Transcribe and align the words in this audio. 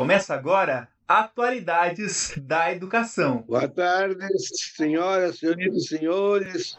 Começa 0.00 0.32
agora 0.32 0.88
Atualidades 1.06 2.34
da 2.38 2.72
Educação. 2.72 3.44
Boa 3.46 3.68
tarde, 3.68 4.26
senhoras, 4.74 5.38
senhoritas 5.38 5.88
senhores. 5.88 6.78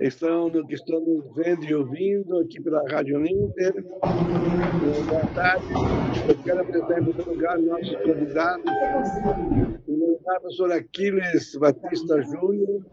Estão 0.00 0.48
no 0.48 0.64
que 0.64 0.74
estamos 0.74 1.24
vendo 1.34 1.64
e 1.64 1.74
ouvindo 1.74 2.38
aqui 2.38 2.62
pela 2.62 2.88
Rádio 2.88 3.26
Inter. 3.26 3.82
Boa 3.82 5.26
tarde. 5.34 5.66
Eu 6.28 6.38
quero 6.44 6.60
apresentar 6.60 7.00
em 7.00 7.04
primeiro 7.06 7.32
lugar 7.32 7.58
nossos 7.58 7.96
convidados. 7.96 8.64
O 9.98 10.18
professor 10.22 10.72
Aquiles 10.72 11.56
Batista 11.56 12.20
Júnior, 12.20 12.84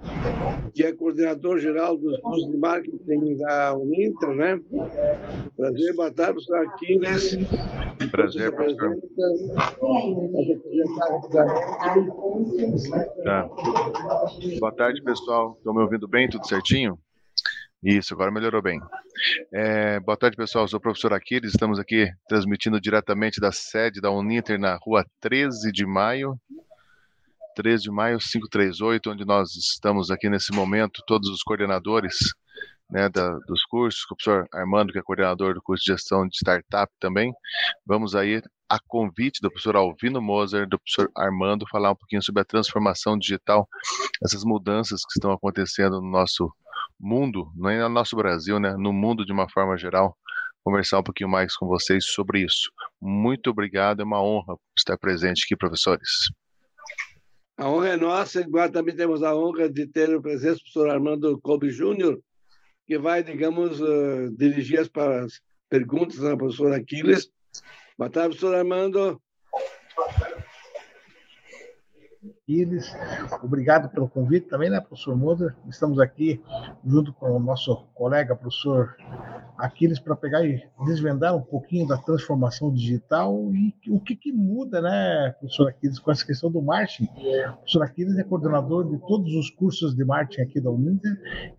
que 0.74 0.84
é 0.84 0.94
coordenador 0.94 1.60
geral 1.60 1.98
dos 1.98 2.18
cursos 2.22 2.50
de 2.50 2.58
marketing 2.58 3.36
da 3.38 3.76
Uninter, 3.76 4.30
né? 4.30 4.60
Prazer, 5.58 5.94
boa 5.96 6.12
tarde, 6.14 6.34
professor 6.34 6.66
Aquiles. 6.66 7.38
Prazer, 8.10 8.56
professor. 8.56 8.96
Tá. 13.24 13.50
Boa 14.60 14.72
tarde, 14.72 15.04
pessoal. 15.04 15.56
Estão 15.58 15.74
me 15.74 15.82
ouvindo 15.82 16.08
bem? 16.08 16.30
Tudo 16.30 16.48
certinho? 16.48 16.98
Isso, 17.84 18.14
agora 18.14 18.32
melhorou 18.32 18.62
bem. 18.62 18.80
É, 19.54 20.00
boa 20.00 20.16
tarde, 20.16 20.38
pessoal. 20.38 20.64
Eu 20.64 20.70
sou 20.70 20.78
o 20.78 20.82
professor 20.82 21.12
Aquiles. 21.12 21.52
Estamos 21.52 21.78
aqui 21.80 22.08
transmitindo 22.30 22.80
diretamente 22.80 23.42
da 23.42 23.52
sede 23.52 24.00
da 24.00 24.10
Uninter 24.10 24.58
na 24.58 24.78
rua 24.82 25.06
13 25.20 25.70
de 25.70 25.86
maio, 25.86 26.40
13 27.56 27.84
de 27.84 27.92
maio 27.92 28.18
538, 28.20 29.12
onde 29.12 29.26
nós 29.26 29.56
estamos 29.56 30.10
aqui 30.12 30.30
nesse 30.30 30.52
momento, 30.52 31.04
todos 31.06 31.30
os 31.30 31.42
coordenadores 31.44 32.18
né, 32.90 33.10
da, 33.10 33.38
dos 33.48 33.64
cursos, 33.66 34.04
o 34.04 34.16
professor 34.16 34.48
Armando, 34.54 34.92
que 34.92 35.00
é 35.00 35.02
coordenador 35.02 35.54
do 35.54 35.62
curso 35.62 35.84
de 35.84 35.92
gestão 35.92 36.28
de 36.28 36.36
startup 36.36 36.92
também. 37.00 37.34
Vamos 37.86 38.16
aí, 38.16 38.42
a 38.70 38.80
convite 38.88 39.42
do 39.42 39.50
professor 39.50 39.76
Alvino 39.76 40.22
Moser, 40.22 40.68
do 40.68 40.80
professor 40.80 41.12
Armando, 41.18 41.66
falar 41.70 41.92
um 41.92 41.96
pouquinho 41.96 42.24
sobre 42.24 42.42
a 42.42 42.46
transformação 42.46 43.18
digital, 43.18 43.68
essas 44.24 44.44
mudanças 44.44 45.02
que 45.02 45.14
estão 45.18 45.32
acontecendo 45.32 46.02
no 46.02 46.10
nosso 46.10 46.52
mundo, 47.00 47.52
não 47.56 47.70
é 47.70 47.82
no 47.82 47.90
nosso 47.90 48.16
Brasil, 48.16 48.60
né, 48.60 48.76
no 48.78 48.94
mundo 48.94 49.26
de 49.26 49.32
uma 49.32 49.50
forma 49.50 49.78
geral, 49.78 50.16
conversar 50.64 51.00
um 51.00 51.04
pouquinho 51.04 51.30
mais 51.30 51.56
com 51.56 51.68
vocês 51.68 52.06
sobre 52.06 52.44
isso. 52.44 52.72
Muito 53.02 53.50
obrigado, 53.50 54.02
é 54.02 54.06
uma 54.06 54.22
honra 54.22 54.56
estar 54.78 54.98
presente 54.98 55.44
aqui, 55.44 55.56
professores. 55.56 56.10
A 57.58 57.70
honra 57.70 57.90
é 57.90 57.98
nossa, 57.98 58.42
igual 58.42 58.70
também 58.70 58.96
temos 58.96 59.22
a 59.22 59.36
honra 59.36 59.70
de 59.70 59.86
ter 59.86 60.14
o 60.16 60.22
presença 60.22 60.56
do 60.56 60.60
professor 60.62 60.90
Armando 60.90 61.40
Colby 61.40 61.70
Júnior, 61.70 62.20
que 62.88 62.98
vai, 62.98 63.24
digamos, 63.24 63.80
uh, 63.80 64.30
dirigir 64.36 64.80
as, 64.80 64.90
as 64.96 65.40
perguntas 65.70 66.24
ao 66.24 66.38
professor 66.38 66.74
Aquiles. 66.74 67.30
Boa 67.98 68.10
tarde, 68.10 68.36
professor 68.36 68.56
Armando. 68.56 69.22
Aquiles. 72.30 72.96
Obrigado 73.42 73.90
pelo 73.90 74.08
convite 74.08 74.48
também, 74.48 74.70
né, 74.70 74.80
professor 74.80 75.16
Moura? 75.16 75.56
Estamos 75.68 76.00
aqui 76.00 76.42
junto 76.86 77.12
com 77.14 77.32
o 77.32 77.40
nosso 77.40 77.76
colega, 77.94 78.36
professor 78.36 78.96
Aquiles, 79.58 80.00
para 80.00 80.16
pegar 80.16 80.46
e 80.46 80.64
desvendar 80.86 81.36
um 81.36 81.42
pouquinho 81.42 81.88
da 81.88 81.98
transformação 81.98 82.74
digital 82.74 83.34
e 83.54 83.74
o 83.90 84.00
que, 84.00 84.16
que 84.16 84.32
muda, 84.32 84.82
né, 84.82 85.32
professor 85.40 85.70
Aquiles, 85.70 86.00
com 86.00 86.12
essa 86.12 86.26
questão 86.26 86.52
do 86.52 86.62
marketing. 86.62 87.06
O 87.06 87.58
professor 87.58 87.84
Aquiles 87.84 88.18
é 88.18 88.24
coordenador 88.24 88.90
de 88.90 88.98
todos 89.00 89.34
os 89.34 89.50
cursos 89.50 89.94
de 89.96 90.06
marketing 90.06 90.42
aqui 90.42 90.62
da 90.62 90.72
Uninter. 90.72 91.12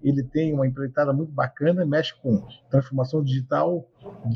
Ele 0.02 0.22
tem 0.22 0.54
uma 0.54 0.66
empreitada 0.66 1.12
muito 1.12 1.32
bacana, 1.32 1.84
mexe 1.84 2.14
com 2.22 2.46
transformação 2.70 3.22
digital, 3.22 3.86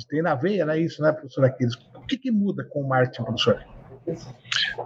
tem 0.08 0.22
na 0.22 0.34
veia, 0.34 0.66
né, 0.66 0.78
isso, 0.78 1.02
né, 1.02 1.12
professor 1.12 1.44
Aquiles? 1.44 1.74
O 1.94 2.06
que, 2.06 2.18
que 2.18 2.30
muda 2.30 2.64
com 2.64 2.82
o 2.82 2.88
marketing, 2.88 3.24
professor? 3.24 3.77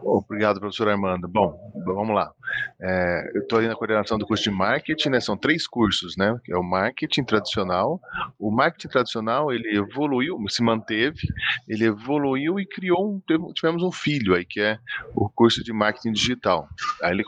Obrigado, 0.02 0.60
professor 0.60 0.88
Armando. 0.88 1.28
Bom, 1.28 1.72
vamos 1.84 2.14
lá. 2.14 2.32
É, 2.80 3.30
eu 3.34 3.42
estou 3.42 3.58
aí 3.58 3.68
na 3.68 3.74
coordenação 3.74 4.18
do 4.18 4.26
curso 4.26 4.44
de 4.44 4.50
marketing, 4.50 5.10
né? 5.10 5.20
São 5.20 5.36
três 5.36 5.66
cursos, 5.66 6.16
né? 6.16 6.38
É 6.48 6.56
o 6.56 6.62
marketing 6.62 7.24
tradicional. 7.24 8.00
O 8.38 8.50
marketing 8.50 8.88
tradicional 8.88 9.52
ele 9.52 9.76
evoluiu, 9.76 10.38
se 10.48 10.62
manteve, 10.62 11.20
ele 11.68 11.84
evoluiu 11.84 12.58
e 12.58 12.66
criou 12.66 13.14
um, 13.14 13.52
tivemos 13.52 13.82
um 13.82 13.92
filho 13.92 14.34
aí 14.34 14.44
que 14.44 14.60
é 14.60 14.78
o 15.14 15.28
curso 15.28 15.62
de 15.62 15.72
marketing 15.72 16.12
digital. 16.12 16.68
Aí 17.02 17.12
ele 17.12 17.24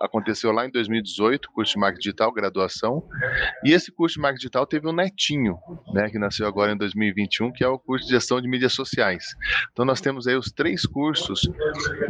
aconteceu 0.00 0.50
lá 0.52 0.66
em 0.66 0.70
2018, 0.70 1.50
curso 1.50 1.72
de 1.72 1.78
marketing 1.78 2.02
digital, 2.02 2.32
graduação. 2.32 3.02
E 3.64 3.72
esse 3.72 3.92
curso 3.92 4.16
de 4.16 4.20
marketing 4.20 4.40
digital 4.40 4.66
teve 4.66 4.88
um 4.88 4.92
netinho, 4.92 5.58
né? 5.92 6.10
Que 6.10 6.18
nasceu 6.18 6.46
agora 6.46 6.72
em 6.72 6.76
2021, 6.76 7.52
que 7.52 7.62
é 7.62 7.68
o 7.68 7.78
curso 7.78 8.06
de 8.06 8.12
gestão 8.12 8.40
de 8.40 8.48
mídias 8.48 8.72
sociais. 8.72 9.36
Então 9.72 9.84
nós 9.84 10.00
temos 10.00 10.26
aí 10.26 10.36
os 10.36 10.50
três 10.50 10.84
cursos 10.84 11.35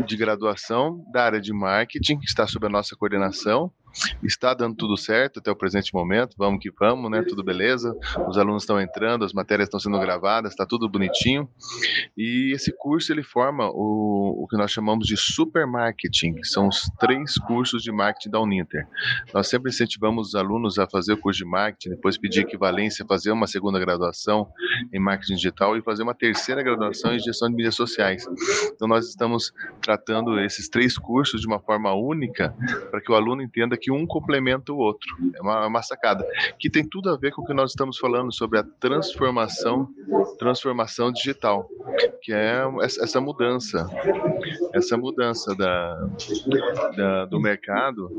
de 0.06 0.16
graduação 0.16 1.04
da 1.12 1.24
área 1.24 1.40
de 1.40 1.52
marketing, 1.52 2.18
que 2.18 2.26
está 2.26 2.46
sob 2.46 2.66
a 2.66 2.70
nossa 2.70 2.96
coordenação, 2.96 3.70
Está 4.22 4.54
dando 4.54 4.76
tudo 4.76 4.96
certo 4.96 5.40
até 5.40 5.50
o 5.50 5.56
presente 5.56 5.92
momento, 5.94 6.34
vamos 6.36 6.60
que 6.60 6.70
vamos, 6.70 7.10
né? 7.10 7.22
Tudo 7.22 7.42
beleza. 7.42 7.96
Os 8.28 8.38
alunos 8.38 8.62
estão 8.62 8.80
entrando, 8.80 9.24
as 9.24 9.32
matérias 9.32 9.66
estão 9.66 9.80
sendo 9.80 9.98
gravadas, 9.98 10.52
está 10.52 10.66
tudo 10.66 10.88
bonitinho. 10.88 11.48
E 12.16 12.52
esse 12.54 12.72
curso 12.72 13.12
ele 13.12 13.22
forma 13.22 13.68
o, 13.70 14.44
o 14.44 14.46
que 14.48 14.56
nós 14.56 14.70
chamamos 14.70 15.06
de 15.06 15.16
supermarketing, 15.16 16.34
que 16.34 16.46
são 16.46 16.68
os 16.68 16.90
três 16.98 17.38
cursos 17.38 17.82
de 17.82 17.92
marketing 17.92 18.30
da 18.30 18.40
Uninter. 18.40 18.86
Nós 19.32 19.48
sempre 19.48 19.70
incentivamos 19.70 20.28
os 20.28 20.34
alunos 20.34 20.78
a 20.78 20.86
fazer 20.86 21.14
o 21.14 21.18
curso 21.18 21.38
de 21.38 21.44
marketing, 21.44 21.90
depois 21.90 22.18
pedir 22.18 22.40
equivalência, 22.40 23.04
fazer 23.06 23.30
uma 23.30 23.46
segunda 23.46 23.78
graduação 23.78 24.48
em 24.92 24.98
marketing 24.98 25.34
digital 25.34 25.76
e 25.76 25.82
fazer 25.82 26.02
uma 26.02 26.14
terceira 26.14 26.62
graduação 26.62 27.14
em 27.14 27.18
gestão 27.18 27.48
de 27.48 27.54
mídias 27.54 27.74
sociais. 27.74 28.26
Então 28.74 28.88
nós 28.88 29.08
estamos 29.08 29.52
tratando 29.80 30.38
esses 30.40 30.68
três 30.68 30.98
cursos 30.98 31.40
de 31.40 31.46
uma 31.46 31.60
forma 31.60 31.94
única 31.94 32.54
para 32.90 33.00
que 33.00 33.10
o 33.10 33.14
aluno 33.14 33.42
entenda 33.42 33.76
que 33.76 33.85
que 33.86 33.92
um 33.92 34.04
complementa 34.04 34.72
o 34.72 34.78
outro. 34.78 35.08
É 35.32 35.40
uma, 35.40 35.68
uma 35.68 35.80
sacada 35.80 36.26
que 36.58 36.68
tem 36.68 36.84
tudo 36.84 37.08
a 37.08 37.16
ver 37.16 37.30
com 37.30 37.42
o 37.42 37.46
que 37.46 37.54
nós 37.54 37.70
estamos 37.70 37.96
falando 37.98 38.34
sobre 38.34 38.58
a 38.58 38.64
transformação, 38.80 39.88
transformação 40.40 41.12
digital, 41.12 41.68
que 42.20 42.32
é 42.32 42.64
essa 42.82 43.20
mudança, 43.20 43.88
essa 44.74 44.96
mudança 44.96 45.54
da, 45.54 46.08
da, 46.96 47.24
do 47.26 47.38
mercado 47.38 48.10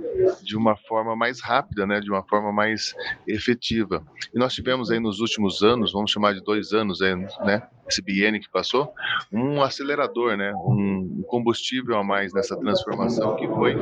de 0.41 0.55
uma 0.55 0.77
forma 0.77 1.17
mais 1.17 1.41
rápida, 1.41 1.85
né, 1.85 1.99
de 1.99 2.09
uma 2.09 2.23
forma 2.23 2.53
mais 2.53 2.95
efetiva. 3.27 4.01
E 4.33 4.39
nós 4.39 4.53
tivemos 4.53 4.89
aí 4.89 5.01
nos 5.01 5.19
últimos 5.19 5.61
anos, 5.63 5.91
vamos 5.91 6.11
chamar 6.11 6.33
de 6.33 6.41
dois 6.41 6.71
anos, 6.71 6.99
né, 7.41 7.61
esse 7.87 8.01
biênio 8.01 8.41
que 8.41 8.49
passou, 8.49 8.93
um 9.31 9.61
acelerador, 9.61 10.35
né, 10.35 10.53
um 10.55 11.23
combustível 11.27 11.97
a 11.97 12.03
mais 12.03 12.33
nessa 12.33 12.57
transformação 12.57 13.35
que 13.35 13.47
foi 13.47 13.75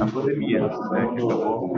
a 0.00 0.06
pandemia, 0.06 0.66
né, 0.66 1.08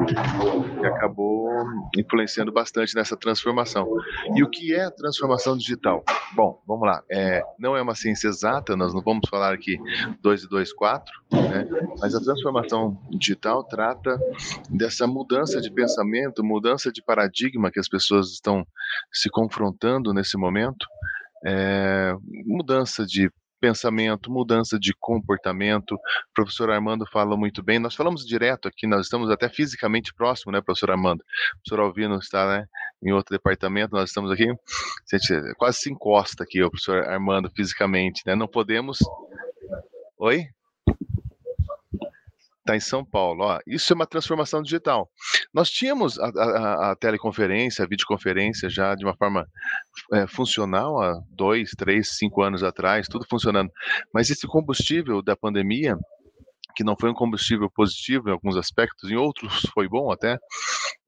que 0.06 0.16
acabou, 0.16 0.62
que 0.62 0.86
acabou 0.86 1.48
influenciando 1.96 2.52
bastante 2.52 2.94
nessa 2.94 3.16
transformação. 3.16 3.86
E 4.34 4.42
o 4.42 4.48
que 4.48 4.74
é 4.74 4.84
a 4.84 4.90
transformação 4.90 5.56
digital? 5.56 6.02
Bom, 6.34 6.60
vamos 6.66 6.86
lá. 6.86 7.02
É, 7.10 7.42
não 7.58 7.76
é 7.76 7.82
uma 7.82 7.94
ciência 7.94 8.28
exata, 8.28 8.76
nós 8.76 8.94
não 8.94 9.02
vamos 9.02 9.28
falar 9.28 9.52
aqui 9.52 9.78
2 10.22 10.44
e 10.44 10.48
2, 10.48 10.72
4, 10.72 11.12
né, 11.32 11.68
mas 12.00 12.14
a 12.14 12.20
transformação 12.20 12.98
digital 13.10 13.62
trata 13.64 14.18
dessa 14.70 15.06
mudança 15.06 15.60
de 15.60 15.70
pensamento, 15.70 16.44
mudança 16.44 16.90
de 16.90 17.02
paradigma 17.02 17.70
que 17.70 17.80
as 17.80 17.88
pessoas 17.88 18.30
estão 18.32 18.66
se 19.12 19.28
confrontando 19.30 20.12
nesse 20.12 20.36
momento 20.36 20.86
é, 21.46 22.14
mudança 22.46 23.04
de 23.06 23.30
pensamento, 23.60 24.30
mudança 24.30 24.78
de 24.78 24.94
comportamento. 24.98 25.94
O 25.94 26.00
professor 26.34 26.70
Armando 26.70 27.04
fala 27.06 27.36
muito 27.36 27.62
bem. 27.62 27.78
Nós 27.78 27.94
falamos 27.94 28.24
direto 28.24 28.68
aqui, 28.68 28.86
nós 28.86 29.06
estamos 29.06 29.30
até 29.30 29.48
fisicamente 29.48 30.14
próximo, 30.14 30.52
né, 30.52 30.60
professor 30.60 30.90
Armando? 30.90 31.20
O 31.20 31.62
professor 31.62 31.80
Alvino 31.80 32.18
está, 32.18 32.46
né, 32.46 32.66
em 33.02 33.12
outro 33.12 33.34
departamento, 33.34 33.94
nós 33.94 34.10
estamos 34.10 34.30
aqui. 34.30 34.48
A 34.50 35.16
gente 35.16 35.54
quase 35.56 35.78
se 35.78 35.90
encosta 35.90 36.44
aqui, 36.44 36.62
o 36.62 36.70
professor 36.70 37.04
Armando, 37.04 37.50
fisicamente, 37.54 38.22
né? 38.26 38.34
Não 38.34 38.48
podemos. 38.48 38.98
Oi? 40.18 40.46
Está 42.68 42.76
em 42.76 42.80
São 42.80 43.04
Paulo. 43.04 43.44
Ó, 43.44 43.58
isso 43.66 43.92
é 43.92 43.96
uma 43.96 44.06
transformação 44.06 44.62
digital. 44.62 45.10
Nós 45.52 45.70
tínhamos 45.70 46.18
a, 46.18 46.26
a, 46.26 46.90
a 46.90 46.96
teleconferência, 46.96 47.84
a 47.84 47.88
videoconferência 47.88 48.68
já 48.68 48.94
de 48.94 49.04
uma 49.04 49.16
forma 49.16 49.46
é, 50.12 50.26
funcional 50.26 51.00
há 51.00 51.18
dois, 51.30 51.70
três, 51.70 52.16
cinco 52.16 52.42
anos 52.42 52.62
atrás, 52.62 53.08
tudo 53.08 53.26
funcionando. 53.28 53.70
Mas 54.12 54.28
esse 54.28 54.46
combustível 54.46 55.22
da 55.22 55.34
pandemia, 55.34 55.96
que 56.76 56.84
não 56.84 56.94
foi 57.00 57.10
um 57.10 57.14
combustível 57.14 57.70
positivo 57.70 58.28
em 58.28 58.32
alguns 58.32 58.56
aspectos, 58.56 59.10
em 59.10 59.16
outros 59.16 59.62
foi 59.72 59.88
bom 59.88 60.12
até, 60.12 60.38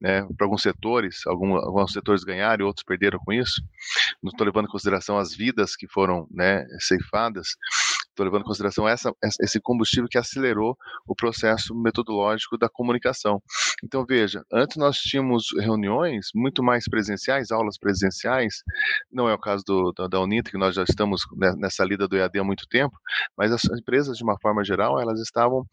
né, 0.01 0.27
para 0.35 0.45
alguns 0.45 0.63
setores, 0.63 1.21
algum, 1.27 1.55
alguns 1.55 1.93
setores 1.93 2.23
ganharam 2.23 2.65
e 2.65 2.67
outros 2.67 2.83
perderam 2.83 3.19
com 3.19 3.31
isso. 3.31 3.61
Não 4.21 4.31
estou 4.31 4.45
levando 4.45 4.65
em 4.65 4.71
consideração 4.71 5.17
as 5.17 5.35
vidas 5.35 5.75
que 5.75 5.87
foram 5.87 6.27
né, 6.31 6.65
ceifadas, 6.79 7.49
estou 8.11 8.25
levando 8.25 8.41
em 8.41 8.45
consideração 8.45 8.87
essa, 8.87 9.11
esse 9.41 9.59
combustível 9.59 10.07
que 10.09 10.17
acelerou 10.17 10.77
o 11.07 11.15
processo 11.15 11.73
metodológico 11.75 12.57
da 12.57 12.69
comunicação. 12.69 13.41
Então, 13.83 14.05
veja, 14.05 14.43
antes 14.51 14.77
nós 14.77 14.97
tínhamos 14.97 15.47
reuniões 15.57 16.27
muito 16.35 16.63
mais 16.63 16.85
presenciais, 16.85 17.51
aulas 17.51 17.77
presenciais, 17.77 18.63
não 19.11 19.27
é 19.27 19.33
o 19.33 19.39
caso 19.39 19.63
do, 19.65 19.91
da, 19.91 20.07
da 20.07 20.21
que 20.49 20.57
nós 20.57 20.75
já 20.75 20.83
estamos 20.83 21.21
nessa 21.57 21.83
lida 21.83 22.07
do 22.07 22.15
EAD 22.15 22.39
há 22.39 22.43
muito 22.43 22.67
tempo, 22.67 22.95
mas 23.37 23.51
as 23.51 23.63
empresas, 23.65 24.17
de 24.17 24.23
uma 24.23 24.37
forma 24.39 24.63
geral, 24.63 24.99
elas 24.99 25.19
estavam 25.19 25.65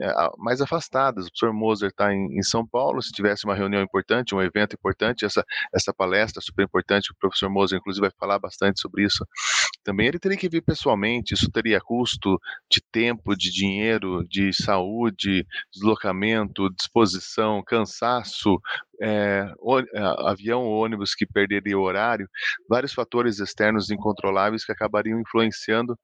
é, 0.00 0.12
mais 0.38 0.60
afastadas. 0.60 1.26
O 1.26 1.28
professor 1.30 1.52
Moser 1.52 1.88
está 1.90 2.12
em, 2.12 2.38
em, 2.38 2.42
São 2.42 2.66
Paulo, 2.66 3.02
se 3.02 3.10
tivesse 3.10 3.44
uma 3.44 3.54
reunião 3.54 3.82
importante, 3.82 4.34
um 4.34 4.42
evento 4.42 4.74
importante, 4.74 5.24
essa, 5.24 5.44
essa 5.74 5.92
palestra 5.92 6.40
super 6.40 6.64
importante, 6.64 7.10
o 7.10 7.16
professor 7.18 7.50
Moser, 7.50 7.78
inclusive, 7.78 8.06
vai 8.06 8.12
falar 8.18 8.38
bastante 8.38 8.80
sobre 8.80 9.04
isso, 9.04 9.26
também 9.82 10.06
ele 10.06 10.18
teria 10.18 10.38
que 10.38 10.48
vir 10.48 10.62
pessoalmente, 10.62 11.34
isso 11.34 11.50
teria 11.50 11.80
custo 11.86 12.40
de 12.68 12.82
tempo, 12.90 13.36
de 13.36 13.50
dinheiro, 13.50 14.26
de 14.28 14.52
saúde, 14.52 15.46
deslocamento, 15.72 16.68
disposição, 16.74 17.62
cansaço, 17.64 18.60
é, 19.00 19.46
avião 20.26 20.64
ou 20.64 20.82
ônibus 20.84 21.14
que 21.14 21.24
perderia 21.24 21.78
horário, 21.78 22.28
vários 22.68 22.92
fatores 22.92 23.38
externos 23.38 23.90
incontroláveis 23.90 24.64
que 24.64 24.72
acabariam 24.72 25.20
influenciando 25.20 25.96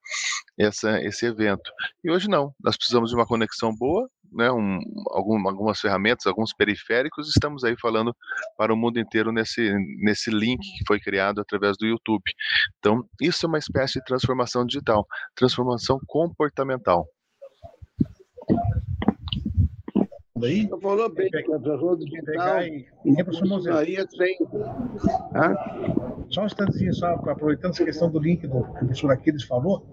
essa, 0.59 1.03
esse 1.03 1.27
evento. 1.27 1.71
E 2.05 2.11
hoje 2.11 2.29
não, 2.29 2.55
nós 2.63 2.77
precisamos 2.77 3.11
de 3.11 3.17
uma 3.17 3.27
conexão 3.27 3.75
boa, 3.75 4.09
né, 4.33 4.51
um, 4.51 4.81
algum, 5.11 5.49
algumas 5.49 5.81
ferramentas, 5.81 6.27
alguns 6.27 6.53
periféricos, 6.53 7.29
estamos 7.29 7.65
aí 7.65 7.77
falando 7.81 8.15
para 8.57 8.73
o 8.73 8.77
mundo 8.77 8.99
inteiro 8.99 9.33
nesse, 9.33 9.73
nesse 9.99 10.31
link 10.31 10.61
que 10.61 10.85
foi 10.87 11.01
criado 11.01 11.41
através 11.41 11.77
do 11.77 11.87
YouTube. 11.87 12.25
Então, 12.79 13.05
isso 13.21 13.47
é 13.47 13.49
uma 13.49 13.59
espécie 13.59 13.95
de 13.95 14.05
transformação 14.05 14.65
digital, 14.65 15.07
transformação 15.35 15.99
comportamental 16.07 17.07
aí. 20.47 20.67
Você 20.67 20.81
falou 20.81 21.13
bem, 21.13 21.31
que 21.31 21.37
a 21.37 21.43
transformação 21.43 21.97
digital 21.99 22.63
e, 22.63 22.87
e 23.05 24.09
sem. 24.09 24.39
Só 26.31 26.43
um 26.43 26.47
instantezinho, 26.47 26.95
só 26.95 27.09
aproveitando 27.09 27.73
essa 27.73 27.85
questão 27.85 28.11
do 28.11 28.19
link 28.19 28.47
do 28.47 28.63
que 28.63 28.71
o 28.71 28.73
professor 28.75 29.11
Aquiles 29.11 29.45
falou, 29.45 29.87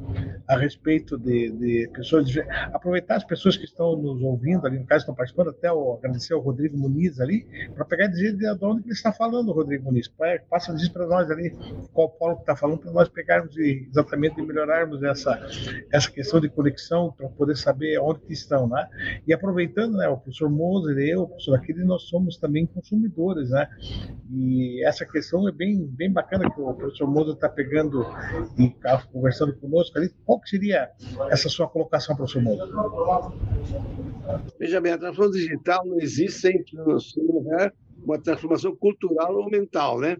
a 0.47 0.57
respeito 0.57 1.17
de, 1.17 1.51
de 1.51 1.89
pessoas. 1.93 2.29
De, 2.29 2.41
aproveitar 2.73 3.15
as 3.17 3.23
pessoas 3.25 3.57
que 3.57 3.65
estão 3.65 3.97
nos 3.97 4.21
ouvindo 4.21 4.65
ali, 4.65 4.79
no 4.79 4.85
caso, 4.85 5.01
estão 5.01 5.15
participando, 5.15 5.49
até 5.49 5.71
o, 5.71 5.95
agradecer 5.95 6.33
ao 6.33 6.39
Rodrigo 6.39 6.77
Muniz 6.77 7.19
ali, 7.19 7.45
para 7.75 7.83
pegar 7.83 8.05
e 8.05 8.09
dizer 8.09 8.37
de 8.37 8.65
onde 8.65 8.83
ele 8.83 8.93
está 8.93 9.11
falando, 9.11 9.51
Rodrigo 9.51 9.85
Muniz. 9.85 10.09
Passa 10.49 10.73
dizer 10.73 10.91
para 10.91 11.05
nós 11.07 11.29
ali 11.29 11.53
qual 11.91 12.09
polo 12.09 12.35
que 12.35 12.41
está 12.43 12.55
falando, 12.55 12.79
para 12.79 12.91
nós 12.91 13.09
pegarmos 13.09 13.57
e 13.57 13.87
exatamente 13.89 14.41
melhorarmos 14.41 15.03
essa, 15.03 15.39
essa 15.91 16.09
questão 16.09 16.39
de 16.39 16.47
conexão, 16.49 17.11
para 17.11 17.27
poder 17.27 17.57
saber 17.57 17.99
onde 17.99 18.21
que 18.21 18.33
estão, 18.33 18.67
né? 18.67 18.87
E 19.27 19.33
aproveitando, 19.33 19.97
né, 19.97 20.07
o 20.07 20.15
professor 20.15 20.38
professor 20.39 20.49
Moser, 20.49 20.97
eu, 20.97 21.23
o 21.23 21.27
professor 21.27 21.61
nós 21.85 22.03
somos 22.03 22.37
também 22.37 22.65
consumidores, 22.65 23.49
né? 23.49 23.67
E 24.31 24.85
essa 24.85 25.05
questão 25.05 25.47
é 25.47 25.51
bem, 25.51 25.85
bem 25.85 26.11
bacana 26.11 26.49
que 26.49 26.61
o 26.61 26.73
professor 26.73 27.07
Moser 27.07 27.33
está 27.33 27.49
pegando 27.49 28.05
e 28.57 28.67
está 28.67 29.03
conversando 29.11 29.53
conosco 29.57 29.97
ali. 29.97 30.09
Qual 30.25 30.39
que 30.39 30.49
seria 30.49 30.89
essa 31.29 31.49
sua 31.49 31.67
colocação, 31.67 32.15
professor 32.15 32.41
Moser? 32.41 32.67
Veja 34.57 34.79
bem, 34.79 34.93
a 34.93 34.97
transformação 34.97 35.39
digital 35.39 35.85
não 35.85 35.99
existe 35.99 36.39
sem 36.41 36.63
né? 37.43 37.71
Uma 38.03 38.19
transformação 38.19 38.75
cultural 38.75 39.35
ou 39.35 39.49
mental, 39.49 39.99
né? 39.99 40.17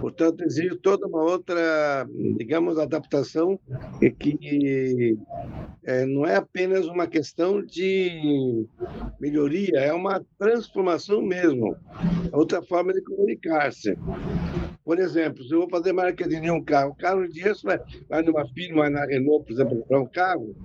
Portanto, 0.00 0.42
exige 0.42 0.76
toda 0.76 1.06
uma 1.06 1.22
outra, 1.22 2.06
digamos, 2.36 2.78
adaptação 2.78 3.58
que 4.18 5.16
é, 5.84 6.04
não 6.06 6.26
é 6.26 6.36
apenas 6.36 6.86
uma 6.86 7.06
questão 7.06 7.64
de 7.64 8.66
melhoria, 9.20 9.78
é 9.78 9.92
uma 9.92 10.24
transformação 10.38 11.22
mesmo, 11.22 11.76
outra 12.32 12.62
forma 12.62 12.92
de 12.92 13.02
comunicar-se. 13.02 13.96
Por 14.84 14.98
exemplo, 14.98 15.44
se 15.44 15.52
eu 15.52 15.60
vou 15.60 15.70
fazer 15.70 15.92
marketing 15.92 16.40
de 16.40 16.50
um 16.50 16.62
carro, 16.62 16.90
o 16.90 16.96
carro 16.96 17.28
dia 17.28 17.52
vai, 17.62 17.80
vai 18.08 18.22
numa 18.22 18.46
firma, 18.48 18.90
na 18.90 19.04
Renault, 19.04 19.44
por 19.44 19.52
exemplo, 19.52 19.78
comprar 19.78 20.00
um 20.00 20.06
carro, 20.06 20.56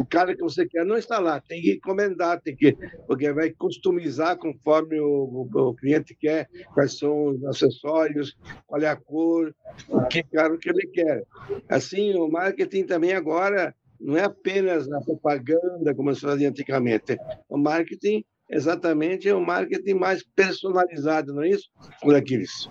o 0.00 0.06
cara 0.06 0.34
que 0.34 0.42
você 0.42 0.66
quer 0.66 0.86
não 0.86 0.96
está 0.96 1.18
lá, 1.18 1.40
tem 1.40 1.60
que 1.60 1.74
encomendar, 1.74 2.40
tem 2.40 2.56
que, 2.56 2.76
porque 3.06 3.30
vai 3.32 3.50
customizar 3.50 4.38
conforme 4.38 4.98
o, 5.00 5.48
o, 5.52 5.68
o 5.68 5.74
cliente 5.74 6.14
quer, 6.14 6.48
quais 6.72 6.98
são 6.98 7.26
os 7.26 7.44
acessórios, 7.44 8.36
qual 8.66 8.80
é 8.80 8.88
a 8.88 8.96
cor, 8.96 9.54
o 9.88 10.02
que 10.06 10.22
carro 10.22 10.58
que 10.58 10.70
ele 10.70 10.86
quer. 10.86 11.22
Assim, 11.68 12.14
o 12.14 12.28
marketing 12.28 12.84
também 12.84 13.12
agora 13.12 13.74
não 14.00 14.16
é 14.16 14.24
apenas 14.24 14.88
na 14.88 15.00
propaganda 15.00 15.94
como 15.94 16.14
se 16.14 16.22
fazia 16.22 16.48
antigamente. 16.48 17.16
O 17.48 17.56
marketing 17.56 18.24
exatamente 18.48 19.28
é 19.28 19.34
um 19.34 19.44
marketing 19.44 19.94
mais 19.94 20.22
personalizado, 20.22 21.32
não 21.32 21.42
é 21.42 21.50
isso, 21.50 21.68
por 22.00 22.14
Aquiles? 22.14 22.68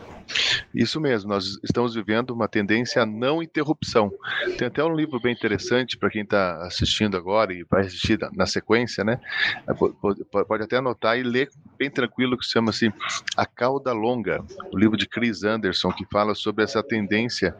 Isso 0.73 1.01
mesmo, 1.01 1.29
nós 1.29 1.59
estamos 1.63 1.95
vivendo 1.95 2.31
uma 2.31 2.47
tendência 2.47 3.01
à 3.01 3.05
não 3.05 3.43
interrupção. 3.43 4.11
Tem 4.57 4.67
até 4.67 4.83
um 4.83 4.95
livro 4.95 5.19
bem 5.19 5.33
interessante 5.33 5.97
para 5.97 6.09
quem 6.09 6.21
está 6.21 6.65
assistindo 6.65 7.17
agora 7.17 7.53
e 7.53 7.65
vai 7.69 7.81
assistir 7.81 8.17
na 8.33 8.45
sequência, 8.45 9.03
né? 9.03 9.19
É, 9.67 10.43
pode 10.43 10.63
até 10.63 10.77
anotar 10.77 11.17
e 11.17 11.23
ler 11.23 11.49
bem 11.77 11.89
tranquilo, 11.89 12.37
que 12.37 12.45
se 12.45 12.51
chama 12.51 12.69
assim 12.69 12.91
A 13.35 13.45
Cauda 13.45 13.91
Longa, 13.91 14.45
o 14.71 14.77
livro 14.77 14.95
de 14.95 15.07
Chris 15.07 15.43
Anderson, 15.43 15.91
que 15.91 16.05
fala 16.05 16.35
sobre 16.35 16.63
essa 16.63 16.81
tendência 16.81 17.55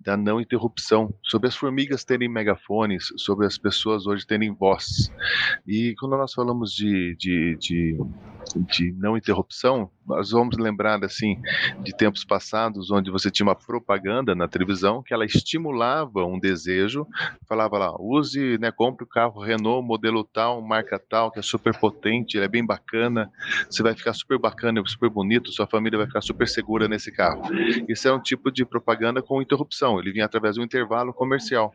da 0.00 0.16
não 0.16 0.40
interrupção, 0.40 1.12
sobre 1.22 1.48
as 1.48 1.54
formigas 1.54 2.04
terem 2.04 2.28
megafones, 2.28 3.12
sobre 3.16 3.46
as 3.46 3.58
pessoas 3.58 4.06
hoje 4.06 4.26
terem 4.26 4.52
voz. 4.52 5.12
E 5.66 5.94
quando 6.00 6.16
nós 6.16 6.32
falamos 6.32 6.72
de, 6.72 7.14
de, 7.16 7.55
de, 7.56 7.96
de 8.56 8.92
não 8.92 9.16
interrupção, 9.16 9.90
nós 10.06 10.30
vamos 10.30 10.56
lembrar 10.56 11.02
assim 11.04 11.40
de 11.82 11.94
tempos 11.94 12.24
passados 12.24 12.90
onde 12.90 13.10
você 13.10 13.30
tinha 13.30 13.46
uma 13.46 13.54
propaganda 13.54 14.34
na 14.34 14.46
televisão 14.48 15.02
que 15.02 15.12
ela 15.12 15.24
estimulava 15.24 16.24
um 16.24 16.38
desejo, 16.38 17.06
falava 17.48 17.78
lá, 17.78 17.94
use, 17.98 18.58
né, 18.58 18.70
compre 18.70 19.04
o 19.04 19.08
carro 19.08 19.40
Renault 19.40 19.86
modelo 19.86 20.24
tal, 20.24 20.62
marca 20.62 20.98
tal, 20.98 21.30
que 21.30 21.38
é 21.38 21.42
super 21.42 21.76
potente, 21.76 22.38
é 22.38 22.48
bem 22.48 22.64
bacana, 22.64 23.30
você 23.68 23.82
vai 23.82 23.94
ficar 23.94 24.12
super 24.12 24.38
bacana, 24.38 24.82
super 24.86 25.10
bonito, 25.10 25.52
sua 25.52 25.66
família 25.66 25.98
vai 25.98 26.06
ficar 26.06 26.20
super 26.20 26.46
segura 26.46 26.88
nesse 26.88 27.10
carro. 27.10 27.42
Isso 27.88 28.06
é 28.08 28.12
um 28.12 28.20
tipo 28.20 28.50
de 28.50 28.64
propaganda 28.64 29.22
com 29.22 29.42
interrupção, 29.42 29.98
ele 29.98 30.12
vinha 30.12 30.24
através 30.24 30.54
de 30.54 30.60
um 30.60 30.64
intervalo 30.64 31.12
comercial. 31.12 31.74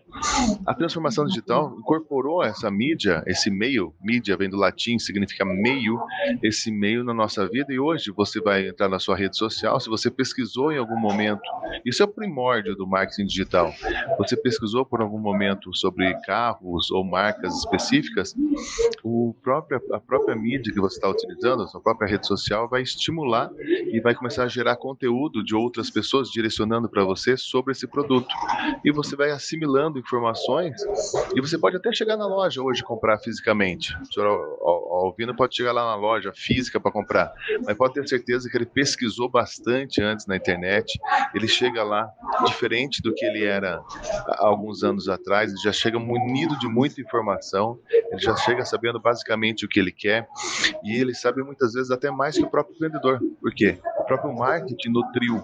A 0.65 0.73
transformação 0.73 1.25
digital 1.25 1.75
incorporou 1.77 2.43
essa 2.43 2.69
mídia, 2.71 3.23
esse 3.27 3.49
meio, 3.49 3.93
mídia 4.01 4.37
vem 4.37 4.49
do 4.49 4.57
latim, 4.57 4.97
significa 4.99 5.45
meio, 5.45 5.99
esse 6.41 6.71
meio 6.71 7.03
na 7.03 7.13
nossa 7.13 7.47
vida 7.47 7.73
e 7.73 7.79
hoje 7.79 8.11
você 8.25 8.39
vai 8.39 8.68
entrar 8.68 8.88
na 8.88 9.00
sua 9.00 9.15
rede 9.15 9.35
social, 9.35 9.79
se 9.79 9.89
você 9.89 10.12
pesquisou 10.12 10.71
em 10.71 10.77
algum 10.77 10.97
momento, 10.97 11.41
isso 11.83 12.03
é 12.03 12.06
o 12.06 12.07
primórdio 12.07 12.75
do 12.75 12.85
marketing 12.85 13.25
digital. 13.25 13.74
Você 14.19 14.38
pesquisou 14.38 14.86
por 14.86 15.01
algum 15.01 15.17
momento 15.17 15.75
sobre 15.75 16.13
carros 16.22 16.91
ou 16.91 17.03
marcas 17.03 17.57
específicas, 17.57 18.36
o 19.03 19.36
a 19.91 20.00
própria 20.00 20.36
mídia 20.36 20.72
que 20.72 20.79
você 20.79 20.98
está 20.98 21.10
utilizando, 21.10 21.63
a 21.63 21.67
sua 21.67 21.81
própria 21.81 22.07
rede 22.07 22.27
social, 22.27 22.69
vai 22.69 22.84
estimular 22.84 23.50
e 23.60 24.00
vai 24.00 24.13
começar 24.13 24.43
a 24.43 24.48
gerar 24.48 24.75
conteúdo 24.75 25.43
de 25.43 25.55
outras 25.55 25.89
pessoas 25.89 26.29
direcionando 26.29 26.88
para 26.88 27.03
você 27.03 27.36
sobre 27.36 27.72
esse 27.72 27.88
produto. 27.88 28.34
E 28.86 28.91
você 28.91 29.15
vai 29.15 29.31
assimilando 29.31 29.98
informações 29.98 30.75
e 31.36 31.41
você 31.41 31.57
pode 31.57 31.77
até 31.77 31.91
chegar 31.91 32.17
na 32.17 32.27
loja 32.27 32.62
hoje 32.62 32.84
comprar 32.84 33.17
fisicamente. 33.17 33.98
O 34.01 34.13
senhor 34.13 34.60
Alvino 34.62 35.36
pode 35.36 35.55
chegar 35.55 35.72
lá 35.72 35.86
na 35.86 35.95
loja 35.95 36.31
física 36.34 36.79
para 36.79 36.91
comprar, 36.91 37.34
mas 37.65 37.75
pode 37.75 37.93
ter 37.93 38.01
certeza 38.12 38.50
que 38.50 38.58
ele 38.58 38.65
pesquisou 38.65 39.30
bastante 39.30 40.01
antes 40.01 40.25
na 40.25 40.36
internet. 40.36 41.00
Ele 41.34 41.48
chega 41.48 41.84
lá 41.84 42.10
diferente 42.46 43.01
do 43.01 43.13
que 43.13 43.25
ele 43.25 43.46
era 43.46 43.82
há 44.27 44.46
alguns 44.46 44.84
anos 44.84 45.08
atrás, 45.08 45.51
ele 45.51 45.62
já 45.62 45.72
chega 45.72 46.00
munido 46.00 46.58
de 46.60 46.68
muita 46.68 47.01
informação, 47.01 47.80
ele 48.12 48.20
já 48.20 48.36
chega 48.36 48.65
sabendo 48.65 49.00
basicamente 49.00 49.65
o 49.65 49.70
que 49.70 49.80
ele 49.80 49.91
quer 49.91 50.27
e 50.84 51.00
ele 51.00 51.13
sabe 51.13 51.44
muitas 51.44 51.74
vezes 51.74 51.91
até 51.91 52.12
mais 52.12 52.36
que 52.36 52.44
o 52.44 52.50
próprio 52.50 52.77
vendedor. 52.80 53.20
Por 53.39 53.53
quê? 53.53 53.80
Próprio 54.12 54.34
marketing 54.34 54.89
nutriu 54.89 55.41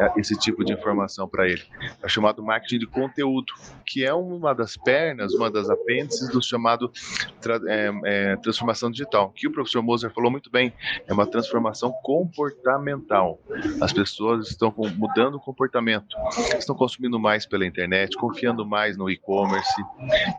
é, 0.00 0.18
esse 0.18 0.36
tipo 0.36 0.64
de 0.64 0.72
informação 0.72 1.28
para 1.28 1.46
ele. 1.46 1.62
É 2.02 2.08
chamado 2.08 2.42
marketing 2.42 2.80
de 2.80 2.86
conteúdo, 2.88 3.52
que 3.86 4.04
é 4.04 4.12
uma 4.12 4.52
das 4.52 4.76
pernas, 4.76 5.32
uma 5.34 5.48
das 5.48 5.70
apêndices 5.70 6.28
do 6.28 6.42
chamado 6.42 6.90
tra 7.40 7.60
é, 7.68 7.92
é, 8.04 8.36
transformação 8.38 8.90
digital, 8.90 9.30
que 9.30 9.46
o 9.46 9.52
professor 9.52 9.82
Moser 9.82 10.12
falou 10.12 10.32
muito 10.32 10.50
bem, 10.50 10.72
é 11.06 11.12
uma 11.12 11.24
transformação 11.26 11.92
comportamental. 12.02 13.38
As 13.80 13.92
pessoas 13.92 14.48
estão 14.48 14.74
mudando 14.96 15.36
o 15.36 15.40
comportamento, 15.40 16.16
estão 16.58 16.74
consumindo 16.74 17.20
mais 17.20 17.46
pela 17.46 17.64
internet, 17.64 18.16
confiando 18.16 18.66
mais 18.66 18.96
no 18.96 19.08
e-commerce, 19.08 19.80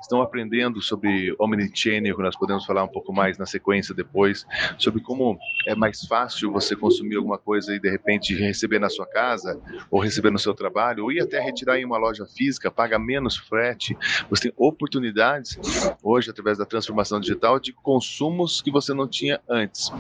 estão 0.02 0.22
aprendendo 0.22 0.82
sobre 0.82 1.34
omnichannel, 1.40 2.14
que 2.14 2.24
nós 2.24 2.36
podemos 2.36 2.66
falar 2.66 2.84
um 2.84 2.90
pouco 2.90 3.14
mais 3.14 3.38
na 3.38 3.46
sequência 3.46 3.96
depois, 3.96 4.46
sobre 4.78 5.02
como 5.02 5.40
é 5.66 5.74
mais 5.74 6.06
fácil 6.06 6.52
você 6.52 6.76
consumir 6.76 7.16
alguma 7.16 7.38
coisa 7.38 7.53
e 7.56 7.80
de 7.80 7.90
repente 7.90 8.34
receber 8.34 8.80
na 8.80 8.90
sua 8.90 9.04
sua 9.04 9.06
casa, 9.06 9.60
ou 9.92 10.00
receber 10.00 10.32
no 10.32 10.40
seu 10.40 10.54
trabalho, 10.54 11.04
ou 11.04 11.12
ir 11.12 11.22
até 11.22 11.40
retirar 11.40 11.78
em 11.78 11.86
uma 11.86 11.98
loja 11.98 12.26
física, 12.26 12.72
paga 12.72 12.98
menos 12.98 13.36
frete. 13.36 13.98
Você 14.30 14.44
tem 14.44 14.54
oportunidades 14.58 15.60
hoje, 16.02 16.30
através 16.30 16.58
da 16.58 16.66
transformação 16.66 17.20
digital, 17.20 17.60
de 17.60 17.74
consumos 17.74 18.62
que 18.62 18.72
você 18.72 18.94
não 18.94 19.08
tinha 19.08 19.40
antes. 19.50 19.92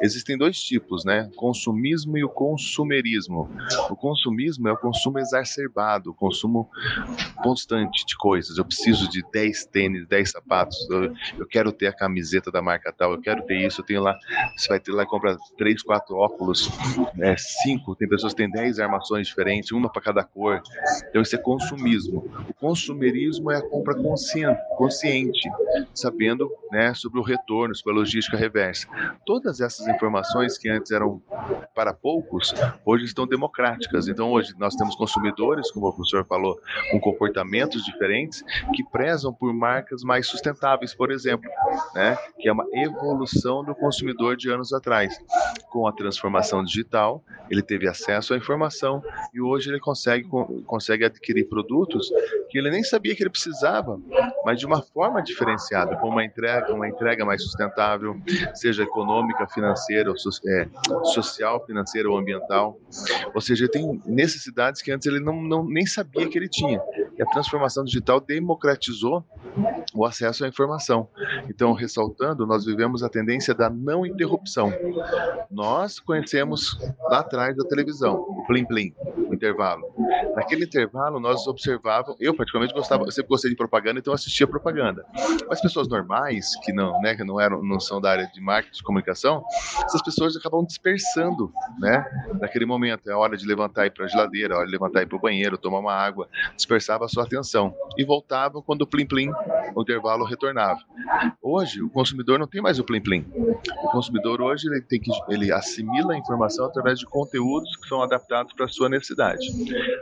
Existem 0.00 0.36
dois 0.36 0.60
tipos, 0.60 1.04
né? 1.04 1.30
Consumismo 1.36 2.16
e 2.18 2.24
o 2.24 2.28
consumerismo. 2.28 3.48
O 3.88 3.96
consumismo 3.96 4.68
é 4.68 4.72
o 4.72 4.76
consumo 4.76 5.18
exacerbado, 5.18 6.10
o 6.10 6.14
consumo 6.14 6.68
constante 7.42 8.04
de 8.06 8.16
coisas. 8.16 8.58
Eu 8.58 8.64
preciso 8.64 9.08
de 9.08 9.22
10 9.32 9.66
tênis, 9.66 10.06
10 10.06 10.30
sapatos, 10.30 10.88
eu, 10.90 11.14
eu 11.38 11.46
quero 11.46 11.72
ter 11.72 11.86
a 11.86 11.92
camiseta 11.92 12.50
da 12.50 12.60
marca 12.60 12.92
tal, 12.92 13.12
eu 13.12 13.20
quero 13.20 13.42
ter 13.42 13.66
isso, 13.66 13.80
eu 13.80 13.84
tenho 13.84 14.02
lá, 14.02 14.16
você 14.56 14.68
vai 14.68 14.80
ter 14.80 14.92
lá 14.92 15.02
e 15.02 15.06
compra 15.06 15.36
3, 15.56 15.82
4 15.82 16.16
óculos, 16.16 16.68
né, 17.14 17.36
5, 17.36 17.94
tem 17.96 18.08
pessoas 18.08 18.32
que 18.32 18.38
têm 18.38 18.50
10 18.50 18.78
armações 18.78 19.26
diferentes, 19.26 19.72
uma 19.72 19.90
para 19.90 20.02
cada 20.02 20.24
cor. 20.24 20.62
Então 21.08 21.22
isso 21.22 21.34
é 21.34 21.38
consumismo. 21.38 22.28
O 22.48 22.54
consumerismo 22.54 23.50
é 23.50 23.56
a 23.56 23.62
compra 23.62 23.94
consciente, 23.94 24.60
consciente 24.76 25.48
sabendo 25.94 26.50
né, 26.70 26.94
sobre 26.94 27.18
o 27.18 27.22
retorno, 27.22 27.74
sobre 27.74 27.92
a 27.92 27.96
logística 27.96 28.36
reversa. 28.36 28.86
Todas 29.26 29.60
essas 29.60 29.86
informações 29.88 30.56
que 30.56 30.68
antes 30.68 30.90
eram 30.90 31.20
para 31.74 31.92
poucos, 31.92 32.54
hoje 32.84 33.04
estão 33.04 33.26
democráticas. 33.26 34.08
Então 34.08 34.30
hoje 34.30 34.54
nós 34.58 34.74
temos 34.74 34.94
consumidores, 34.94 35.70
como 35.70 35.86
o 35.86 35.92
professor 35.92 36.24
falou, 36.26 36.58
com 36.90 37.00
comportamentos 37.00 37.84
diferentes, 37.84 38.42
que 38.74 38.84
prezam 38.84 39.32
por 39.32 39.52
marcas 39.52 40.02
mais 40.02 40.26
sustentáveis, 40.26 40.94
por 40.94 41.10
exemplo, 41.10 41.50
né, 41.94 42.16
que 42.38 42.48
é 42.48 42.52
uma 42.52 42.66
evolução 42.72 43.64
do 43.64 43.74
consumidor 43.74 44.36
de 44.36 44.50
anos 44.50 44.72
atrás. 44.72 45.18
Com 45.70 45.86
a 45.86 45.92
transformação 45.92 46.64
digital, 46.64 46.89
ele 47.50 47.62
teve 47.62 47.88
acesso 47.88 48.34
à 48.34 48.36
informação 48.36 49.02
e 49.34 49.40
hoje 49.40 49.70
ele 49.70 49.80
consegue, 49.80 50.28
consegue 50.66 51.04
adquirir 51.04 51.48
produtos 51.48 52.10
que 52.48 52.58
ele 52.58 52.70
nem 52.70 52.82
sabia 52.82 53.14
que 53.14 53.22
ele 53.22 53.30
precisava, 53.30 54.00
mas 54.44 54.58
de 54.58 54.66
uma 54.66 54.82
forma 54.82 55.22
diferenciada, 55.22 55.96
com 55.96 56.08
uma 56.08 56.24
entrega, 56.24 56.72
uma 56.72 56.88
entrega 56.88 57.24
mais 57.24 57.42
sustentável, 57.42 58.16
seja 58.54 58.82
econômica, 58.82 59.46
financeira, 59.48 60.12
é, 60.46 60.68
social, 61.04 61.64
financeira 61.64 62.10
ou 62.10 62.16
ambiental. 62.16 62.78
Ou 63.34 63.40
seja, 63.40 63.64
ele 63.64 63.72
tem 63.72 64.02
necessidades 64.06 64.82
que 64.82 64.90
antes 64.92 65.06
ele 65.06 65.20
não, 65.20 65.40
não 65.42 65.64
nem 65.64 65.86
sabia 65.86 66.28
que 66.28 66.38
ele 66.38 66.48
tinha. 66.48 66.80
E 67.18 67.22
a 67.22 67.26
transformação 67.26 67.84
digital 67.84 68.20
democratizou 68.20 69.24
o 69.94 70.04
acesso 70.04 70.44
à 70.44 70.48
informação. 70.48 71.08
Então, 71.48 71.72
ressaltando, 71.72 72.46
nós 72.46 72.64
vivemos 72.64 73.02
a 73.02 73.08
tendência 73.08 73.54
da 73.54 73.68
não 73.68 74.06
interrupção. 74.06 74.72
Nós 75.50 75.98
conhecemos 75.98 76.78
lá 77.08 77.20
atrás 77.20 77.56
da 77.56 77.64
televisão, 77.64 78.16
o 78.16 78.44
plim 78.46 78.64
plim, 78.64 78.94
o 79.30 79.34
intervalo. 79.34 79.82
Naquele 80.34 80.64
intervalo, 80.64 81.20
nós 81.20 81.46
observávamos, 81.46 82.20
eu 82.20 82.34
particularmente 82.34 82.74
gostava, 82.74 83.04
eu 83.04 83.10
sempre 83.10 83.28
gostei 83.28 83.50
de 83.50 83.56
propaganda, 83.56 83.98
então 83.98 84.12
assistia 84.12 84.46
propaganda. 84.46 85.04
Mas 85.48 85.60
pessoas 85.60 85.88
normais, 85.88 86.56
que 86.64 86.72
não, 86.72 87.00
né, 87.00 87.14
que 87.14 87.24
não 87.24 87.40
eram, 87.40 87.62
não 87.62 87.80
são 87.80 88.00
da 88.00 88.10
área 88.10 88.26
de 88.26 88.40
marketing, 88.40 88.76
de 88.76 88.82
comunicação, 88.82 89.44
essas 89.84 90.02
pessoas 90.02 90.36
acabam 90.36 90.64
dispersando, 90.64 91.52
né? 91.78 92.04
Naquele 92.40 92.66
momento, 92.66 93.10
é 93.10 93.14
hora 93.14 93.36
de 93.36 93.46
levantar 93.46 93.84
e 93.84 93.86
ir 93.88 93.90
para 93.90 94.04
a 94.04 94.08
geladeira, 94.08 94.54
a 94.54 94.58
hora 94.58 94.66
de 94.66 94.72
levantar 94.72 95.00
e 95.00 95.02
ir 95.04 95.06
para 95.06 95.16
o 95.16 95.20
banheiro, 95.20 95.58
tomar 95.58 95.78
uma 95.78 95.92
água, 95.92 96.28
dispersava 96.56 97.04
a 97.04 97.08
sua 97.08 97.24
atenção 97.24 97.74
e 97.96 98.04
voltava 98.04 98.62
quando 98.62 98.82
o 98.82 98.86
plim 98.86 99.06
plim, 99.06 99.30
o 99.74 99.82
intervalo 99.82 100.24
retornava. 100.24 100.80
Hoje, 101.42 101.82
o 101.82 101.90
consumidor 101.90 102.38
não 102.38 102.46
tem 102.46 102.60
mais 102.60 102.78
o 102.78 102.84
plim 102.84 103.00
plim. 103.00 103.26
O 103.84 103.90
consumidor 103.90 104.40
hoje 104.40 104.68
ele 104.68 104.80
tem 104.80 105.00
que 105.00 105.10
ele 105.28 105.52
assimila 105.52 106.14
a 106.14 106.16
informação 106.16 106.66
através 106.66 106.98
de 106.98 107.06
conteúdos 107.06 107.76
que 107.76 107.88
são 107.88 108.02
adaptados 108.02 108.52
para 108.52 108.68
sua 108.68 108.88
necessidade. 108.88 109.19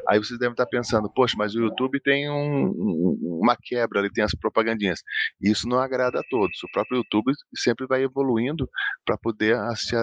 Aí 0.08 0.18
vocês 0.18 0.38
devem 0.38 0.52
estar 0.52 0.66
pensando, 0.66 1.10
poxa, 1.10 1.34
mas 1.36 1.54
o 1.54 1.60
YouTube 1.60 2.00
tem 2.00 2.30
um, 2.30 3.40
uma 3.40 3.56
quebra, 3.60 4.00
ele 4.00 4.10
tem 4.10 4.24
as 4.24 4.34
propagandinhas. 4.34 5.02
Isso 5.40 5.68
não 5.68 5.78
agrada 5.78 6.20
a 6.20 6.22
todos. 6.30 6.62
O 6.62 6.70
próprio 6.72 6.98
YouTube 6.98 7.32
sempre 7.54 7.86
vai 7.86 8.02
evoluindo 8.02 8.68
para 9.04 9.18
poder 9.18 9.56
se, 9.76 9.96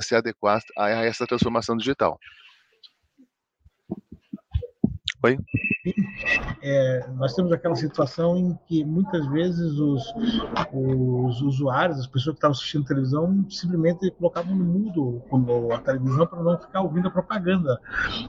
se 0.00 0.14
adequar 0.14 0.60
a 0.76 0.88
essa 0.88 1.26
transformação 1.26 1.76
digital. 1.76 2.18
Oi? 5.24 5.38
É, 6.62 7.06
nós 7.16 7.34
temos 7.34 7.50
aquela 7.50 7.74
situação 7.74 8.36
em 8.36 8.58
que 8.66 8.84
muitas 8.84 9.26
vezes 9.28 9.78
os, 9.78 10.02
os 10.70 11.40
usuários, 11.40 11.98
as 11.98 12.06
pessoas 12.06 12.34
que 12.34 12.38
estavam 12.38 12.52
assistindo 12.52 12.84
televisão, 12.84 13.46
simplesmente 13.48 14.10
colocavam 14.12 14.54
no 14.54 14.64
mudo 14.64 15.22
a 15.72 15.78
televisão 15.78 16.26
para 16.26 16.42
não 16.42 16.58
ficar 16.58 16.82
ouvindo 16.82 17.08
a 17.08 17.10
propaganda. 17.10 17.80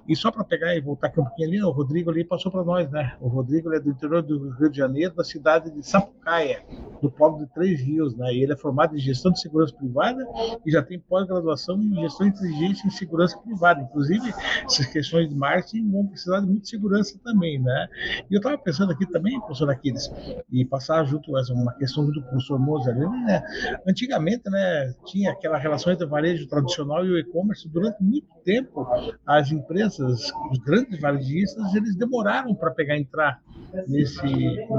E 0.07 0.15
só 0.15 0.31
para 0.31 0.45
pegar 0.45 0.73
e 0.73 0.79
voltar 0.79 1.07
aqui 1.07 1.19
um 1.19 1.25
pouquinho 1.25 1.47
ali, 1.49 1.63
o 1.63 1.71
Rodrigo 1.71 2.09
ali 2.09 2.23
passou 2.23 2.49
para 2.49 2.63
nós, 2.63 2.89
né? 2.89 3.17
O 3.19 3.27
Rodrigo 3.27 3.73
é 3.73 3.79
do 3.79 3.89
interior 3.89 4.21
do 4.21 4.51
Rio 4.51 4.69
de 4.69 4.77
Janeiro, 4.77 5.13
da 5.15 5.23
cidade 5.23 5.69
de 5.71 5.85
Sapucaia, 5.85 6.63
do 7.01 7.11
polo 7.11 7.39
de 7.39 7.47
Três 7.53 7.81
Rios, 7.81 8.15
né? 8.15 8.33
E 8.33 8.41
ele 8.41 8.53
é 8.53 8.57
formado 8.57 8.95
em 8.95 8.99
gestão 8.99 9.33
de 9.33 9.41
segurança 9.41 9.73
privada 9.75 10.25
e 10.65 10.71
já 10.71 10.81
tem 10.81 10.97
pós-graduação 10.97 11.81
em 11.81 11.93
gestão 11.95 12.29
de 12.29 12.37
inteligência 12.37 12.87
em 12.87 12.91
segurança 12.91 13.37
privada. 13.37 13.81
Inclusive, 13.81 14.33
essas 14.63 14.85
questões 14.85 15.29
de 15.29 15.35
marketing 15.35 15.91
vão 15.91 16.07
precisar 16.07 16.39
de 16.39 16.47
muita 16.47 16.65
segurança 16.65 16.84
também, 17.23 17.59
né? 17.59 17.87
E 18.29 18.33
eu 18.33 18.37
estava 18.37 18.57
pensando 18.57 18.91
aqui 18.91 19.05
também, 19.09 19.39
professor 19.39 19.69
Aquiles, 19.69 20.11
e 20.51 20.65
passar 20.65 21.03
junto 21.05 21.37
essa 21.37 21.53
uma 21.53 21.73
questão 21.73 22.05
junto 22.05 22.21
com 22.21 22.27
o 22.27 22.29
professor 22.31 22.59
Moser, 22.59 22.95
né? 22.95 23.43
Antigamente, 23.87 24.49
né, 24.49 24.93
tinha 25.05 25.31
aquela 25.31 25.57
relação 25.57 25.91
entre 25.93 26.05
o 26.05 26.09
varejo 26.09 26.47
tradicional 26.47 27.05
e 27.05 27.09
o 27.09 27.17
e-commerce. 27.17 27.67
Durante 27.69 28.01
muito 28.03 28.27
tempo, 28.43 28.87
as 29.25 29.51
empresas, 29.51 30.31
os 30.51 30.57
grandes 30.59 30.99
varejistas, 30.99 31.73
eles 31.73 31.95
demoraram 31.95 32.53
para 32.55 32.71
pegar 32.71 32.97
entrar 32.97 33.41
nesse 33.87 34.25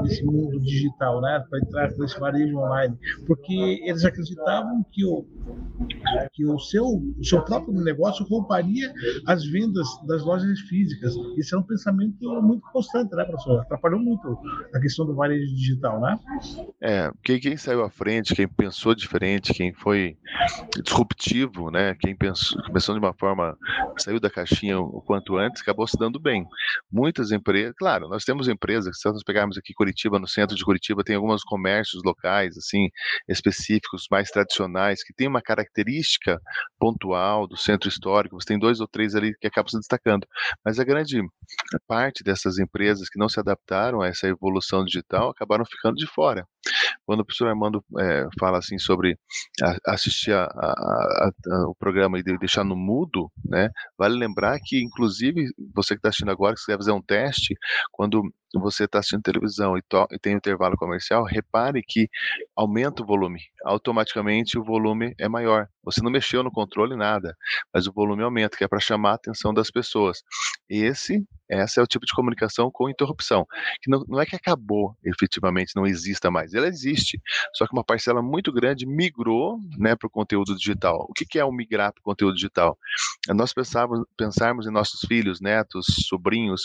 nesse 0.03 0.23
mundo 0.23 0.59
digital, 0.59 1.21
né? 1.21 1.43
Para 1.49 1.59
entrar 1.59 1.91
nesse 1.97 2.19
varejo 2.19 2.57
online, 2.57 2.97
porque 3.25 3.81
eles 3.83 4.03
acreditavam 4.05 4.85
que 4.91 5.05
o 5.05 5.25
que 6.33 6.45
o 6.45 6.59
seu 6.59 6.85
o 6.85 7.23
seu 7.23 7.41
próprio 7.43 7.73
negócio 7.73 8.25
roubaria 8.25 8.93
as 9.25 9.45
vendas 9.45 9.87
das 10.05 10.23
lojas 10.23 10.59
físicas. 10.61 11.15
Esse 11.37 11.55
é 11.55 11.57
um 11.57 11.63
pensamento 11.63 12.17
muito 12.41 12.61
constante, 12.71 13.15
né, 13.15 13.23
professor? 13.23 13.61
Atrapalhou 13.61 13.99
muito 13.99 14.37
a 14.73 14.79
questão 14.79 15.05
do 15.05 15.15
varejo 15.15 15.47
digital, 15.55 15.99
né? 15.99 16.19
É, 16.81 17.11
quem, 17.23 17.39
quem 17.39 17.57
saiu 17.57 17.83
à 17.83 17.89
frente, 17.89 18.35
quem 18.35 18.47
pensou 18.47 18.95
diferente, 18.95 19.53
quem 19.53 19.73
foi 19.73 20.17
disruptivo, 20.83 21.71
né? 21.71 21.95
Quem 21.99 22.15
pensou, 22.15 22.61
pensou 22.71 22.93
de 22.95 22.99
uma 22.99 23.13
forma, 23.13 23.57
saiu 23.97 24.19
da 24.19 24.29
caixinha 24.29 24.79
o 24.79 25.01
quanto 25.01 25.37
antes, 25.37 25.61
acabou 25.61 25.87
se 25.87 25.97
dando 25.97 26.19
bem. 26.19 26.45
Muitas 26.91 27.31
empresas, 27.31 27.73
claro, 27.77 28.07
nós 28.07 28.23
temos 28.23 28.47
empresas, 28.47 28.99
se 28.99 29.09
nós 29.09 29.23
pegarmos 29.23 29.57
aqui 29.57 29.73
Curitiba, 29.73 30.19
no 30.19 30.27
centro 30.27 30.55
de 30.55 30.63
Curitiba, 30.63 31.03
tem 31.03 31.15
alguns 31.15 31.43
comércios 31.43 32.03
locais, 32.03 32.57
assim, 32.57 32.89
específicos, 33.27 34.07
mais 34.09 34.29
tradicionais, 34.29 35.03
que 35.03 35.13
tem 35.13 35.27
uma 35.27 35.36
característica 35.41 36.39
pontual 36.79 37.47
do 37.47 37.57
centro 37.57 37.89
histórico, 37.89 38.39
você 38.39 38.47
tem 38.47 38.59
dois 38.59 38.79
ou 38.79 38.87
três 38.87 39.15
ali 39.15 39.35
que 39.39 39.47
acabam 39.47 39.69
se 39.69 39.77
destacando. 39.77 40.27
Mas 40.63 40.79
a 40.79 40.83
grande 40.83 41.21
parte 41.87 42.23
dessas 42.23 42.59
empresas 42.59 43.09
que 43.09 43.19
não 43.19 43.29
se 43.29 43.39
adaptaram 43.39 44.01
a 44.01 44.07
essa 44.07 44.27
evolução 44.27 44.83
digital 44.83 45.29
acabaram 45.29 45.65
ficando 45.65 45.95
de 45.95 46.07
fora. 46.07 46.45
Quando 47.05 47.21
o 47.21 47.25
professor 47.25 47.47
Armando 47.47 47.83
é, 47.99 48.27
fala 48.37 48.57
assim 48.57 48.77
sobre 48.77 49.17
assistir 49.85 50.33
a, 50.33 50.43
a, 50.43 51.29
a, 51.29 51.69
o 51.69 51.75
programa 51.75 52.19
e 52.19 52.23
deixar 52.23 52.65
no 52.65 52.75
mudo, 52.75 53.31
né, 53.45 53.69
vale 53.97 54.17
lembrar 54.17 54.59
que, 54.61 54.83
inclusive, 54.83 55.49
você 55.73 55.93
que 55.93 55.99
está 55.99 56.09
assistindo 56.09 56.31
agora, 56.31 56.53
que 56.53 56.59
você 56.59 56.71
deve 56.71 56.83
fazer 56.83 56.91
um 56.91 57.01
teste, 57.01 57.55
quando 57.91 58.21
você 58.55 58.85
está 58.85 58.99
assistindo 58.99 59.21
televisão 59.21 59.77
e, 59.77 59.81
e, 60.11 60.19
tem 60.19 60.33
intervalo 60.33 60.77
comercial, 60.77 61.23
repare 61.23 61.81
que 61.85 62.09
aumenta 62.55 63.03
o 63.03 63.05
volume. 63.05 63.41
Automaticamente 63.65 64.57
o 64.57 64.63
volume 64.63 65.13
é 65.19 65.27
maior. 65.27 65.67
Você 65.83 66.01
não 66.01 66.11
mexeu 66.11 66.43
no 66.43 66.51
controle 66.51 66.95
nada, 66.95 67.35
mas 67.73 67.87
o 67.87 67.91
volume 67.91 68.23
aumenta, 68.23 68.57
que 68.57 68.63
é 68.63 68.67
para 68.67 68.79
chamar 68.79 69.11
a 69.11 69.15
atenção 69.15 69.53
das 69.53 69.69
pessoas. 69.69 70.21
Esse 70.69 71.25
essa 71.49 71.79
é 71.79 71.83
o 71.83 71.87
tipo 71.87 72.05
de 72.05 72.13
comunicação 72.13 72.69
com 72.71 72.89
interrupção, 72.89 73.45
que 73.81 73.89
não, 73.89 74.03
não 74.07 74.19
é 74.19 74.25
que 74.25 74.35
acabou 74.35 74.95
efetivamente, 75.03 75.75
não 75.75 75.85
exista 75.85 76.29
mais, 76.29 76.53
ela 76.53 76.67
existe, 76.67 77.21
só 77.53 77.65
que 77.65 77.73
uma 77.73 77.83
parcela 77.83 78.21
muito 78.21 78.51
grande 78.51 78.85
migrou 78.85 79.59
né, 79.77 79.95
para 79.95 80.07
o 80.07 80.09
conteúdo 80.09 80.55
digital. 80.55 81.05
O 81.09 81.13
que, 81.13 81.25
que 81.25 81.39
é 81.39 81.45
o 81.45 81.51
migrar 81.51 81.93
para 81.93 82.01
o 82.01 82.03
conteúdo 82.03 82.35
digital? 82.35 82.77
É 83.29 83.33
nós 83.33 83.53
pensarmos, 83.53 84.05
pensarmos 84.17 84.67
em 84.67 84.71
nossos 84.71 85.01
filhos, 85.07 85.39
netos, 85.41 85.85
sobrinhos, 86.07 86.63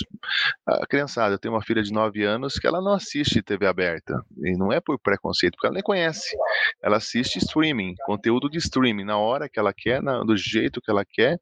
a 0.67 0.87
criançada, 0.87 1.35
eu 1.35 1.39
tenho 1.39 1.55
uma 1.55 1.63
filha 1.63 1.83
de 1.83 1.93
9 1.93 2.25
anos 2.25 2.59
que 2.59 2.67
ela 2.67 2.81
não 2.81 2.93
assiste 2.93 3.43
TV 3.43 3.67
aberta, 3.67 4.25
e 4.39 4.57
não 4.57 4.73
é 4.73 4.81
por 4.81 4.99
preconceito, 4.99 5.55
porque 5.55 5.67
ela 5.67 5.75
nem 5.75 5.83
conhece, 5.83 6.37
ela 6.83 6.97
assiste 6.97 7.39
streaming, 7.39 7.95
conteúdo 8.05 8.49
de 8.49 8.59
streaming, 8.59 9.05
na 9.05 9.19
hora 9.19 9.49
que 9.49 9.59
ela 9.59 9.73
quer, 9.73 10.03
na, 10.03 10.23
do 10.23 10.37
jeito 10.37 10.81
que 10.81 10.91
ela 10.91 11.05
quer, 11.05 11.39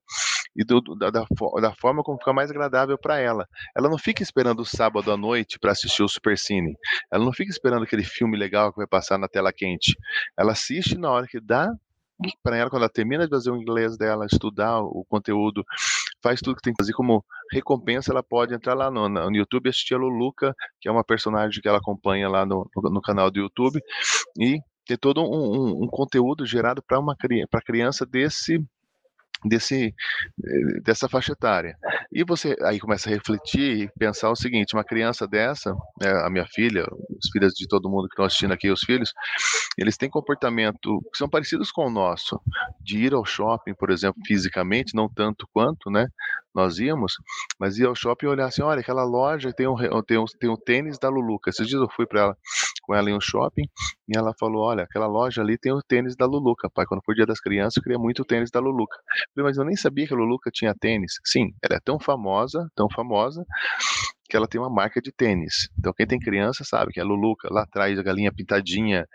e 0.54 0.64
do, 0.64 0.80
da, 0.96 1.10
da, 1.10 1.24
da 1.60 1.74
forma 1.74 2.02
como 2.02 2.18
fica 2.18 2.32
mais 2.32 2.50
agradável 2.50 2.98
para 2.98 3.18
ela 3.18 3.30
ela. 3.76 3.88
Não 3.88 3.98
fica 3.98 4.22
esperando 4.22 4.60
o 4.60 4.66
sábado 4.66 5.10
à 5.12 5.16
noite 5.16 5.58
para 5.58 5.72
assistir 5.72 6.02
o 6.02 6.08
Supercine. 6.08 6.76
Ela 7.10 7.24
não 7.24 7.32
fica 7.32 7.50
esperando 7.50 7.84
aquele 7.84 8.04
filme 8.04 8.36
legal 8.36 8.72
que 8.72 8.78
vai 8.78 8.86
passar 8.86 9.18
na 9.18 9.28
tela 9.28 9.52
quente. 9.52 9.96
Ela 10.38 10.52
assiste 10.52 10.96
na 10.96 11.10
hora 11.10 11.26
que 11.26 11.40
dá 11.40 11.68
para 12.42 12.56
ela, 12.56 12.68
quando 12.68 12.82
ela 12.82 12.90
termina 12.90 13.24
de 13.24 13.30
fazer 13.30 13.50
o 13.50 13.56
inglês 13.56 13.96
dela, 13.96 14.26
estudar 14.26 14.80
o 14.82 15.06
conteúdo, 15.08 15.64
faz 16.22 16.40
tudo 16.40 16.56
que 16.56 16.62
tem 16.62 16.74
que 16.74 16.82
fazer 16.82 16.92
como 16.92 17.24
recompensa, 17.50 18.12
ela 18.12 18.22
pode 18.22 18.54
entrar 18.54 18.74
lá 18.74 18.90
no, 18.90 19.08
no 19.08 19.34
YouTube 19.34 19.66
e 19.66 19.70
assistir 19.70 19.94
a 19.94 19.96
Luluca, 19.96 20.54
que 20.78 20.86
é 20.86 20.92
uma 20.92 21.02
personagem 21.02 21.62
que 21.62 21.66
ela 21.66 21.78
acompanha 21.78 22.28
lá 22.28 22.44
no, 22.44 22.68
no, 22.76 22.90
no 22.90 23.00
canal 23.00 23.30
do 23.30 23.40
YouTube, 23.40 23.80
e 24.38 24.60
ter 24.84 24.98
todo 24.98 25.22
um, 25.22 25.24
um, 25.24 25.84
um 25.84 25.86
conteúdo 25.86 26.44
gerado 26.44 26.82
para 26.82 27.00
uma 27.00 27.16
para 27.50 27.62
criança 27.62 28.04
desse 28.04 28.62
desse 29.44 29.94
eh, 30.44 30.80
dessa 30.82 31.08
faixa 31.08 31.32
etária. 31.32 31.76
E 32.12 32.24
você 32.24 32.56
aí 32.62 32.78
começa 32.78 33.08
a 33.08 33.12
refletir 33.12 33.84
e 33.84 33.98
pensar 33.98 34.30
o 34.30 34.36
seguinte: 34.36 34.74
uma 34.74 34.84
criança 34.84 35.26
dessa, 35.26 35.74
né, 36.00 36.10
a 36.24 36.30
minha 36.30 36.46
filha, 36.46 36.84
os 37.10 37.30
filhos 37.30 37.52
de 37.54 37.66
todo 37.68 37.88
mundo 37.88 38.08
que 38.08 38.14
estão 38.14 38.24
assistindo 38.24 38.52
aqui, 38.52 38.70
os 38.70 38.80
filhos, 38.80 39.12
eles 39.78 39.96
têm 39.96 40.10
comportamento 40.10 41.00
que 41.12 41.18
são 41.18 41.28
parecidos 41.28 41.70
com 41.70 41.86
o 41.86 41.90
nosso, 41.90 42.40
de 42.80 42.98
ir 42.98 43.14
ao 43.14 43.24
shopping, 43.24 43.74
por 43.74 43.90
exemplo, 43.90 44.20
fisicamente, 44.26 44.94
não 44.94 45.08
tanto 45.08 45.48
quanto, 45.52 45.90
né? 45.90 46.06
Nós 46.54 46.78
íamos, 46.78 47.14
mas 47.58 47.78
ia 47.78 47.86
ao 47.86 47.94
shopping 47.94 48.26
e 48.26 48.28
olhar 48.28 48.46
assim, 48.46 48.62
olha, 48.62 48.80
aquela 48.80 49.04
loja 49.04 49.52
tem 49.52 49.68
um, 49.68 49.76
tem 50.02 50.18
um, 50.18 50.24
tem 50.24 50.50
um 50.50 50.56
tênis 50.56 50.98
da 50.98 51.08
Luluca. 51.08 51.50
Esses 51.50 51.66
dias 51.66 51.80
eu 51.80 51.88
fui 51.88 52.06
para 52.06 52.20
ela, 52.20 52.36
com 52.82 52.94
ela 52.94 53.10
em 53.10 53.14
um 53.14 53.20
shopping 53.20 53.64
e 54.08 54.16
ela 54.16 54.32
falou, 54.38 54.64
olha, 54.64 54.84
aquela 54.84 55.06
loja 55.06 55.42
ali 55.42 55.56
tem 55.56 55.72
o 55.72 55.80
tênis 55.82 56.16
da 56.16 56.26
Luluca, 56.26 56.68
pai. 56.70 56.84
Quando 56.86 57.02
foi 57.04 57.14
o 57.14 57.16
dia 57.16 57.26
das 57.26 57.40
crianças, 57.40 57.76
eu 57.76 57.82
queria 57.82 57.98
muito 57.98 58.22
o 58.22 58.24
tênis 58.24 58.50
da 58.50 58.60
Luluca. 58.60 58.96
Eu 58.96 59.34
falei, 59.34 59.50
mas 59.50 59.58
eu 59.58 59.64
nem 59.64 59.76
sabia 59.76 60.06
que 60.06 60.14
a 60.14 60.16
Luluca 60.16 60.50
tinha 60.52 60.74
tênis. 60.74 61.14
Sim, 61.24 61.52
ela 61.62 61.76
é 61.76 61.80
tão 61.80 61.98
famosa, 61.98 62.68
tão 62.74 62.88
famosa, 62.90 63.44
que 64.30 64.36
ela 64.36 64.46
tem 64.46 64.60
uma 64.60 64.70
marca 64.70 65.02
de 65.02 65.10
tênis. 65.10 65.68
Então, 65.76 65.92
quem 65.92 66.06
tem 66.06 66.18
criança 66.18 66.62
sabe 66.64 66.92
que 66.92 67.00
é 67.00 67.02
a 67.02 67.06
Luluca, 67.06 67.48
lá 67.50 67.62
atrás, 67.62 67.98
a 67.98 68.02
galinha 68.02 68.32
pintadinha, 68.32 69.06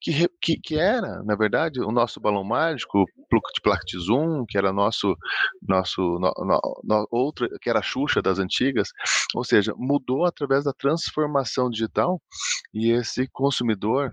que, 0.00 0.28
que, 0.40 0.56
que 0.56 0.78
era, 0.78 1.22
na 1.24 1.34
verdade, 1.34 1.80
o 1.80 1.90
nosso 1.90 2.20
balão 2.20 2.44
mágico, 2.44 3.04
de 3.54 3.60
Plact 3.62 3.98
Zoom, 3.98 4.44
que 4.48 4.56
era 4.56 4.72
nosso, 4.72 5.16
nosso 5.60 6.00
no, 6.00 6.32
no, 6.38 6.60
no, 6.84 7.08
outra, 7.10 7.48
que 7.60 7.68
era 7.68 7.80
a 7.80 7.82
Xuxa 7.82 8.22
das 8.22 8.38
antigas, 8.38 8.90
ou 9.34 9.44
seja, 9.44 9.74
mudou 9.76 10.24
através 10.24 10.64
da 10.64 10.72
transformação 10.72 11.68
digital 11.68 12.20
e 12.72 12.92
esse 12.92 13.28
consumidor 13.32 14.10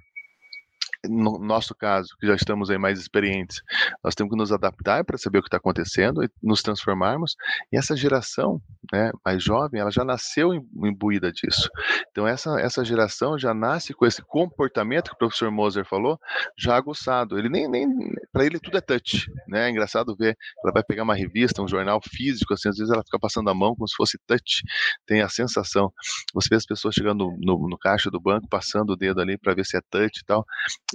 no 1.05 1.37
nosso 1.39 1.75
caso, 1.75 2.15
que 2.19 2.27
já 2.27 2.35
estamos 2.35 2.69
aí 2.69 2.77
mais 2.77 2.99
experientes, 2.99 3.61
nós 4.03 4.15
temos 4.15 4.31
que 4.31 4.37
nos 4.37 4.51
adaptar 4.51 5.03
para 5.03 5.17
saber 5.17 5.39
o 5.39 5.41
que 5.41 5.47
está 5.47 5.57
acontecendo 5.57 6.23
e 6.23 6.29
nos 6.41 6.61
transformarmos. 6.61 7.35
E 7.71 7.77
essa 7.77 7.95
geração 7.95 8.61
né, 8.91 9.11
mais 9.25 9.43
jovem, 9.43 9.79
ela 9.79 9.91
já 9.91 10.03
nasceu 10.03 10.53
imbuída 10.53 11.31
disso. 11.31 11.69
Então, 12.11 12.27
essa, 12.27 12.59
essa 12.59 12.83
geração 12.83 13.37
já 13.37 13.53
nasce 13.53 13.93
com 13.93 14.05
esse 14.05 14.21
comportamento 14.21 15.09
que 15.09 15.15
o 15.15 15.17
professor 15.17 15.51
Moser 15.51 15.85
falou, 15.85 16.19
já 16.57 16.75
aguçado. 16.75 17.37
Ele 17.37 17.49
nem, 17.49 17.67
nem 17.67 17.87
para 18.31 18.45
ele 18.45 18.59
tudo 18.59 18.77
é 18.77 18.81
touch. 18.81 19.29
Né? 19.47 19.67
É 19.67 19.69
engraçado 19.69 20.15
ver, 20.15 20.37
ela 20.63 20.73
vai 20.73 20.83
pegar 20.83 21.03
uma 21.03 21.15
revista, 21.15 21.61
um 21.61 21.67
jornal 21.67 21.99
físico, 22.01 22.53
assim, 22.53 22.69
às 22.69 22.77
vezes 22.77 22.91
ela 22.91 23.03
fica 23.03 23.19
passando 23.19 23.49
a 23.49 23.53
mão 23.53 23.75
como 23.75 23.87
se 23.87 23.95
fosse 23.95 24.17
touch. 24.25 24.63
Tem 25.05 25.21
a 25.21 25.29
sensação. 25.29 25.91
Você 26.33 26.49
vê 26.49 26.55
as 26.55 26.65
pessoas 26.65 26.95
chegando 26.95 27.17
no, 27.17 27.37
no, 27.39 27.69
no 27.69 27.77
caixa 27.77 28.09
do 28.09 28.19
banco, 28.19 28.47
passando 28.49 28.91
o 28.91 28.95
dedo 28.95 29.21
ali 29.21 29.37
para 29.37 29.53
ver 29.53 29.65
se 29.65 29.77
é 29.77 29.81
touch 29.89 30.21
e 30.21 30.25
tal 30.25 30.45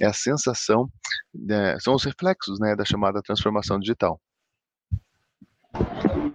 é 0.01 0.05
a 0.05 0.13
sensação, 0.13 0.87
né, 1.33 1.77
são 1.79 1.93
os 1.93 2.03
reflexos 2.03 2.59
né, 2.59 2.75
da 2.75 2.85
chamada 2.85 3.21
transformação 3.21 3.79
digital. 3.79 4.19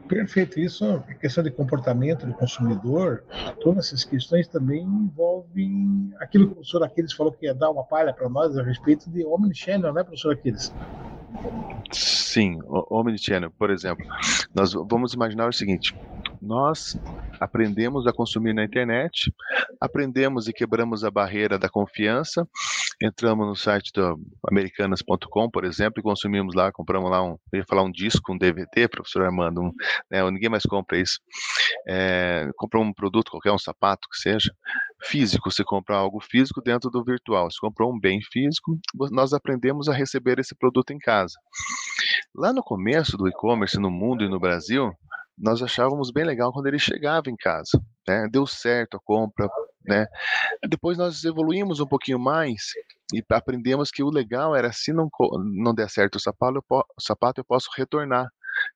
Perfeito. 0.08 0.58
Isso, 0.58 0.84
a 0.84 1.14
questão 1.14 1.44
de 1.44 1.50
comportamento 1.50 2.26
do 2.26 2.32
consumidor, 2.32 3.22
todas 3.60 3.86
essas 3.86 4.04
questões 4.04 4.48
também 4.48 4.82
envolvem 4.82 6.12
aquilo 6.18 6.46
que 6.46 6.52
o 6.52 6.54
professor 6.56 6.82
Aquiles 6.82 7.12
falou 7.12 7.32
que 7.32 7.46
ia 7.46 7.54
dar 7.54 7.70
uma 7.70 7.84
palha 7.84 8.12
para 8.12 8.28
nós 8.28 8.56
a 8.56 8.62
respeito 8.62 9.08
de 9.10 9.24
Omnichannel, 9.24 9.92
né, 9.92 10.02
professor 10.02 10.32
Aquiles? 10.32 10.72
Sim, 11.92 12.58
Omnichannel, 12.66 13.50
por 13.52 13.70
exemplo. 13.70 14.04
Nós 14.54 14.72
vamos 14.72 15.12
imaginar 15.12 15.48
o 15.48 15.52
seguinte: 15.52 15.94
nós 16.40 16.96
aprendemos 17.40 18.06
a 18.06 18.12
consumir 18.12 18.52
na 18.52 18.64
internet, 18.64 19.32
aprendemos 19.80 20.48
e 20.48 20.52
quebramos 20.52 21.04
a 21.04 21.10
barreira 21.10 21.58
da 21.58 21.68
confiança, 21.68 22.48
entramos 23.02 23.46
no 23.46 23.54
site 23.54 23.92
do 23.92 24.20
americanas.com, 24.48 25.50
por 25.50 25.64
exemplo, 25.64 26.00
e 26.00 26.02
consumimos 26.02 26.54
lá, 26.54 26.72
compramos 26.72 27.10
lá 27.10 27.22
um, 27.22 27.36
eu 27.52 27.60
ia 27.60 27.64
falar 27.64 27.82
um 27.82 27.90
disco, 27.90 28.32
um 28.32 28.38
DVD, 28.38 28.88
professor 28.88 29.22
Armando, 29.22 29.60
um, 29.60 29.72
né, 30.10 30.28
ninguém 30.30 30.48
mais 30.48 30.64
compra 30.64 30.98
isso. 30.98 31.20
É, 31.86 32.48
comprou 32.56 32.82
um 32.82 32.92
produto, 32.92 33.30
qualquer 33.30 33.52
um 33.52 33.58
sapato 33.58 34.08
que 34.10 34.18
seja, 34.18 34.52
físico, 35.02 35.50
você 35.50 35.64
compra 35.64 35.96
algo 35.96 36.20
físico 36.20 36.60
dentro 36.60 36.90
do 36.90 37.04
virtual. 37.04 37.50
Você 37.50 37.58
comprou 37.60 37.92
um 37.92 37.98
bem 37.98 38.20
físico, 38.20 38.78
nós 39.10 39.32
aprendemos 39.32 39.88
a 39.88 39.94
receber 39.94 40.38
esse 40.38 40.54
produto 40.54 40.92
em 40.92 40.98
casa. 40.98 41.34
Lá 42.34 42.52
no 42.52 42.62
começo 42.62 43.16
do 43.16 43.28
e-commerce 43.28 43.78
no 43.78 43.90
mundo 43.90 44.24
e 44.24 44.28
no 44.28 44.40
Brasil, 44.40 44.92
nós 45.38 45.62
achávamos 45.62 46.10
bem 46.10 46.24
legal 46.24 46.52
quando 46.52 46.66
ele 46.66 46.78
chegava 46.78 47.30
em 47.30 47.36
casa, 47.36 47.80
né? 48.06 48.28
Deu 48.30 48.46
certo 48.46 48.96
a 48.96 49.00
compra, 49.00 49.48
né? 49.84 50.06
Depois 50.68 50.98
nós 50.98 51.24
evoluímos 51.24 51.80
um 51.80 51.86
pouquinho 51.86 52.18
mais 52.18 52.72
e 53.12 53.22
aprendemos 53.30 53.90
que 53.90 54.02
o 54.02 54.10
legal 54.10 54.54
era 54.54 54.72
se 54.72 54.92
não 54.92 55.08
não 55.42 55.74
der 55.74 55.88
certo 55.88 56.16
o 56.16 56.20
sapato, 56.20 56.56
eu, 56.58 56.64
o 56.70 57.00
sapato 57.00 57.40
eu 57.40 57.44
posso 57.44 57.70
retornar 57.76 58.28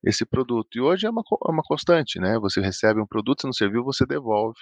esse 0.04 0.24
produto. 0.24 0.68
E 0.76 0.80
hoje 0.80 1.06
é 1.06 1.10
uma, 1.10 1.22
é 1.22 1.50
uma 1.50 1.62
constante, 1.62 2.20
né? 2.20 2.38
Você 2.38 2.60
recebe 2.60 3.00
um 3.00 3.06
produto, 3.06 3.40
se 3.40 3.46
não 3.46 3.52
serviu, 3.52 3.84
você 3.84 4.06
devolve, 4.06 4.60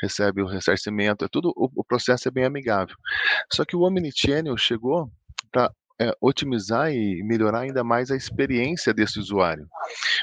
recebe 0.00 0.42
o 0.42 0.46
ressarcimento, 0.46 1.24
é 1.24 1.28
tudo, 1.28 1.52
o, 1.56 1.70
o 1.76 1.84
processo 1.84 2.28
é 2.28 2.30
bem 2.30 2.44
amigável. 2.44 2.96
Só 3.52 3.64
que 3.64 3.76
o 3.76 3.82
Omnichannel 3.82 4.56
chegou 4.56 5.10
para 5.52 5.70
é, 6.00 6.12
otimizar 6.20 6.92
e 6.92 7.22
melhorar 7.22 7.60
ainda 7.60 7.82
mais 7.82 8.10
a 8.10 8.16
experiência 8.16 8.92
desse 8.92 9.18
usuário. 9.18 9.66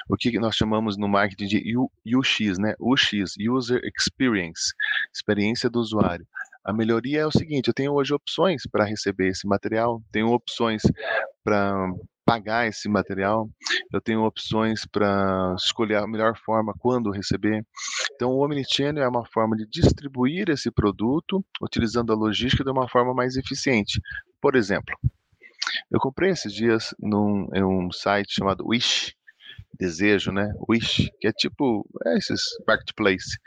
O 0.07 0.15
que 0.15 0.37
nós 0.39 0.55
chamamos 0.55 0.97
no 0.97 1.07
marketing 1.07 1.47
de 1.47 1.77
UX, 2.15 2.57
né? 2.59 2.75
UX, 2.79 3.35
User 3.39 3.81
Experience, 3.97 4.73
experiência 5.13 5.69
do 5.69 5.79
usuário. 5.79 6.27
A 6.63 6.71
melhoria 6.71 7.21
é 7.21 7.25
o 7.25 7.31
seguinte: 7.31 7.67
eu 7.67 7.73
tenho 7.73 7.93
hoje 7.93 8.13
opções 8.13 8.63
para 8.71 8.85
receber 8.85 9.29
esse 9.29 9.47
material, 9.47 10.01
tenho 10.11 10.31
opções 10.31 10.81
para 11.43 11.91
pagar 12.25 12.67
esse 12.67 12.87
material, 12.87 13.49
eu 13.91 13.99
tenho 13.99 14.23
opções 14.23 14.85
para 14.85 15.55
escolher 15.57 15.97
a 15.97 16.07
melhor 16.07 16.37
forma 16.37 16.73
quando 16.79 17.11
receber. 17.11 17.65
Então, 18.13 18.31
o 18.31 18.45
Omnichannel 18.45 19.03
é 19.03 19.07
uma 19.07 19.25
forma 19.25 19.57
de 19.57 19.67
distribuir 19.67 20.49
esse 20.49 20.71
produto 20.71 21.43
utilizando 21.61 22.13
a 22.13 22.15
logística 22.15 22.63
de 22.63 22.71
uma 22.71 22.87
forma 22.87 23.13
mais 23.13 23.35
eficiente. 23.35 23.99
Por 24.39 24.55
exemplo, 24.55 24.95
eu 25.91 25.99
comprei 25.99 26.31
esses 26.31 26.53
dias 26.53 26.93
num, 26.99 27.47
em 27.53 27.63
um 27.63 27.91
site 27.91 28.33
chamado 28.33 28.67
Wish, 28.67 29.15
desejo, 29.73 30.31
né? 30.31 30.53
Wish, 30.69 31.11
que 31.19 31.27
é 31.27 31.31
tipo 31.31 31.87
é 32.05 32.17
esses 32.17 32.41
marketplace. 32.67 33.37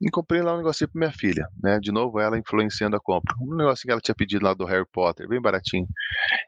E 0.00 0.10
comprei 0.10 0.42
lá 0.42 0.54
um 0.54 0.58
negocinho 0.58 0.90
para 0.90 0.98
minha 0.98 1.12
filha, 1.12 1.48
né? 1.62 1.78
De 1.80 1.90
novo, 1.90 2.20
ela 2.20 2.38
influenciando 2.38 2.96
a 2.96 3.00
compra. 3.00 3.34
Um 3.40 3.56
negocinho 3.56 3.86
que 3.86 3.92
ela 3.92 4.00
tinha 4.00 4.14
pedido 4.14 4.44
lá 4.44 4.52
do 4.52 4.66
Harry 4.66 4.86
Potter, 4.92 5.26
bem 5.26 5.40
baratinho. 5.40 5.86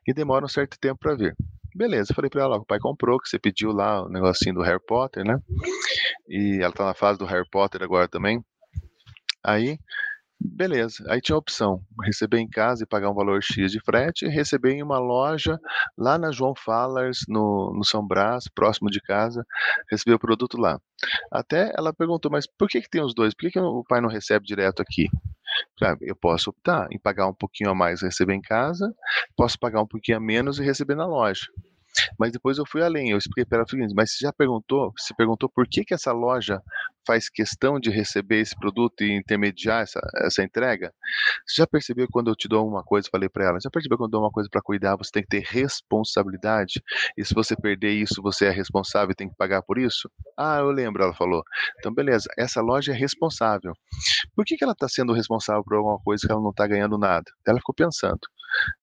E 0.06 0.12
demora 0.12 0.44
um 0.44 0.48
certo 0.48 0.78
tempo 0.78 0.98
para 1.00 1.14
vir. 1.14 1.34
Beleza, 1.74 2.12
falei 2.12 2.28
para 2.28 2.42
ela, 2.42 2.56
o 2.56 2.64
pai 2.64 2.78
comprou, 2.78 3.18
que 3.18 3.28
você 3.28 3.38
pediu 3.38 3.70
lá 3.72 4.02
o 4.02 4.08
negocinho 4.08 4.56
do 4.56 4.62
Harry 4.62 4.84
Potter, 4.86 5.24
né? 5.24 5.38
E 6.28 6.58
ela 6.60 6.72
tá 6.72 6.84
na 6.84 6.94
fase 6.94 7.18
do 7.18 7.24
Harry 7.24 7.48
Potter 7.50 7.82
agora 7.82 8.08
também. 8.08 8.44
Aí 9.42 9.78
Beleza. 10.40 11.04
Aí 11.08 11.20
tinha 11.20 11.34
a 11.34 11.38
opção: 11.38 11.82
receber 12.04 12.38
em 12.38 12.48
casa 12.48 12.84
e 12.84 12.86
pagar 12.86 13.10
um 13.10 13.14
valor 13.14 13.42
X 13.42 13.72
de 13.72 13.80
frete, 13.80 14.26
receber 14.28 14.72
em 14.72 14.82
uma 14.82 14.98
loja 14.98 15.58
lá 15.96 16.16
na 16.16 16.30
João 16.30 16.54
Fallers, 16.54 17.20
no, 17.28 17.72
no 17.74 17.84
São 17.84 18.06
Brás, 18.06 18.44
próximo 18.54 18.88
de 18.88 19.00
casa, 19.00 19.44
receber 19.90 20.14
o 20.14 20.18
produto 20.18 20.56
lá. 20.56 20.80
Até 21.30 21.72
ela 21.76 21.92
perguntou: 21.92 22.30
mas 22.30 22.46
por 22.46 22.68
que, 22.68 22.80
que 22.80 22.90
tem 22.90 23.02
os 23.02 23.14
dois? 23.14 23.34
Por 23.34 23.42
que, 23.42 23.52
que 23.52 23.58
o 23.58 23.84
pai 23.84 24.00
não 24.00 24.08
recebe 24.08 24.46
direto 24.46 24.80
aqui? 24.80 25.08
Eu 26.02 26.14
posso 26.14 26.50
optar 26.50 26.86
em 26.92 26.98
pagar 26.98 27.26
um 27.26 27.34
pouquinho 27.34 27.70
a 27.70 27.74
mais 27.74 28.02
e 28.02 28.04
receber 28.04 28.34
em 28.34 28.40
casa, 28.40 28.94
posso 29.36 29.58
pagar 29.58 29.82
um 29.82 29.86
pouquinho 29.86 30.18
a 30.18 30.20
menos 30.20 30.58
e 30.58 30.62
receber 30.62 30.94
na 30.94 31.06
loja. 31.06 31.46
Mas 32.18 32.32
depois 32.32 32.58
eu 32.58 32.64
fui 32.66 32.82
além, 32.82 33.10
eu 33.10 33.18
expliquei 33.18 33.44
para 33.44 33.58
ela 33.58 33.64
o 33.66 33.70
seguinte, 33.70 33.94
mas 33.94 34.12
você 34.12 34.24
já 34.24 34.32
perguntou, 34.32 34.92
se 34.96 35.14
perguntou 35.14 35.48
por 35.48 35.66
que, 35.68 35.84
que 35.84 35.94
essa 35.94 36.12
loja 36.12 36.62
faz 37.06 37.28
questão 37.28 37.80
de 37.80 37.90
receber 37.90 38.40
esse 38.40 38.54
produto 38.58 39.02
e 39.02 39.12
intermediar 39.16 39.82
essa, 39.82 40.00
essa 40.22 40.42
entrega? 40.42 40.92
Você 41.46 41.62
já 41.62 41.66
percebeu 41.66 42.06
quando 42.10 42.30
eu 42.30 42.36
te 42.36 42.48
dou 42.48 42.68
uma 42.68 42.82
coisa, 42.82 43.08
falei 43.10 43.28
para 43.28 43.46
ela, 43.46 43.60
já 43.60 43.70
percebeu 43.70 43.96
quando 43.96 44.08
eu 44.08 44.12
dou 44.12 44.22
uma 44.22 44.30
coisa 44.30 44.48
para 44.50 44.60
cuidar, 44.62 44.96
você 44.96 45.10
tem 45.10 45.22
que 45.22 45.28
ter 45.28 45.42
responsabilidade? 45.44 46.82
E 47.16 47.24
se 47.24 47.34
você 47.34 47.56
perder 47.56 47.92
isso, 47.92 48.22
você 48.22 48.46
é 48.46 48.50
responsável 48.50 49.12
e 49.12 49.14
tem 49.14 49.28
que 49.28 49.36
pagar 49.36 49.62
por 49.62 49.78
isso? 49.78 50.10
Ah, 50.36 50.58
eu 50.58 50.70
lembro, 50.70 51.02
ela 51.02 51.14
falou. 51.14 51.42
Então, 51.78 51.92
beleza, 51.92 52.28
essa 52.36 52.60
loja 52.60 52.92
é 52.92 52.96
responsável. 52.96 53.72
Por 54.34 54.44
que, 54.44 54.56
que 54.56 54.64
ela 54.64 54.72
está 54.72 54.88
sendo 54.88 55.12
responsável 55.12 55.62
por 55.64 55.76
alguma 55.76 55.98
coisa 55.98 56.26
que 56.26 56.32
ela 56.32 56.42
não 56.42 56.50
está 56.50 56.66
ganhando 56.66 56.98
nada? 56.98 57.24
Ela 57.46 57.58
ficou 57.58 57.74
pensando. 57.74 58.20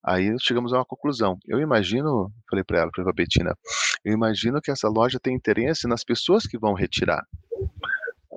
Aí 0.04 0.36
chegamos 0.40 0.74
a 0.74 0.78
uma 0.78 0.86
conclusão. 0.86 1.38
Eu 1.46 1.60
imagino, 1.60 2.32
falei 2.50 2.64
para 2.64 2.80
ela, 2.80 2.92
falei 2.96 3.04
para 3.04 3.12
a 3.12 3.26
Betina, 3.26 3.56
eu 4.04 4.14
imagino 4.14 4.62
que 4.62 4.72
essa 4.72 4.88
loja 4.88 5.20
tem 5.20 5.36
interesse 5.36 5.88
nas 5.88 6.04
pessoas 6.04 6.46
que 6.46 6.58
vão 6.58 6.74
retirar 6.74 7.26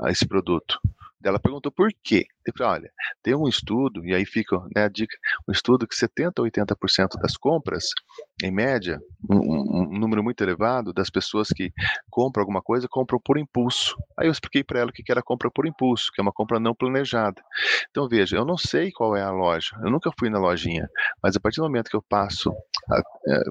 esse 0.06 0.26
produto. 0.26 0.80
Ela 1.24 1.38
perguntou 1.38 1.72
por 1.72 1.90
quê. 2.02 2.26
Eu 2.46 2.52
falei, 2.56 2.72
olha, 2.72 2.92
tem 3.22 3.34
um 3.34 3.48
estudo, 3.48 4.04
e 4.06 4.14
aí 4.14 4.24
fica 4.24 4.58
né, 4.74 4.84
a 4.84 4.88
dica, 4.88 5.14
um 5.46 5.52
estudo 5.52 5.86
que 5.86 5.94
70% 5.94 6.32
a 6.38 6.42
80% 6.42 7.20
das 7.20 7.36
compras, 7.36 7.86
em 8.42 8.50
média, 8.50 8.98
um, 9.28 9.36
um, 9.36 9.98
número 9.98 10.22
muito 10.22 10.42
elevado 10.42 10.92
das 10.92 11.10
pessoas 11.10 11.48
que 11.48 11.72
compram 12.08 12.42
alguma 12.42 12.62
coisa, 12.62 12.88
compram 12.88 13.20
por 13.22 13.36
impulso. 13.36 13.96
Aí 14.18 14.28
eu 14.28 14.32
expliquei 14.32 14.64
para 14.64 14.80
ela 14.80 14.90
o 14.90 14.92
que 14.92 15.02
era 15.10 15.22
compra 15.22 15.50
por 15.50 15.66
impulso, 15.66 16.10
que 16.14 16.20
é 16.20 16.22
uma 16.22 16.32
compra 16.32 16.58
não 16.58 16.74
planejada. 16.74 17.42
Então 17.90 18.08
veja, 18.08 18.36
eu 18.36 18.44
não 18.44 18.56
sei 18.56 18.90
qual 18.92 19.14
é 19.16 19.22
a 19.22 19.30
loja, 19.30 19.76
eu 19.82 19.90
nunca 19.90 20.10
fui 20.18 20.30
na 20.30 20.38
lojinha, 20.38 20.88
mas 21.22 21.36
a 21.36 21.40
partir 21.40 21.56
do 21.60 21.64
momento 21.64 21.90
que 21.90 21.96
eu 21.96 22.02
passo, 22.02 22.50
é, 23.26 23.42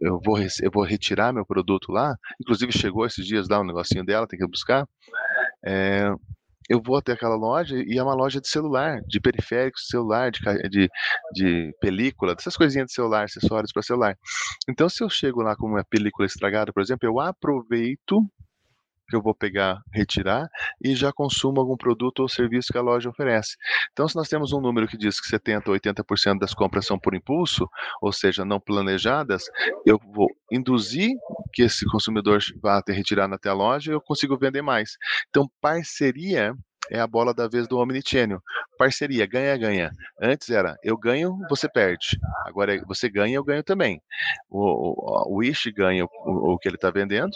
eu 0.00 0.20
vou, 0.24 0.38
eu 0.38 0.70
vou 0.72 0.82
retirar 0.82 1.32
meu 1.32 1.46
produto 1.46 1.92
lá, 1.92 2.16
inclusive 2.40 2.72
chegou 2.72 3.06
esses 3.06 3.24
dias 3.24 3.48
lá 3.48 3.60
um 3.60 3.64
negocinho 3.64 4.04
dela, 4.04 4.26
tem 4.26 4.38
que 4.38 4.46
buscar, 4.46 4.88
é, 5.64 6.12
eu 6.70 6.80
vou 6.80 6.96
até 6.96 7.12
aquela 7.12 7.34
loja 7.34 7.74
e 7.84 7.98
é 7.98 8.02
uma 8.02 8.14
loja 8.14 8.40
de 8.40 8.48
celular, 8.48 9.00
de 9.08 9.20
periféricos 9.20 9.88
celular, 9.88 10.30
de, 10.30 10.40
de, 10.68 10.88
de 11.32 11.74
película, 11.80 12.32
dessas 12.32 12.56
coisinhas 12.56 12.86
de 12.86 12.92
celular, 12.92 13.24
acessórios 13.24 13.72
para 13.72 13.82
celular. 13.82 14.16
Então, 14.68 14.88
se 14.88 15.02
eu 15.02 15.10
chego 15.10 15.42
lá 15.42 15.56
com 15.56 15.66
uma 15.66 15.84
película 15.84 16.26
estragada, 16.26 16.72
por 16.72 16.80
exemplo, 16.80 17.08
eu 17.08 17.18
aproveito 17.18 18.24
que 19.10 19.16
eu 19.16 19.22
vou 19.22 19.34
pegar, 19.34 19.82
retirar 19.92 20.48
e 20.82 20.94
já 20.94 21.12
consumo 21.12 21.60
algum 21.60 21.76
produto 21.76 22.20
ou 22.20 22.28
serviço 22.28 22.72
que 22.72 22.78
a 22.78 22.82
loja 22.82 23.10
oferece. 23.10 23.56
Então, 23.92 24.08
se 24.08 24.14
nós 24.16 24.28
temos 24.28 24.52
um 24.52 24.60
número 24.60 24.86
que 24.86 24.96
diz 24.96 25.20
que 25.20 25.28
70% 25.28 25.68
ou 25.68 25.74
80% 25.74 26.38
das 26.38 26.54
compras 26.54 26.86
são 26.86 26.98
por 26.98 27.14
impulso, 27.14 27.68
ou 28.00 28.12
seja, 28.12 28.44
não 28.44 28.60
planejadas, 28.60 29.44
eu 29.84 29.98
vou 30.14 30.28
induzir 30.50 31.10
que 31.52 31.62
esse 31.62 31.84
consumidor 31.86 32.40
vá 32.62 32.78
até 32.78 32.92
retirar 32.92 33.26
na 33.26 33.36
tua 33.36 33.52
loja 33.52 33.90
e 33.90 33.94
eu 33.94 34.00
consigo 34.00 34.38
vender 34.38 34.62
mais. 34.62 34.96
Então, 35.28 35.50
parceria 35.60 36.54
é 36.90 37.00
a 37.00 37.06
bola 37.06 37.32
da 37.32 37.48
vez 37.48 37.68
do 37.68 37.78
omnichannel. 37.78 38.42
Parceria, 38.76 39.26
ganha-ganha. 39.26 39.90
Antes 40.20 40.50
era 40.50 40.76
eu 40.82 40.96
ganho, 40.96 41.38
você 41.48 41.68
perde. 41.68 42.18
Agora 42.46 42.74
é 42.74 42.84
você 42.84 43.08
ganha, 43.08 43.36
eu 43.36 43.44
ganho 43.44 43.62
também. 43.62 44.00
O, 44.48 44.58
o, 44.58 45.34
o 45.34 45.36
Wish 45.36 45.70
ganha 45.70 46.04
o, 46.04 46.52
o 46.52 46.58
que 46.58 46.68
ele 46.68 46.76
está 46.76 46.90
vendendo, 46.90 47.32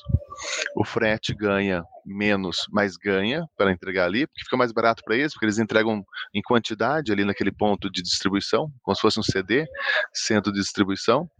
o 0.76 0.84
frete 0.84 1.34
ganha 1.34 1.84
menos, 2.04 2.66
mas 2.70 2.96
ganha 2.96 3.46
para 3.56 3.70
entregar 3.70 4.06
ali, 4.06 4.26
porque 4.26 4.44
fica 4.44 4.56
mais 4.56 4.72
barato 4.72 5.02
para 5.04 5.16
eles, 5.16 5.32
porque 5.32 5.46
eles 5.46 5.58
entregam 5.58 6.04
em 6.34 6.42
quantidade 6.42 7.12
ali 7.12 7.24
naquele 7.24 7.52
ponto 7.52 7.90
de 7.90 8.02
distribuição, 8.02 8.70
como 8.82 8.94
se 8.94 9.00
fosse 9.00 9.20
um 9.20 9.22
CD, 9.22 9.66
centro 10.12 10.52
de 10.52 10.60
distribuição 10.60 11.30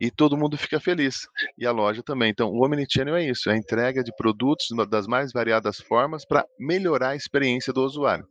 e 0.00 0.10
todo 0.10 0.36
mundo 0.36 0.56
fica 0.56 0.80
feliz. 0.80 1.28
E 1.58 1.66
a 1.66 1.72
loja 1.72 2.02
também. 2.02 2.30
Então, 2.30 2.50
o 2.50 2.64
Omnichannel 2.64 3.16
é 3.16 3.24
isso, 3.24 3.50
é 3.50 3.54
a 3.54 3.56
entrega 3.56 4.02
de 4.02 4.14
produtos 4.14 4.68
das 4.88 5.06
mais 5.06 5.32
variadas 5.32 5.78
formas 5.78 6.24
para 6.24 6.46
melhorar 6.58 7.10
a 7.10 7.16
experiência 7.16 7.72
do 7.72 7.82
usuário. 7.82 8.26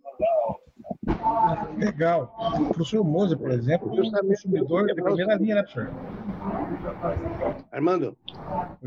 Legal. 1.77 2.33
O 2.59 2.73
professor 2.73 3.03
Moza, 3.03 3.37
por 3.37 3.51
exemplo, 3.51 3.89
é 3.95 4.01
um 4.01 4.27
consumidor 4.27 4.85
de 4.85 4.95
primeira 4.95 5.35
linha, 5.35 5.55
né, 5.55 5.63
professor? 5.63 5.93
Armando, 7.71 8.17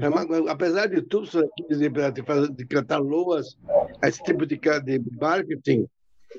Armando, 0.00 0.48
apesar 0.48 0.87
de 0.87 1.02
tudo 1.02 1.24
isso 1.24 1.38
aqui, 1.38 1.64
de, 1.68 2.55
de 2.55 2.66
cantar 2.66 2.98
loas, 2.98 3.57
esse 4.02 4.22
tipo 4.22 4.46
de, 4.46 4.57
de 4.57 5.18
marketing, 5.20 5.87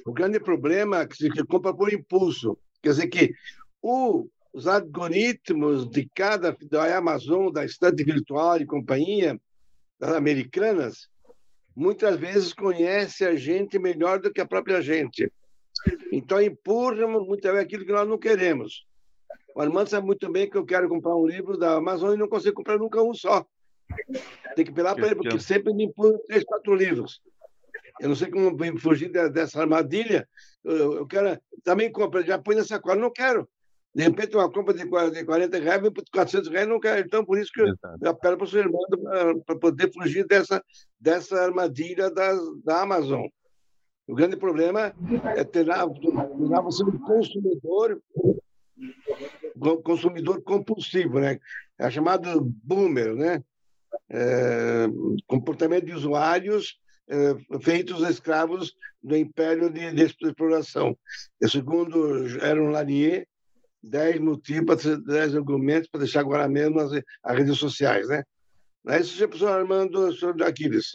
o 0.06 0.14
grande 0.14 0.40
problema 0.40 1.02
é 1.02 1.08
que 1.08 1.16
se 1.16 1.30
compra 1.46 1.74
por 1.74 1.94
impulso. 1.94 2.58
Quer 2.82 2.90
dizer 2.90 3.08
que 3.08 3.34
o 3.82 4.28
os 4.54 4.68
algoritmos 4.68 5.90
de 5.90 6.08
cada 6.14 6.56
da 6.70 6.96
Amazon, 6.96 7.52
da 7.52 7.66
estante 7.66 8.04
virtual 8.04 8.58
e 8.58 8.66
companhia, 8.66 9.40
das 10.00 10.12
americanas, 10.12 11.10
muitas 11.76 12.20
vezes 12.20 12.54
conhece 12.54 13.26
a 13.26 13.36
gente 13.36 13.80
melhor 13.80 14.20
do 14.20 14.32
que 14.32 14.40
a 14.40 14.46
própria 14.46 14.82
gente. 14.82 15.32
Então 16.12 16.40
empurram 16.40 17.26
muitas 17.26 17.52
vezes 17.52 17.66
aquilo 17.66 17.86
que 17.86 17.92
nós 17.92 18.08
não 18.08 18.18
queremos. 18.18 18.86
O 19.56 19.62
Armando 19.62 19.90
sabe 19.90 20.06
muito 20.06 20.32
bem 20.32 20.50
que 20.50 20.58
eu 20.58 20.66
quero 20.66 20.88
comprar 20.88 21.16
um 21.16 21.26
livro 21.26 21.58
da 21.58 21.74
Amazon 21.76 22.14
e 22.14 22.18
não 22.18 22.28
consigo 22.28 22.56
comprar 22.56 22.78
nunca 22.78 23.02
um 23.02 23.14
só. 23.14 23.46
Tem 24.56 24.66
que 24.66 24.72
pelar 24.72 24.96
para 24.96 25.08
ele, 25.08 25.16
porque 25.16 25.40
sempre 25.40 25.74
me 25.74 25.86
empurram 25.86 26.20
três, 26.28 26.44
quatro 26.44 26.76
livros. 26.76 27.22
Eu 28.00 28.10
não 28.10 28.16
sei 28.16 28.30
como 28.30 28.56
fugir 28.80 29.10
dessa 29.10 29.62
armadilha. 29.62 30.28
Eu 30.64 31.06
quero 31.08 31.40
também 31.64 31.92
comprar, 31.92 32.24
já 32.24 32.38
põe 32.38 32.56
nessa 32.56 32.70
sacola. 32.70 32.96
Não 32.96 33.12
quero. 33.12 33.48
De 33.94 34.04
repente, 34.04 34.36
uma 34.36 34.52
compra 34.52 34.74
de 34.74 34.88
40 34.88 35.60
reais 35.60 35.82
vem 35.82 35.92
por 35.92 36.04
400 36.12 36.50
reais, 36.50 36.68
não 36.68 36.80
quer. 36.80 37.06
Então, 37.06 37.24
por 37.24 37.38
isso 37.38 37.52
que 37.52 37.62
eu, 37.62 37.68
eu 38.02 38.10
apelo 38.10 38.38
para 38.38 38.46
o 38.46 38.50
seu 38.50 38.62
irmão 38.62 38.82
para 39.46 39.60
poder 39.60 39.94
fugir 39.94 40.26
dessa, 40.26 40.64
dessa 41.00 41.40
armadilha 41.40 42.10
das, 42.10 42.40
da 42.64 42.82
Amazon. 42.82 43.28
O 44.08 44.16
grande 44.16 44.36
problema 44.36 44.94
é 45.36 45.44
terá 45.44 45.86
você 45.86 46.84
um 46.84 47.00
consumidor, 47.00 48.02
consumidor 49.84 50.42
compulsivo, 50.42 51.20
né? 51.20 51.40
É 51.80 51.90
chamado 51.90 52.42
boomer, 52.64 53.16
né? 53.16 53.44
É, 54.10 54.88
comportamento 55.28 55.86
de 55.86 55.94
usuários 55.94 56.80
é, 57.08 57.60
feitos 57.60 58.02
escravos 58.10 58.76
do 59.02 59.16
império 59.16 59.70
de, 59.70 59.92
de 59.92 60.04
exploração. 60.04 60.98
E 61.42 61.48
segundo 61.48 62.26
Aaron 62.42 62.72
Lanier, 62.72 63.28
10 63.84 64.20
motivos, 64.20 64.84
10 65.06 65.36
argumentos 65.36 65.90
para 65.90 66.00
deixar 66.00 66.22
agora 66.22 66.48
mesmo 66.48 66.80
as, 66.80 66.92
as 67.24 67.38
redes 67.38 67.58
sociais, 67.58 68.08
né? 68.08 68.24
Não 68.84 68.94
é 68.96 69.00
isso, 69.00 69.18
professor 69.18 69.48
Armando 69.48 70.14
senhor 70.14 70.44
Aquiles? 70.44 70.92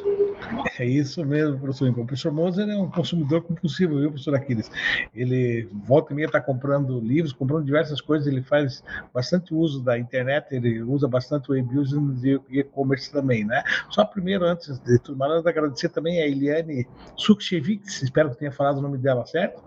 É 0.78 0.84
isso 0.84 1.24
mesmo, 1.24 1.58
professor. 1.58 1.88
O 1.88 1.94
professor 1.94 2.30
Moser 2.30 2.68
é 2.68 2.76
um 2.76 2.90
consumidor 2.90 3.40
compulsivo, 3.40 3.98
viu, 3.98 4.10
professor 4.10 4.34
Aquiles? 4.34 4.70
Ele 5.14 5.66
volta 5.86 6.12
e 6.12 6.16
meia 6.16 6.26
está 6.26 6.38
comprando 6.38 7.00
livros, 7.00 7.32
comprando 7.32 7.64
diversas 7.64 8.02
coisas, 8.02 8.26
ele 8.26 8.42
faz 8.42 8.84
bastante 9.14 9.54
uso 9.54 9.82
da 9.82 9.98
internet, 9.98 10.54
ele 10.54 10.82
usa 10.82 11.08
bastante 11.08 11.50
o 11.50 11.56
e-business 11.56 12.22
e 12.22 12.58
e-commerce 12.58 13.10
também, 13.10 13.42
né? 13.46 13.64
Só 13.88 14.04
primeiro, 14.04 14.44
antes 14.44 14.78
de 14.80 14.98
tudo 14.98 15.24
agradecer 15.24 15.88
também 15.88 16.20
a 16.20 16.26
Eliane 16.26 16.86
Sukchevich, 17.16 17.86
espero 17.86 18.28
que 18.30 18.36
tenha 18.36 18.52
falado 18.52 18.78
o 18.78 18.82
nome 18.82 18.98
dela 18.98 19.24
certo. 19.24 19.62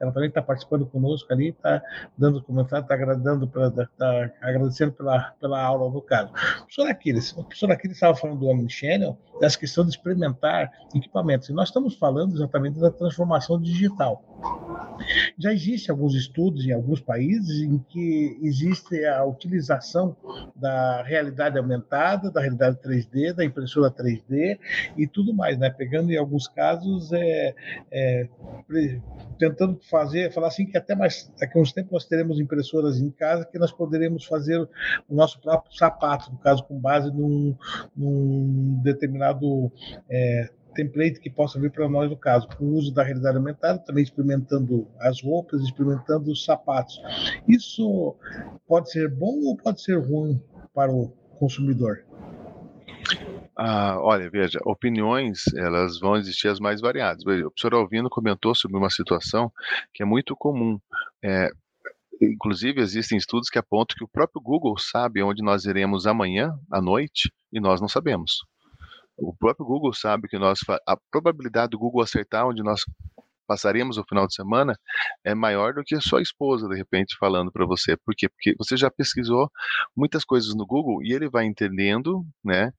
Ela 0.00 0.12
também 0.12 0.28
está 0.28 0.42
participando 0.42 0.86
conosco 0.86 1.32
ali, 1.32 1.48
está 1.48 1.82
dando 2.16 2.42
comentário, 2.42 2.84
está 2.84 2.94
agradando, 2.94 3.46
tá 3.46 4.30
agradecendo 4.42 4.92
pela, 4.92 5.34
pela 5.40 5.62
aula 5.62 5.90
do 5.90 6.02
caso. 6.02 6.32
Professor 6.32 6.88
Aquiles, 6.88 7.32
o 7.32 7.44
professor 7.44 7.65
aqui 7.72 7.86
estava 7.88 8.16
falando 8.16 8.40
do 8.40 8.46
Omnichannel, 8.46 9.18
dessa 9.40 9.58
questão 9.58 9.84
de 9.84 9.90
experimentar 9.90 10.70
equipamentos. 10.94 11.48
E 11.48 11.52
nós 11.52 11.68
estamos 11.68 11.94
falando 11.94 12.34
exatamente 12.34 12.78
da 12.78 12.90
transformação 12.90 13.60
digital. 13.60 14.22
Já 15.38 15.52
existem 15.52 15.92
alguns 15.92 16.14
estudos 16.14 16.64
em 16.66 16.72
alguns 16.72 17.00
países 17.00 17.62
em 17.62 17.78
que 17.78 18.38
existe 18.42 19.04
a 19.04 19.24
utilização 19.24 20.16
da 20.54 21.02
realidade 21.02 21.58
aumentada, 21.58 22.30
da 22.30 22.40
realidade 22.40 22.78
3D, 22.82 23.32
da 23.34 23.44
impressora 23.44 23.90
3D 23.90 24.58
e 24.96 25.06
tudo 25.06 25.34
mais, 25.34 25.58
né? 25.58 25.70
Pegando 25.70 26.10
em 26.10 26.16
alguns 26.16 26.48
casos, 26.48 27.12
é, 27.12 27.54
é, 27.90 28.28
tentando 29.38 29.78
fazer, 29.90 30.32
falar 30.32 30.48
assim 30.48 30.66
que 30.66 30.76
até 30.76 30.94
mais 30.94 31.30
daqui 31.38 31.58
a 31.58 31.60
uns 31.60 31.72
tempos 31.72 31.92
nós 31.92 32.04
teremos 32.04 32.40
impressoras 32.40 32.98
em 32.98 33.10
casa 33.10 33.44
que 33.44 33.58
nós 33.58 33.72
poderemos 33.72 34.24
fazer 34.24 34.58
o 35.08 35.14
nosso 35.14 35.40
próprio 35.40 35.74
sapato, 35.74 36.32
no 36.32 36.38
caso 36.38 36.64
com 36.64 36.78
base 36.78 37.10
num, 37.10 37.55
num 37.96 38.80
determinado 38.82 39.70
é, 40.08 40.50
template 40.74 41.18
que 41.18 41.30
possa 41.30 41.58
vir 41.58 41.72
para 41.72 41.88
nós 41.88 42.10
no 42.10 42.16
caso, 42.16 42.46
com 42.48 42.64
o 42.64 42.74
uso 42.74 42.92
da 42.92 43.02
realidade 43.02 43.36
aumentada, 43.36 43.78
também 43.78 44.04
experimentando 44.04 44.86
as 45.00 45.22
roupas, 45.22 45.62
experimentando 45.62 46.30
os 46.30 46.44
sapatos. 46.44 47.00
Isso 47.48 48.14
pode 48.68 48.90
ser 48.90 49.08
bom 49.08 49.40
ou 49.44 49.56
pode 49.56 49.80
ser 49.80 49.96
ruim 49.96 50.40
para 50.74 50.92
o 50.92 51.08
consumidor? 51.38 52.04
Ah, 53.58 53.96
olha, 54.00 54.28
veja, 54.28 54.60
opiniões 54.66 55.44
elas 55.56 55.98
vão 55.98 56.16
existir 56.16 56.48
as 56.48 56.60
mais 56.60 56.80
variadas. 56.80 57.22
O 57.22 57.50
professor 57.50 57.72
Alvino 57.72 58.10
comentou 58.10 58.54
sobre 58.54 58.76
uma 58.76 58.90
situação 58.90 59.50
que 59.94 60.02
é 60.02 60.06
muito 60.06 60.36
comum. 60.36 60.78
É, 61.22 61.48
inclusive, 62.20 62.80
existem 62.80 63.18
estudos 63.18 63.48
que 63.48 63.58
apontam 63.58 63.96
que 63.96 64.04
o 64.04 64.08
próprio 64.08 64.40
Google 64.40 64.76
sabe 64.78 65.22
onde 65.22 65.42
nós 65.42 65.64
iremos 65.64 66.06
amanhã 66.06 66.52
à 66.72 66.80
noite 66.80 67.30
e 67.52 67.60
nós 67.60 67.80
não 67.80 67.88
sabemos. 67.88 68.32
O 69.16 69.34
próprio 69.34 69.64
Google 69.64 69.94
sabe 69.94 70.28
que 70.28 70.38
nós 70.38 70.58
a 70.86 70.96
probabilidade 71.10 71.70
do 71.70 71.78
Google 71.78 72.02
acertar 72.02 72.46
onde 72.46 72.62
nós 72.62 72.82
passaríamos 73.46 73.98
o 73.98 74.04
final 74.04 74.26
de 74.26 74.34
semana 74.34 74.78
é 75.24 75.34
maior 75.34 75.74
do 75.74 75.84
que 75.84 75.94
a 75.94 76.00
sua 76.00 76.22
esposa, 76.22 76.68
de 76.68 76.76
repente, 76.76 77.16
falando 77.18 77.50
para 77.50 77.66
você. 77.66 77.96
Por 77.96 78.14
quê? 78.14 78.28
Porque 78.28 78.54
você 78.58 78.76
já 78.76 78.90
pesquisou 78.90 79.50
muitas 79.96 80.24
coisas 80.24 80.54
no 80.54 80.66
Google 80.66 81.02
e 81.02 81.12
ele 81.12 81.28
vai 81.28 81.46
entendendo, 81.46 82.24
né, 82.44 82.72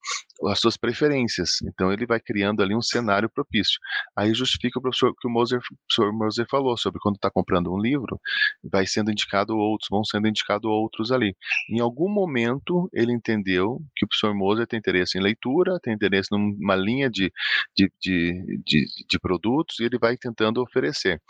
as 0.45 0.60
suas 0.60 0.77
preferências. 0.77 1.62
Então, 1.63 1.91
ele 1.91 2.06
vai 2.06 2.19
criando 2.19 2.62
ali 2.62 2.75
um 2.75 2.82
cenário 2.82 3.30
propício. 3.30 3.80
Aí 4.15 4.34
justifica 4.34 4.80
o 4.80 4.82
professor 4.82 5.13
que 5.19 5.27
o 5.27 5.32
Moser, 5.32 5.60
o 5.99 6.13
Moser 6.13 6.45
falou 6.49 6.77
sobre 6.77 6.99
quando 6.99 7.15
está 7.15 7.30
comprando 7.30 7.71
um 7.71 7.80
livro, 7.80 8.19
vai 8.63 8.86
sendo 8.86 9.12
indicado 9.12 9.58
outros, 9.58 9.89
vão 9.89 10.03
sendo 10.03 10.27
indicados 10.27 10.69
outros 10.69 11.12
ali. 11.12 11.36
Em 11.69 11.80
algum 11.80 12.10
momento, 12.10 12.89
ele 12.93 13.12
entendeu 13.12 13.82
que 13.95 14.06
o 14.06 14.08
professor 14.08 14.34
Moser 14.36 14.67
tem 14.67 14.80
interesse 14.80 15.17
em 15.17 15.21
leitura, 15.21 15.80
tem 15.82 15.93
interesse 15.93 16.30
numa 16.32 16.75
linha 16.75 17.10
de, 17.10 17.32
de, 17.75 17.91
de, 17.99 18.62
de, 18.65 18.86
de 19.08 19.19
produtos 19.19 19.80
e 19.80 19.84
ele 19.84 19.97
vai 19.97 20.17
tentando 20.17 20.57
oferecer. 20.62 21.22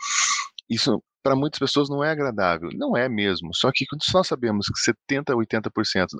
Isso 0.68 1.02
para 1.22 1.36
muitas 1.36 1.58
pessoas 1.58 1.88
não 1.90 2.02
é 2.02 2.10
agradável. 2.10 2.70
Não 2.74 2.96
é 2.96 3.08
mesmo. 3.08 3.50
Só 3.54 3.70
que 3.72 3.84
quando 3.86 4.02
nós 4.14 4.26
sabemos 4.26 4.66
que 4.68 4.80
70 4.80 5.32
a 5.32 5.36
80%, 5.36 5.70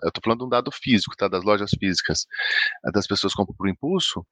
eu 0.03 0.09
estou 0.09 0.23
falando 0.23 0.41
de 0.41 0.45
um 0.45 0.49
dado 0.49 0.71
físico, 0.71 1.17
tá, 1.17 1.29
das 1.29 1.45
lojas 1.45 1.71
físicas, 1.79 2.27
das 2.93 3.07
pessoas 3.07 3.33
compram 3.33 3.55
por 3.57 3.69
impulso, 3.69 4.25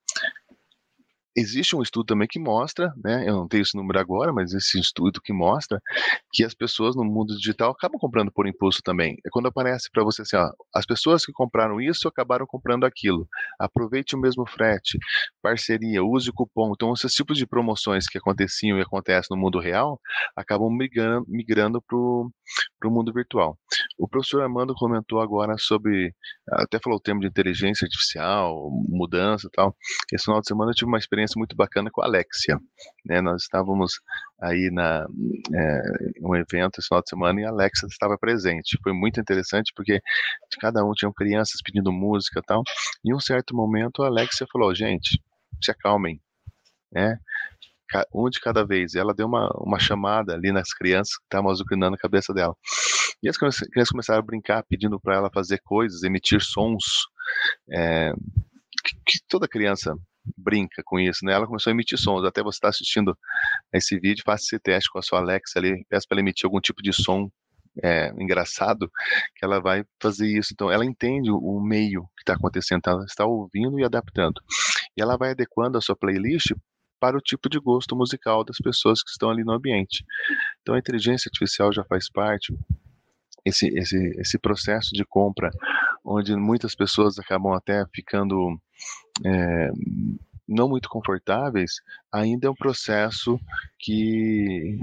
existe 1.36 1.76
um 1.76 1.82
estudo 1.82 2.06
também 2.06 2.26
que 2.28 2.38
mostra, 2.38 2.92
né, 3.04 3.28
eu 3.28 3.34
não 3.34 3.48
tenho 3.48 3.62
esse 3.62 3.76
número 3.76 3.98
agora, 3.98 4.32
mas 4.32 4.52
esse 4.54 4.78
estudo 4.80 5.20
que 5.20 5.32
mostra 5.32 5.80
que 6.32 6.44
as 6.44 6.54
pessoas 6.54 6.96
no 6.96 7.04
mundo 7.04 7.36
digital 7.36 7.70
acabam 7.72 7.98
comprando 8.00 8.32
por 8.32 8.46
impulso 8.46 8.80
também. 8.82 9.16
É 9.26 9.30
quando 9.30 9.46
aparece 9.48 9.90
para 9.92 10.02
você 10.02 10.22
assim, 10.22 10.36
ó, 10.36 10.50
as 10.74 10.86
pessoas 10.86 11.24
que 11.24 11.32
compraram 11.32 11.80
isso 11.80 12.08
acabaram 12.08 12.46
comprando 12.46 12.84
aquilo. 12.84 13.28
Aproveite 13.58 14.16
o 14.16 14.18
mesmo 14.18 14.46
frete, 14.46 14.98
parceria, 15.42 16.02
use 16.04 16.30
cupom. 16.32 16.72
Então, 16.74 16.92
esses 16.92 17.12
tipos 17.12 17.38
de 17.38 17.46
promoções 17.46 18.06
que 18.08 18.18
aconteciam 18.18 18.78
e 18.78 18.82
acontecem 18.82 19.36
no 19.36 19.40
mundo 19.40 19.58
real 19.58 20.00
acabam 20.36 20.70
migrando, 20.70 21.26
migrando 21.28 21.82
para 21.82 21.96
o 22.84 22.90
mundo 22.90 23.12
virtual. 23.12 23.58
O 23.98 24.08
professor 24.08 24.42
Armando 24.42 24.74
comentou 24.74 25.20
agora 25.20 25.56
sobre, 25.58 26.14
até 26.50 26.78
falou 26.78 26.98
o 26.98 27.02
termo 27.02 27.20
de 27.20 27.26
inteligência 27.26 27.84
artificial, 27.84 28.70
mudança 28.88 29.46
e 29.46 29.50
tal. 29.50 29.76
Esse 30.12 30.24
final 30.24 30.40
de 30.40 30.48
semana 30.48 30.70
eu 30.70 30.74
tive 30.74 30.88
uma 30.88 30.98
experiência 30.98 31.38
muito 31.38 31.56
bacana 31.56 31.90
com 31.90 32.02
a 32.02 32.06
Alexia. 32.06 32.58
Né? 33.04 33.20
Nós 33.20 33.42
estávamos 33.42 34.00
aí 34.40 34.70
na 34.70 35.06
é, 35.54 35.82
um 36.22 36.34
evento 36.36 36.78
esse 36.78 36.88
final 36.88 37.02
de 37.02 37.08
semana 37.08 37.40
e 37.40 37.44
a 37.44 37.50
Alexia 37.50 37.86
estava 37.88 38.16
presente. 38.18 38.78
Foi 38.82 38.92
muito 38.92 39.20
interessante 39.20 39.72
porque 39.74 40.00
cada 40.60 40.84
um 40.84 40.92
tinha 40.92 41.10
crianças 41.12 41.60
pedindo 41.64 41.92
música 41.92 42.40
e 42.40 42.42
tal. 42.42 42.62
E 43.04 43.10
em 43.10 43.14
um 43.14 43.20
certo 43.20 43.54
momento 43.54 44.02
a 44.02 44.06
Alexia 44.06 44.46
falou: 44.52 44.74
gente, 44.74 45.20
se 45.62 45.70
acalmem, 45.70 46.20
né? 46.92 47.18
Um 48.14 48.28
de 48.28 48.40
cada 48.40 48.64
vez. 48.64 48.94
Ela 48.94 49.14
deu 49.14 49.26
uma, 49.26 49.48
uma 49.58 49.78
chamada 49.78 50.34
ali 50.34 50.52
nas 50.52 50.72
crianças 50.72 51.16
que 51.16 51.24
estavam 51.24 51.50
azucrinando 51.50 51.94
a 51.94 51.98
cabeça 51.98 52.32
dela. 52.32 52.54
E 53.22 53.28
as 53.28 53.36
crianças 53.36 53.90
começaram 53.90 54.20
a 54.20 54.26
brincar, 54.26 54.62
pedindo 54.68 55.00
para 55.00 55.16
ela 55.16 55.30
fazer 55.32 55.60
coisas, 55.64 56.02
emitir 56.02 56.42
sons. 56.42 56.84
É, 57.70 58.12
que, 58.84 58.96
que, 59.06 59.18
toda 59.28 59.48
criança 59.48 59.94
brinca 60.36 60.82
com 60.84 60.98
isso, 60.98 61.24
né? 61.24 61.32
Ela 61.32 61.46
começou 61.46 61.70
a 61.70 61.74
emitir 61.74 61.98
sons. 61.98 62.24
Até 62.24 62.42
você 62.42 62.56
está 62.56 62.68
assistindo 62.68 63.16
esse 63.72 63.98
vídeo, 63.98 64.22
faça 64.24 64.44
esse 64.44 64.58
teste 64.58 64.90
com 64.90 64.98
a 64.98 65.02
sua 65.02 65.20
Alexa 65.20 65.58
ali, 65.58 65.84
peça 65.88 66.06
para 66.08 66.16
ela 66.16 66.22
emitir 66.22 66.46
algum 66.46 66.60
tipo 66.60 66.82
de 66.82 66.92
som 66.92 67.30
é, 67.82 68.08
engraçado, 68.18 68.90
que 69.34 69.44
ela 69.44 69.60
vai 69.60 69.84
fazer 70.00 70.26
isso. 70.26 70.52
Então, 70.52 70.70
ela 70.70 70.84
entende 70.84 71.30
o 71.30 71.60
meio 71.60 72.02
que 72.16 72.22
está 72.22 72.34
acontecendo, 72.34 72.78
então 72.78 72.94
ela 72.94 73.04
está 73.04 73.24
ouvindo 73.24 73.78
e 73.78 73.84
adaptando. 73.84 74.40
E 74.96 75.02
ela 75.02 75.16
vai 75.16 75.30
adequando 75.30 75.78
a 75.78 75.80
sua 75.80 75.96
playlist 75.96 76.52
para 77.06 77.16
o 77.16 77.20
tipo 77.20 77.48
de 77.48 77.60
gosto 77.60 77.94
musical 77.94 78.42
das 78.42 78.56
pessoas 78.56 79.00
que 79.00 79.10
estão 79.10 79.30
ali 79.30 79.44
no 79.44 79.52
ambiente. 79.52 80.04
Então, 80.60 80.74
a 80.74 80.78
inteligência 80.78 81.28
artificial 81.28 81.72
já 81.72 81.84
faz 81.84 82.10
parte 82.10 82.52
esse, 83.44 83.68
esse, 83.78 83.96
esse 84.18 84.36
processo 84.40 84.90
de 84.92 85.04
compra, 85.04 85.50
onde 86.04 86.34
muitas 86.34 86.74
pessoas 86.74 87.16
acabam 87.16 87.52
até 87.52 87.84
ficando 87.94 88.60
é, 89.24 89.70
não 90.48 90.68
muito 90.68 90.88
confortáveis, 90.88 91.74
ainda 92.16 92.46
é 92.46 92.50
um 92.50 92.54
processo 92.54 93.38
que, 93.78 94.78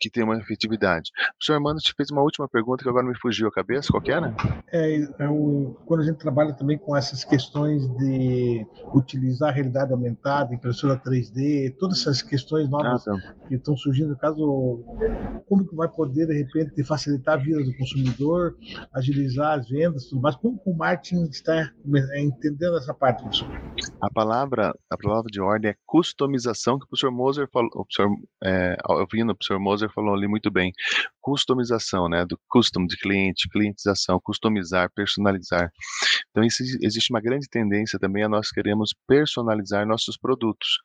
que 0.00 0.10
tem 0.10 0.24
uma 0.24 0.38
efetividade. 0.38 1.10
O 1.10 1.32
professor 1.34 1.54
Armando 1.54 1.78
te 1.78 1.94
fez 1.94 2.10
uma 2.10 2.22
última 2.22 2.48
pergunta 2.48 2.82
que 2.82 2.88
agora 2.88 3.06
me 3.06 3.16
fugiu 3.16 3.48
a 3.48 3.52
cabeça, 3.52 3.88
qual 3.90 4.02
era? 4.06 4.34
É, 4.72 5.02
é 5.18 5.28
o, 5.28 5.76
quando 5.86 6.00
a 6.00 6.04
gente 6.04 6.18
trabalha 6.18 6.52
também 6.54 6.78
com 6.78 6.96
essas 6.96 7.24
questões 7.24 7.86
de 7.98 8.66
utilizar 8.94 9.50
a 9.50 9.52
realidade 9.52 9.92
aumentada, 9.92 10.54
impressora 10.54 10.96
3D, 10.96 11.76
todas 11.78 12.00
essas 12.00 12.22
questões 12.22 12.68
novas 12.68 13.06
ah, 13.06 13.12
tá. 13.12 13.34
que 13.48 13.54
estão 13.54 13.76
surgindo, 13.76 14.16
caso 14.16 14.82
como 15.48 15.66
que 15.66 15.74
vai 15.74 15.88
poder 15.88 16.26
de 16.26 16.34
repente 16.34 16.82
facilitar 16.84 17.34
a 17.34 17.42
vida 17.42 17.62
do 17.62 17.76
consumidor, 17.76 18.56
agilizar 18.92 19.58
as 19.58 19.68
vendas, 19.68 20.06
tudo 20.06 20.22
mais, 20.22 20.36
como 20.36 20.60
o 20.64 20.74
marketing 20.74 21.24
está 21.24 21.70
entendendo 22.16 22.76
essa 22.76 22.94
parte, 22.94 23.22
professor? 23.22 23.48
A 24.00 24.10
palavra, 24.10 24.74
a 24.88 24.96
palavra 24.96 25.30
de 25.30 25.40
ordem 25.40 25.70
é 25.70 25.76
customização 25.86 26.29
que 26.78 26.84
o 26.84 26.88
professor 26.88 27.10
Moser 27.10 27.48
falou, 27.52 27.70
o 27.74 27.84
professor, 27.84 28.08
é, 28.44 28.76
o 28.84 29.06
professor 29.06 29.58
Moser 29.58 29.90
falou 29.92 30.14
ali 30.14 30.28
muito 30.28 30.50
bem, 30.50 30.72
customização, 31.20 32.08
né, 32.08 32.24
do 32.24 32.38
custom 32.48 32.86
de 32.86 32.96
cliente, 32.96 33.48
clientização, 33.48 34.20
customizar, 34.22 34.90
personalizar. 34.94 35.70
Então 36.30 36.44
isso, 36.44 36.62
existe 36.80 37.12
uma 37.12 37.20
grande 37.20 37.48
tendência 37.48 37.98
também 37.98 38.22
a 38.22 38.28
nós 38.28 38.50
queremos 38.50 38.94
personalizar 39.06 39.86
nossos 39.86 40.16
produtos. 40.16 40.80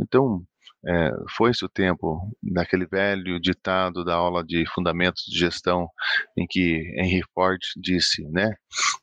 Então, 0.00 0.42
é, 0.86 1.10
foi-se 1.36 1.64
o 1.64 1.68
tempo 1.68 2.20
daquele 2.42 2.86
velho 2.86 3.40
ditado 3.40 4.04
da 4.04 4.14
aula 4.14 4.44
de 4.44 4.64
fundamentos 4.72 5.24
de 5.24 5.38
gestão 5.38 5.88
em 6.36 6.46
que 6.48 6.94
Henry 6.96 7.22
Ford 7.34 7.58
disse, 7.76 8.22
né? 8.28 8.54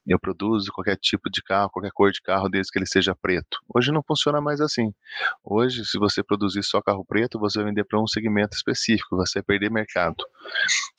Eu 0.07 0.19
produzo 0.19 0.71
qualquer 0.71 0.95
tipo 0.97 1.29
de 1.29 1.41
carro, 1.41 1.69
qualquer 1.69 1.91
cor 1.91 2.11
de 2.11 2.21
carro, 2.21 2.47
desde 2.47 2.71
que 2.71 2.79
ele 2.79 2.85
seja 2.85 3.15
preto. 3.15 3.57
Hoje 3.73 3.91
não 3.91 4.03
funciona 4.07 4.39
mais 4.39 4.61
assim. 4.61 4.93
Hoje, 5.43 5.83
se 5.85 5.97
você 5.97 6.23
produzir 6.23 6.63
só 6.63 6.81
carro 6.81 7.03
preto, 7.03 7.39
você 7.39 7.59
vai 7.59 7.69
vender 7.69 7.83
para 7.83 8.01
um 8.01 8.07
segmento 8.07 8.55
específico, 8.55 9.17
você 9.17 9.39
vai 9.39 9.43
perder 9.43 9.71
mercado. 9.71 10.23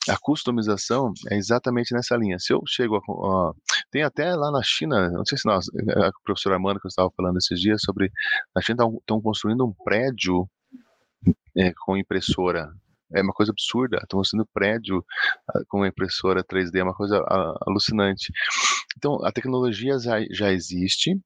A 0.09 0.17
customização 0.17 1.11
é 1.31 1.37
exatamente 1.37 1.93
nessa 1.93 2.15
linha. 2.15 2.37
Se 2.37 2.53
eu 2.53 2.61
chego 2.67 2.97
a, 2.97 3.53
tem 3.89 4.03
até 4.03 4.35
lá 4.35 4.51
na 4.51 4.61
China, 4.61 5.09
não 5.09 5.25
sei 5.25 5.37
se 5.37 5.45
nós, 5.45 5.65
a 5.95 6.11
professora 6.23 6.57
Amanda 6.57 6.79
que 6.79 6.85
eu 6.85 6.89
estava 6.89 7.09
falando 7.15 7.37
esses 7.37 7.59
dias 7.59 7.81
sobre, 7.81 8.11
na 8.55 8.61
China 8.61 8.85
estão 8.99 9.21
construindo 9.21 9.65
um 9.65 9.73
prédio 9.83 10.47
é, 11.57 11.73
com 11.85 11.97
impressora. 11.97 12.69
É 13.13 13.21
uma 13.21 13.33
coisa 13.33 13.51
absurda. 13.51 13.97
Estão 13.97 14.19
construindo 14.19 14.47
prédio 14.53 15.03
ah, 15.49 15.61
com 15.69 15.85
impressora 15.85 16.43
3D, 16.43 16.79
é 16.79 16.83
uma 16.83 16.93
coisa 16.93 17.23
alucinante. 17.65 18.31
Então, 18.97 19.23
a 19.23 19.31
tecnologia 19.31 19.97
já, 19.99 20.17
já 20.31 20.51
existe, 20.51 21.17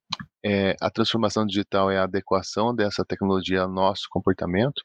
é, 0.44 0.76
a 0.82 0.90
transformação 0.90 1.46
digital 1.46 1.90
é 1.90 1.98
a 1.98 2.04
adequação 2.04 2.76
dessa 2.76 3.06
tecnologia 3.06 3.62
ao 3.62 3.72
nosso 3.72 4.08
comportamento 4.10 4.82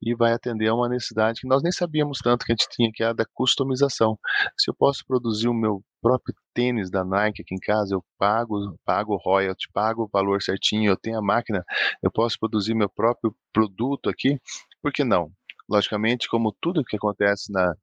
e 0.00 0.14
vai 0.14 0.32
atender 0.32 0.68
a 0.68 0.74
uma 0.74 0.88
necessidade 0.88 1.40
que 1.40 1.48
nós 1.48 1.62
nem 1.62 1.72
sabíamos 1.72 2.18
tanto 2.18 2.46
que 2.46 2.52
a 2.52 2.54
gente 2.54 2.68
tinha, 2.70 2.90
que 2.92 3.02
é 3.02 3.06
a 3.06 3.12
da 3.12 3.24
customização. 3.34 4.18
Se 4.56 4.70
eu 4.70 4.74
posso 4.74 5.04
produzir 5.06 5.48
o 5.48 5.54
meu 5.54 5.82
próprio 6.00 6.34
tênis 6.54 6.90
da 6.90 7.04
Nike 7.04 7.42
aqui 7.42 7.54
em 7.54 7.58
casa, 7.58 7.94
eu 7.94 8.02
pago, 8.18 8.56
pago 8.84 9.16
royalty, 9.16 9.66
pago 9.72 10.04
o 10.04 10.08
valor 10.10 10.40
certinho, 10.40 10.90
eu 10.90 10.96
tenho 10.96 11.18
a 11.18 11.22
máquina, 11.22 11.62
eu 12.02 12.10
posso 12.10 12.38
produzir 12.38 12.74
meu 12.74 12.88
próprio 12.88 13.34
produto 13.52 14.08
aqui, 14.08 14.40
por 14.82 14.92
que 14.92 15.04
não? 15.04 15.30
Logicamente, 15.68 16.28
como 16.28 16.54
tudo 16.60 16.84
que 16.84 16.96
acontece 16.96 17.52
na, 17.52 17.74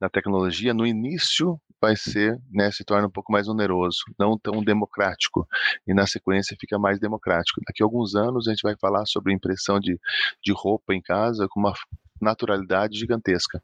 na 0.00 0.08
tecnologia, 0.08 0.72
no 0.72 0.86
início 0.86 1.60
vai 1.80 1.94
ser, 1.94 2.40
né, 2.50 2.70
se 2.72 2.84
torna 2.84 3.06
um 3.06 3.10
pouco 3.10 3.30
mais 3.32 3.48
oneroso, 3.48 3.98
não 4.18 4.38
tão 4.38 4.62
democrático, 4.62 5.46
e 5.86 5.92
na 5.92 6.06
sequência 6.06 6.56
fica 6.58 6.78
mais 6.78 6.98
democrático. 6.98 7.60
Daqui 7.66 7.82
a 7.82 7.86
alguns 7.86 8.14
anos 8.14 8.48
a 8.48 8.50
gente 8.50 8.62
vai 8.62 8.74
falar 8.80 9.04
sobre 9.06 9.32
impressão 9.32 9.78
de, 9.78 9.98
de 10.42 10.52
roupa 10.52 10.94
em 10.94 11.02
casa 11.02 11.46
com 11.50 11.60
uma 11.60 11.74
naturalidade 12.20 12.98
gigantesca. 12.98 13.62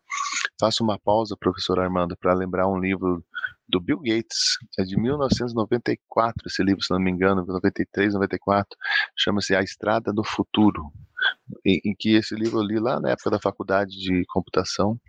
Faço 0.63 0.85
uma 0.85 0.97
pausa, 0.97 1.37
professor 1.37 1.81
Armando, 1.81 2.17
para 2.17 2.33
lembrar 2.33 2.69
um 2.69 2.79
livro 2.79 3.25
do 3.69 3.81
Bill 3.81 3.99
Gates, 3.99 4.59
é 4.79 4.85
de 4.85 4.97
1994, 4.97 6.47
esse 6.47 6.63
livro, 6.63 6.81
se 6.81 6.93
não 6.93 7.01
me 7.01 7.11
engano, 7.11 7.45
93, 7.45 8.15
94, 8.15 8.79
chama-se 9.19 9.57
A 9.57 9.61
Estrada 9.61 10.13
do 10.13 10.23
Futuro. 10.23 10.85
Em, 11.67 11.81
em, 11.85 11.95
que 11.99 12.15
esse 12.15 12.37
livro 12.37 12.61
eu 12.61 12.63
li 12.63 12.79
lá 12.79 13.01
na 13.01 13.11
época 13.11 13.31
da 13.31 13.41
faculdade 13.41 13.91
de 13.91 14.23
computação 14.29 15.01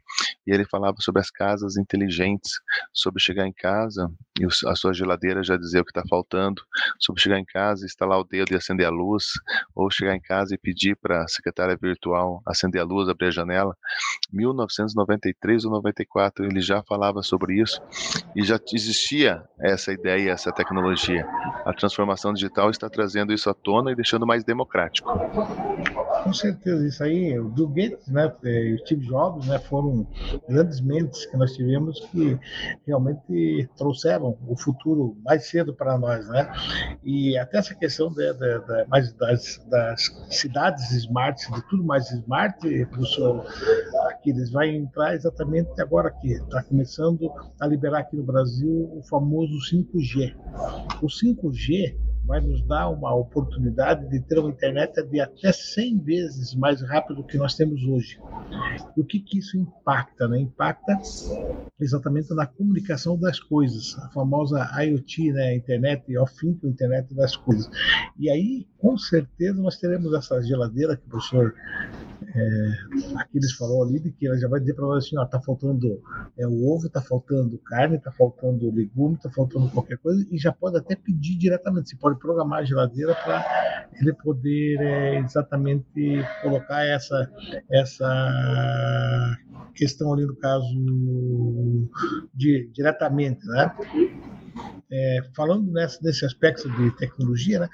e 0.45 0.53
ele 0.53 0.65
falava 0.65 0.97
sobre 0.99 1.21
as 1.21 1.29
casas 1.29 1.77
inteligentes, 1.77 2.51
sobre 2.91 3.21
chegar 3.21 3.47
em 3.47 3.53
casa 3.53 4.11
e 4.39 4.45
a 4.67 4.75
sua 4.75 4.93
geladeira 4.93 5.43
já 5.43 5.55
dizer 5.55 5.81
o 5.81 5.85
que 5.85 5.91
está 5.91 6.03
faltando, 6.09 6.61
sobre 6.99 7.21
chegar 7.21 7.39
em 7.39 7.45
casa, 7.45 7.85
instalar 7.85 8.19
o 8.19 8.23
dedo 8.23 8.51
e 8.51 8.55
acender 8.55 8.85
a 8.85 8.89
luz, 8.89 9.25
ou 9.75 9.89
chegar 9.91 10.15
em 10.15 10.21
casa 10.21 10.55
e 10.55 10.57
pedir 10.57 10.95
para 10.95 11.23
a 11.23 11.27
secretária 11.27 11.77
virtual 11.79 12.41
acender 12.45 12.81
a 12.81 12.85
luz, 12.85 13.07
abrir 13.09 13.27
a 13.27 13.31
janela. 13.31 13.75
1993 14.31 15.65
ou 15.65 15.71
94 15.71 16.45
ele 16.45 16.61
já 16.61 16.83
falava 16.83 17.21
sobre 17.21 17.61
isso 17.61 17.81
e 18.35 18.43
já 18.43 18.59
existia 18.73 19.43
essa 19.59 19.93
ideia, 19.93 20.31
essa 20.31 20.51
tecnologia. 20.51 21.25
A 21.65 21.73
transformação 21.73 22.33
digital 22.33 22.69
está 22.69 22.89
trazendo 22.89 23.33
isso 23.33 23.49
à 23.49 23.53
tona 23.53 23.91
e 23.91 23.95
deixando 23.95 24.25
mais 24.25 24.43
democrático. 24.43 25.09
Com 26.23 26.33
certeza, 26.33 26.87
isso 26.87 27.03
aí, 27.03 27.37
o 27.37 27.49
Bill 27.49 27.67
Gates 27.67 28.07
né, 28.07 28.33
e 28.43 28.75
o 28.75 28.79
Steve 28.79 29.05
Jobs 29.05 29.45
né, 29.45 29.59
foram 29.59 30.07
grandes 30.47 30.79
mentes 30.79 31.25
que 31.25 31.35
nós 31.35 31.53
tivemos 31.53 31.99
que 32.11 32.39
realmente 32.87 33.69
trouxeram 33.75 34.37
o 34.47 34.55
futuro 34.55 35.17
mais 35.25 35.45
cedo 35.47 35.73
para 35.73 35.97
nós. 35.97 36.25
Né? 36.29 36.49
E 37.03 37.37
até 37.37 37.57
essa 37.57 37.75
questão 37.75 38.09
de, 38.09 38.23
mais 38.87 39.11
das, 39.13 39.61
das 39.69 40.01
cidades 40.29 40.91
smart, 40.91 41.51
de 41.51 41.61
tudo 41.67 41.83
mais 41.83 42.09
smart, 42.09 42.85
professor 42.85 43.45
Aquiles, 44.07 44.49
vai 44.49 44.69
entrar 44.69 45.15
exatamente 45.15 45.69
agora 45.81 46.07
aqui. 46.07 46.31
Está 46.31 46.63
começando 46.63 47.29
a 47.59 47.67
liberar 47.67 47.99
aqui 47.99 48.15
no 48.15 48.23
Brasil 48.23 48.89
o 48.95 49.03
famoso 49.09 49.53
5G. 49.69 50.33
O 51.01 51.07
5G 51.07 52.12
vai 52.25 52.39
nos 52.39 52.61
dar 52.65 52.89
uma 52.89 53.13
oportunidade 53.13 54.09
de 54.09 54.19
ter 54.21 54.39
uma 54.39 54.49
internet 54.49 55.01
de 55.03 55.19
até 55.19 55.51
100 55.51 55.99
vezes 55.99 56.55
mais 56.55 56.81
rápido 56.81 57.17
do 57.17 57.23
que 57.23 57.37
nós 57.37 57.55
temos 57.55 57.83
hoje. 57.83 58.19
E 58.95 59.01
o 59.01 59.05
que, 59.05 59.19
que 59.19 59.39
isso 59.39 59.57
impacta? 59.57 60.27
Né? 60.27 60.39
Impacta 60.39 60.97
exatamente 61.79 62.33
na 62.33 62.45
comunicação 62.45 63.17
das 63.19 63.39
coisas, 63.39 63.97
a 63.99 64.09
famosa 64.09 64.69
IoT, 64.81 65.33
né? 65.33 65.55
Internet 65.55 66.17
of 66.17 66.33
Things, 66.39 66.63
Internet 66.63 67.13
das 67.13 67.35
coisas. 67.35 67.69
E 68.17 68.29
aí, 68.29 68.67
com 68.77 68.97
certeza, 68.97 69.61
nós 69.61 69.77
teremos 69.77 70.13
essa 70.13 70.41
geladeira 70.41 70.95
que 70.95 71.05
o 71.05 71.09
professor 71.09 71.53
é, 72.35 73.21
Aquiles 73.21 73.53
falou 73.53 73.83
ali, 73.83 73.99
de 73.99 74.11
que 74.11 74.27
ela 74.27 74.37
já 74.37 74.47
vai 74.47 74.59
dizer 74.59 74.73
para 74.73 74.85
nós 74.85 75.05
assim, 75.05 75.17
ó, 75.17 75.25
tá 75.25 75.39
faltando 75.41 76.01
é, 76.37 76.47
o 76.47 76.67
ovo, 76.67 76.89
tá 76.89 77.01
faltando 77.01 77.57
carne, 77.59 77.99
tá 77.99 78.11
faltando 78.11 78.73
legume, 78.73 79.17
tá 79.17 79.29
faltando 79.29 79.69
qualquer 79.69 79.97
coisa, 79.97 80.25
e 80.31 80.37
já 80.37 80.51
pode 80.51 80.77
até 80.77 80.95
pedir 80.95 81.37
diretamente, 81.37 81.89
você 81.89 81.95
pode 81.95 82.19
programar 82.19 82.59
a 82.59 82.65
geladeira 82.65 83.15
para 83.15 83.89
ele 83.99 84.13
poder 84.13 84.79
é, 84.79 85.19
exatamente 85.19 86.23
colocar 86.41 86.85
essa, 86.85 87.29
essa 87.69 89.37
questão 89.75 90.13
ali 90.13 90.25
no 90.25 90.35
caso 90.35 90.73
de, 92.33 92.69
diretamente, 92.73 93.45
né? 93.47 93.75
É, 94.91 95.19
falando 95.35 95.71
nesse 95.71 96.25
aspecto 96.25 96.69
de 96.69 96.95
tecnologia, 96.97 97.59
né? 97.61 97.69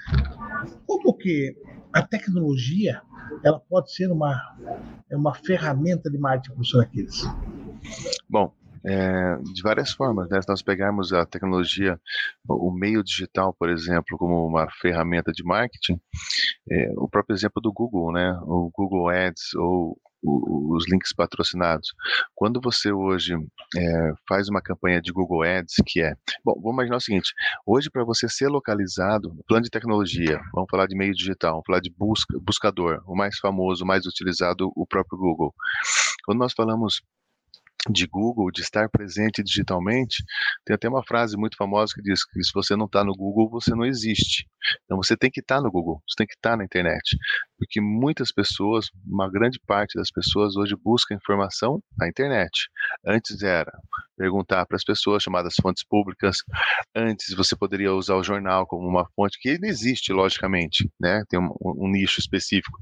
Como 0.86 1.14
que 1.14 1.54
a 1.92 2.02
tecnologia 2.02 3.02
ela 3.42 3.60
pode 3.60 3.92
ser 3.92 4.10
uma, 4.10 4.56
é 5.10 5.16
uma 5.16 5.34
ferramenta 5.34 6.10
de 6.10 6.18
marketing, 6.18 6.54
professor 6.54 6.82
Aquiles? 6.82 7.24
Bom, 8.28 8.52
é, 8.84 9.36
de 9.52 9.62
várias 9.62 9.92
formas. 9.92 10.28
Né? 10.28 10.40
Se 10.40 10.48
nós 10.48 10.62
pegarmos 10.62 11.12
a 11.12 11.26
tecnologia, 11.26 12.00
o 12.48 12.70
meio 12.70 13.02
digital, 13.02 13.54
por 13.58 13.68
exemplo, 13.68 14.16
como 14.18 14.46
uma 14.46 14.70
ferramenta 14.80 15.32
de 15.32 15.42
marketing, 15.44 16.00
é, 16.70 16.92
o 16.96 17.08
próprio 17.08 17.34
exemplo 17.34 17.60
do 17.60 17.72
Google, 17.72 18.12
né? 18.12 18.32
o 18.42 18.70
Google 18.74 19.08
Ads 19.08 19.54
ou 19.54 19.98
os 20.22 20.86
links 20.88 21.12
patrocinados. 21.12 21.94
Quando 22.34 22.60
você 22.60 22.92
hoje 22.92 23.34
é, 23.76 24.12
faz 24.28 24.48
uma 24.48 24.60
campanha 24.60 25.00
de 25.00 25.12
Google 25.12 25.42
Ads, 25.42 25.76
que 25.86 26.02
é. 26.02 26.14
Bom, 26.44 26.54
vamos 26.56 26.74
imaginar 26.74 26.96
o 26.96 27.00
seguinte: 27.00 27.32
hoje, 27.66 27.90
para 27.90 28.04
você 28.04 28.28
ser 28.28 28.48
localizado, 28.48 29.34
plano 29.48 29.64
de 29.64 29.70
tecnologia, 29.70 30.40
vamos 30.52 30.68
falar 30.70 30.86
de 30.86 30.96
meio 30.96 31.14
digital, 31.14 31.52
vamos 31.52 31.66
falar 31.66 31.80
de 31.80 31.90
busca, 31.96 32.38
buscador, 32.40 33.02
o 33.06 33.16
mais 33.16 33.38
famoso, 33.38 33.84
o 33.84 33.86
mais 33.86 34.06
utilizado, 34.06 34.70
o 34.76 34.86
próprio 34.86 35.18
Google. 35.18 35.54
Quando 36.24 36.38
nós 36.38 36.52
falamos 36.52 37.02
de 37.88 38.06
Google, 38.06 38.50
de 38.50 38.60
estar 38.60 38.88
presente 38.90 39.42
digitalmente, 39.42 40.22
tem 40.64 40.74
até 40.74 40.88
uma 40.88 41.02
frase 41.02 41.36
muito 41.36 41.56
famosa 41.56 41.94
que 41.94 42.02
diz 42.02 42.24
que 42.24 42.42
se 42.42 42.52
você 42.52 42.76
não 42.76 42.84
está 42.86 43.02
no 43.02 43.14
Google, 43.14 43.48
você 43.48 43.74
não 43.74 43.84
existe. 43.84 44.46
Então 44.84 44.98
você 44.98 45.16
tem 45.16 45.30
que 45.30 45.40
estar 45.40 45.56
tá 45.56 45.62
no 45.62 45.70
Google, 45.70 46.02
você 46.06 46.16
tem 46.18 46.26
que 46.26 46.34
estar 46.34 46.50
tá 46.50 46.56
na 46.58 46.64
internet, 46.64 47.16
porque 47.58 47.80
muitas 47.80 48.30
pessoas, 48.32 48.88
uma 49.06 49.30
grande 49.30 49.58
parte 49.66 49.98
das 49.98 50.10
pessoas 50.10 50.56
hoje 50.56 50.76
busca 50.76 51.14
informação 51.14 51.82
na 51.98 52.08
internet. 52.08 52.68
Antes 53.06 53.42
era 53.42 53.72
perguntar 54.20 54.66
para 54.66 54.76
as 54.76 54.84
pessoas 54.84 55.22
chamadas 55.22 55.54
fontes 55.62 55.82
públicas. 55.82 56.42
Antes 56.94 57.34
você 57.34 57.56
poderia 57.56 57.94
usar 57.94 58.16
o 58.16 58.22
jornal 58.22 58.66
como 58.66 58.86
uma 58.86 59.08
fonte 59.16 59.38
que 59.40 59.58
não 59.58 59.66
existe, 59.66 60.12
logicamente, 60.12 60.90
né? 61.00 61.24
Tem 61.30 61.40
um, 61.40 61.50
um 61.62 61.90
nicho 61.90 62.20
específico, 62.20 62.76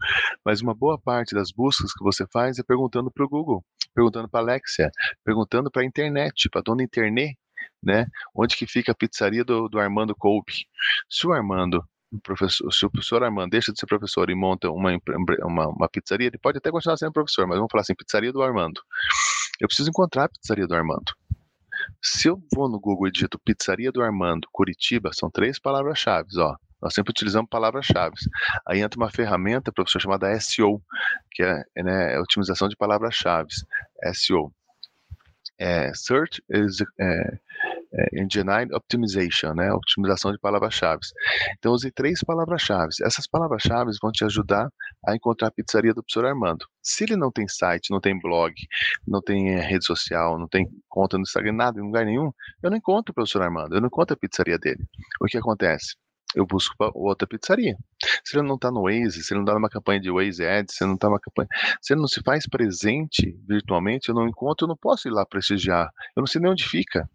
mas 0.44 0.60
uma 0.60 0.74
boa 0.74 1.00
parte 1.00 1.36
das 1.36 1.52
buscas 1.52 1.92
que 1.92 2.02
você 2.02 2.26
faz 2.32 2.58
é 2.58 2.64
perguntando 2.64 3.08
para 3.08 3.24
o 3.24 3.28
Google, 3.28 3.64
perguntando 3.94 4.28
para 4.28 4.40
Alexia, 4.40 4.87
perguntando 5.24 5.70
para 5.70 5.82
a 5.82 5.84
internet, 5.84 6.48
para 6.50 6.62
dona 6.62 6.82
internet, 6.82 7.36
né? 7.82 8.06
Onde 8.34 8.56
que 8.56 8.66
fica 8.66 8.92
a 8.92 8.94
pizzaria 8.94 9.44
do, 9.44 9.68
do 9.68 9.78
Armando 9.78 10.14
Coupe? 10.14 10.66
Se 11.08 11.26
o 11.26 11.32
Armando 11.32 11.82
professor, 12.22 12.72
se 12.72 12.86
o 12.86 12.90
professor 12.90 13.22
Armando 13.22 13.50
deixa 13.50 13.72
de 13.72 13.78
ser 13.78 13.86
professor 13.86 14.30
e 14.30 14.34
monta 14.34 14.70
uma, 14.70 14.98
uma, 15.44 15.68
uma, 15.68 15.88
pizzaria, 15.88 16.28
ele 16.28 16.38
pode 16.38 16.58
até 16.58 16.70
continuar 16.70 16.96
sendo 16.96 17.12
professor, 17.12 17.46
mas 17.46 17.56
vamos 17.56 17.70
falar 17.70 17.82
assim, 17.82 17.94
pizzaria 17.94 18.32
do 18.32 18.42
Armando. 18.42 18.80
Eu 19.60 19.68
preciso 19.68 19.90
encontrar 19.90 20.24
a 20.24 20.28
pizzaria 20.28 20.66
do 20.66 20.74
Armando. 20.74 21.12
Se 22.02 22.28
eu 22.28 22.40
vou 22.54 22.68
no 22.68 22.80
Google 22.80 23.08
e 23.08 23.12
digito 23.12 23.38
pizzaria 23.38 23.92
do 23.92 24.02
Armando, 24.02 24.48
Curitiba, 24.52 25.10
são 25.12 25.30
três 25.30 25.58
palavras-chave, 25.58 26.28
ó. 26.38 26.56
Nós 26.80 26.94
sempre 26.94 27.10
utilizamos 27.10 27.48
palavras-chave. 27.50 28.14
Aí 28.66 28.80
entra 28.80 29.00
uma 29.00 29.10
ferramenta, 29.10 29.72
professor, 29.72 30.00
chamada 30.00 30.38
SEO, 30.40 30.80
que 31.32 31.42
é, 31.42 31.64
né, 31.82 32.14
é 32.14 32.20
otimização 32.20 32.68
de 32.68 32.76
palavras-chave. 32.76 33.48
SEO. 34.14 34.52
É, 35.58 35.92
search 35.94 36.42
é, 36.50 36.58
é, 37.00 38.22
Engine 38.22 38.72
Optimization, 38.72 39.54
né? 39.54 39.72
Otimização 39.72 40.32
de 40.32 40.38
palavras-chave. 40.38 41.00
Então, 41.58 41.72
usei 41.72 41.90
três 41.90 42.20
palavras-chave. 42.22 42.92
Essas 43.02 43.26
palavras-chave 43.26 43.90
vão 44.00 44.12
te 44.12 44.24
ajudar 44.24 44.70
a 45.06 45.16
encontrar 45.16 45.48
a 45.48 45.50
pizzaria 45.50 45.92
do 45.92 46.02
professor 46.02 46.26
Armando. 46.26 46.66
Se 46.82 47.04
ele 47.04 47.16
não 47.16 47.30
tem 47.30 47.48
site, 47.48 47.90
não 47.90 48.00
tem 48.00 48.18
blog, 48.18 48.54
não 49.06 49.20
tem 49.20 49.54
é, 49.54 49.60
rede 49.60 49.84
social, 49.84 50.38
não 50.38 50.48
tem 50.48 50.68
conta 50.88 51.16
no 51.16 51.22
Instagram, 51.22 51.52
nada, 51.52 51.80
em 51.80 51.84
lugar 51.84 52.04
nenhum, 52.04 52.30
eu 52.62 52.70
não 52.70 52.76
encontro 52.76 53.12
o 53.12 53.14
professor 53.14 53.42
Armando, 53.42 53.74
eu 53.74 53.80
não 53.80 53.88
encontro 53.88 54.14
a 54.14 54.18
pizzaria 54.18 54.58
dele. 54.58 54.84
O 55.20 55.26
que 55.26 55.38
acontece? 55.38 55.96
Eu 56.34 56.46
busco 56.46 56.74
outra 56.94 57.26
pizzaria. 57.26 57.76
Se 58.24 58.36
ele 58.36 58.46
não 58.46 58.56
está 58.56 58.70
no 58.70 58.82
Waze, 58.82 59.22
se 59.22 59.32
ele 59.32 59.38
não 59.38 59.44
está 59.44 59.54
numa 59.54 59.68
campanha 59.68 60.00
de 60.00 60.10
Waze 60.10 60.44
Ads, 60.44 60.74
se 60.74 60.84
ele 60.84 60.88
não 60.88 60.94
está 60.96 61.08
numa 61.08 61.20
campanha, 61.20 61.48
se 61.80 61.92
ele 61.92 62.00
não 62.00 62.08
se 62.08 62.22
faz 62.22 62.46
presente 62.46 63.36
virtualmente, 63.46 64.08
eu 64.08 64.14
não 64.14 64.28
encontro, 64.28 64.64
eu 64.64 64.68
não 64.68 64.76
posso 64.76 65.08
ir 65.08 65.10
lá 65.10 65.24
prestigiar. 65.24 65.90
Eu 66.16 66.20
não 66.20 66.26
sei 66.26 66.40
nem 66.40 66.50
onde 66.50 66.68
fica. 66.68 67.08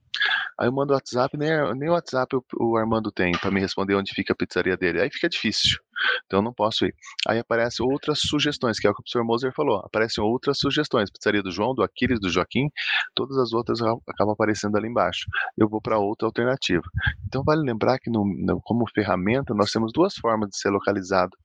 Aí 0.60 0.68
eu 0.68 0.72
mando 0.72 0.94
o 0.94 0.96
WhatsApp, 0.96 1.38
nem, 1.38 1.50
nem 1.76 1.90
o 1.90 1.94
WhatsApp 1.94 2.36
o, 2.60 2.78
Armando 2.78 3.12
tem 3.12 3.32
para 3.34 3.52
me 3.52 3.60
responder 3.60 3.96
onde 3.96 4.14
fica 4.14 4.34
a 4.34 4.36
pizzaria 4.36 4.78
dele. 4.78 5.02
Aí 5.02 5.10
fica 5.12 5.28
difícil. 5.28 5.80
Então 6.26 6.40
eu 6.40 6.44
não 6.44 6.54
posso 6.54 6.86
ir. 6.86 6.94
Aí 7.28 7.40
aparecem 7.40 7.86
outras 7.86 8.20
sugestões, 8.20 8.80
que 8.80 8.88
é 8.88 8.90
o 8.90 8.94
que 8.94 9.02
o 9.02 9.04
professor 9.04 9.24
Moser 9.26 9.54
falou. 9.54 9.78
Aparecem 9.80 10.24
outras 10.24 10.58
sugestões. 10.60 11.10
Pizzaria 11.10 11.42
do 11.42 11.52
João, 11.52 11.74
do 11.74 11.84
Aquiles, 11.84 12.20
do 12.20 12.30
Joaquim, 12.30 12.70
todas 13.16 13.38
as 13.38 13.54
outras 13.54 13.82
acabam 13.82 14.34
aparecendo 14.34 14.78
ali 14.78 14.88
embaixo. 14.88 15.26
Eu 15.58 15.68
vou 15.68 15.82
para 15.82 15.98
outra 15.98 16.28
alternativa. 16.28 16.84
Então 17.26 17.44
vale 17.44 17.62
lembrar 17.62 18.00
que 18.00 18.10
no, 18.10 18.24
no, 18.26 18.62
como 18.62 18.88
ferramenta 18.94 19.54
nós 19.54 19.72
temos 19.72 19.92
duas 19.94 20.16
formas 20.16 20.50
de 20.50 20.58
ser 20.58 20.70
localizado 20.70 21.36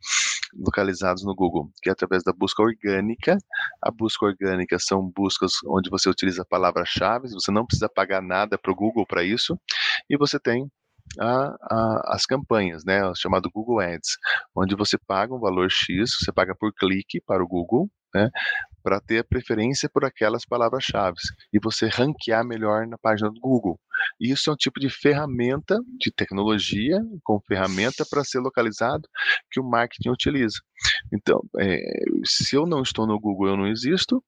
localizados 0.54 1.24
no 1.24 1.34
Google, 1.34 1.70
que 1.82 1.88
é 1.88 1.92
através 1.92 2.22
da 2.22 2.32
busca 2.32 2.62
orgânica. 2.62 3.36
A 3.82 3.90
busca 3.90 4.26
orgânica 4.26 4.78
são 4.78 5.10
buscas 5.14 5.52
onde 5.66 5.90
você 5.90 6.08
utiliza 6.08 6.44
palavras-chave, 6.44 7.28
você 7.28 7.50
não 7.50 7.66
precisa 7.66 7.88
pagar 7.88 8.22
nada 8.22 8.58
para 8.58 8.72
o 8.72 8.74
Google 8.74 9.06
para 9.06 9.22
isso, 9.22 9.58
e 10.08 10.16
você 10.16 10.38
tem 10.38 10.70
a, 11.18 11.56
a, 11.62 12.14
as 12.14 12.26
campanhas, 12.26 12.84
né, 12.84 13.00
chamado 13.16 13.50
Google 13.50 13.80
Ads, 13.80 14.18
onde 14.54 14.76
você 14.76 14.98
paga 14.98 15.34
um 15.34 15.40
valor 15.40 15.70
X, 15.70 16.16
você 16.20 16.32
paga 16.32 16.54
por 16.54 16.72
clique 16.74 17.20
para 17.20 17.42
o 17.42 17.48
Google, 17.48 17.88
né, 18.14 18.30
para 18.82 19.00
ter 19.00 19.18
a 19.18 19.24
preferência 19.24 19.88
por 19.88 20.04
aquelas 20.04 20.44
palavras-chave 20.44 21.16
e 21.52 21.58
você 21.62 21.88
ranquear 21.88 22.44
melhor 22.44 22.86
na 22.86 22.96
página 22.98 23.30
do 23.30 23.40
Google. 23.40 23.78
Isso 24.20 24.50
é 24.50 24.52
um 24.52 24.56
tipo 24.56 24.78
de 24.78 24.88
ferramenta 24.88 25.78
de 25.98 26.10
tecnologia, 26.12 27.00
com 27.24 27.40
ferramenta 27.40 28.04
para 28.08 28.24
ser 28.24 28.38
localizado 28.40 29.08
que 29.50 29.60
o 29.60 29.64
marketing 29.64 30.10
utiliza. 30.10 30.58
Então, 31.12 31.40
é, 31.58 31.80
se 32.24 32.56
eu 32.56 32.66
não 32.66 32.82
estou 32.82 33.06
no 33.06 33.18
Google, 33.18 33.48
eu 33.48 33.56
não 33.56 33.66
existo. 33.66 34.22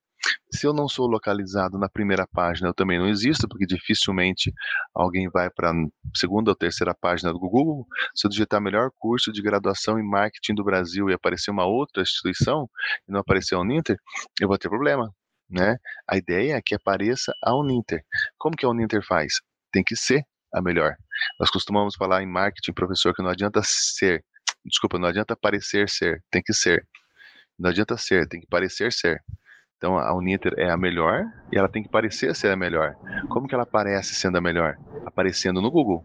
Se 0.52 0.66
eu 0.66 0.72
não 0.72 0.88
sou 0.88 1.06
localizado 1.06 1.78
na 1.78 1.88
primeira 1.88 2.26
página, 2.26 2.68
eu 2.68 2.74
também 2.74 2.98
não 2.98 3.08
existo, 3.08 3.48
porque 3.48 3.66
dificilmente 3.66 4.52
alguém 4.94 5.28
vai 5.30 5.48
para 5.50 5.70
a 5.70 5.74
segunda 6.14 6.50
ou 6.50 6.56
terceira 6.56 6.94
página 6.94 7.32
do 7.32 7.38
Google. 7.38 7.86
Se 8.14 8.26
eu 8.26 8.30
digitar 8.30 8.60
melhor 8.60 8.90
curso 8.98 9.32
de 9.32 9.42
graduação 9.42 9.98
em 9.98 10.06
marketing 10.06 10.54
do 10.54 10.64
Brasil 10.64 11.08
e 11.08 11.14
aparecer 11.14 11.50
uma 11.50 11.66
outra 11.66 12.02
instituição 12.02 12.68
e 13.08 13.12
não 13.12 13.20
aparecer 13.20 13.54
o 13.54 13.64
Ninter, 13.64 13.96
eu 14.40 14.48
vou 14.48 14.58
ter 14.58 14.68
problema 14.68 15.10
né? 15.50 15.76
A 16.08 16.16
ideia 16.16 16.56
é 16.56 16.62
que 16.62 16.74
apareça 16.74 17.34
a 17.42 17.54
Uninter. 17.56 18.02
Como 18.38 18.56
que 18.56 18.64
a 18.64 18.68
Uninter 18.68 19.04
faz? 19.04 19.34
Tem 19.72 19.82
que 19.82 19.96
ser 19.96 20.22
a 20.54 20.62
melhor. 20.62 20.94
Nós 21.38 21.50
costumamos 21.50 21.96
falar 21.96 22.22
em 22.22 22.26
marketing, 22.26 22.72
professor, 22.72 23.14
que 23.14 23.22
não 23.22 23.30
adianta 23.30 23.60
ser, 23.64 24.24
desculpa, 24.64 24.98
não 24.98 25.08
adianta 25.08 25.36
parecer 25.36 25.88
ser, 25.88 26.22
tem 26.30 26.42
que 26.42 26.52
ser. 26.52 26.86
Não 27.58 27.70
adianta 27.70 27.96
ser, 27.96 28.28
tem 28.28 28.40
que 28.40 28.46
parecer 28.46 28.92
ser. 28.92 29.22
Então 29.80 29.96
a 29.96 30.14
Uninter 30.14 30.52
é 30.58 30.70
a 30.70 30.76
melhor 30.76 31.24
e 31.50 31.56
ela 31.56 31.66
tem 31.66 31.82
que 31.82 31.88
parecer 31.88 32.36
ser 32.36 32.52
a 32.52 32.56
melhor. 32.56 32.94
Como 33.30 33.48
que 33.48 33.54
ela 33.54 33.62
aparece 33.62 34.14
sendo 34.14 34.36
a 34.36 34.40
melhor? 34.40 34.76
Aparecendo 35.06 35.62
no 35.62 35.70
Google, 35.70 36.04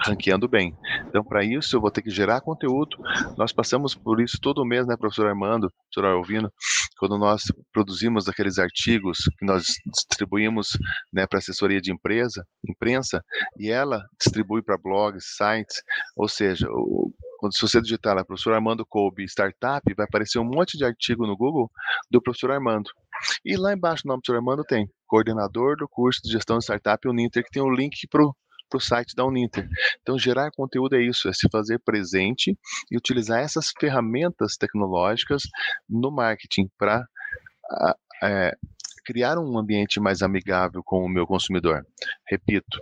ranqueando 0.00 0.46
bem. 0.46 0.72
Então 1.08 1.24
para 1.24 1.42
isso 1.42 1.74
eu 1.74 1.80
vou 1.80 1.90
ter 1.90 2.00
que 2.00 2.10
gerar 2.10 2.40
conteúdo. 2.42 2.96
Nós 3.36 3.52
passamos 3.52 3.92
por 3.92 4.20
isso 4.20 4.38
todo 4.40 4.64
mês, 4.64 4.86
né, 4.86 4.96
professor 4.96 5.26
Armando, 5.26 5.68
professor 5.90 6.14
Alvino, 6.14 6.52
quando 6.96 7.18
nós 7.18 7.42
produzimos 7.72 8.28
aqueles 8.28 8.56
artigos 8.56 9.18
que 9.36 9.44
nós 9.44 9.64
distribuímos 9.92 10.78
né, 11.12 11.26
para 11.26 11.40
assessoria 11.40 11.80
de 11.80 11.92
empresa, 11.92 12.46
imprensa, 12.68 13.20
e 13.58 13.68
ela 13.68 14.04
distribui 14.16 14.62
para 14.62 14.78
blogs, 14.78 15.24
sites, 15.36 15.82
ou 16.16 16.28
seja, 16.28 16.68
o, 16.70 17.12
quando 17.38 17.54
se 17.54 17.62
você 17.62 17.80
digitar 17.80 18.16
lá, 18.16 18.24
professor 18.24 18.52
Armando 18.52 18.84
Colby 18.84 19.24
Startup, 19.24 19.82
vai 19.94 20.04
aparecer 20.06 20.38
um 20.40 20.44
monte 20.44 20.76
de 20.76 20.84
artigo 20.84 21.26
no 21.26 21.36
Google 21.36 21.70
do 22.10 22.20
professor 22.20 22.50
Armando. 22.50 22.90
E 23.44 23.56
lá 23.56 23.72
embaixo 23.72 24.02
no 24.04 24.12
nome 24.12 24.22
do 24.26 24.34
Armando 24.34 24.64
tem 24.64 24.88
coordenador 25.06 25.76
do 25.76 25.88
curso 25.88 26.20
de 26.22 26.30
gestão 26.30 26.58
de 26.58 26.64
startup 26.64 27.06
Uninter, 27.08 27.44
que 27.44 27.50
tem 27.50 27.62
o 27.62 27.66
um 27.66 27.74
link 27.74 28.06
para 28.08 28.22
o 28.22 28.80
site 28.80 29.14
da 29.14 29.24
Uninter. 29.24 29.68
Então, 30.02 30.18
gerar 30.18 30.50
conteúdo 30.50 30.96
é 30.96 31.02
isso, 31.02 31.28
é 31.28 31.32
se 31.32 31.48
fazer 31.50 31.78
presente 31.80 32.56
e 32.90 32.96
utilizar 32.96 33.40
essas 33.40 33.72
ferramentas 33.78 34.56
tecnológicas 34.56 35.42
no 35.88 36.10
marketing 36.10 36.68
para 36.78 37.06
é, 38.22 38.54
criar 39.04 39.38
um 39.38 39.58
ambiente 39.58 39.98
mais 39.98 40.20
amigável 40.20 40.82
com 40.84 41.02
o 41.04 41.08
meu 41.08 41.26
consumidor. 41.26 41.86
Repito, 42.26 42.78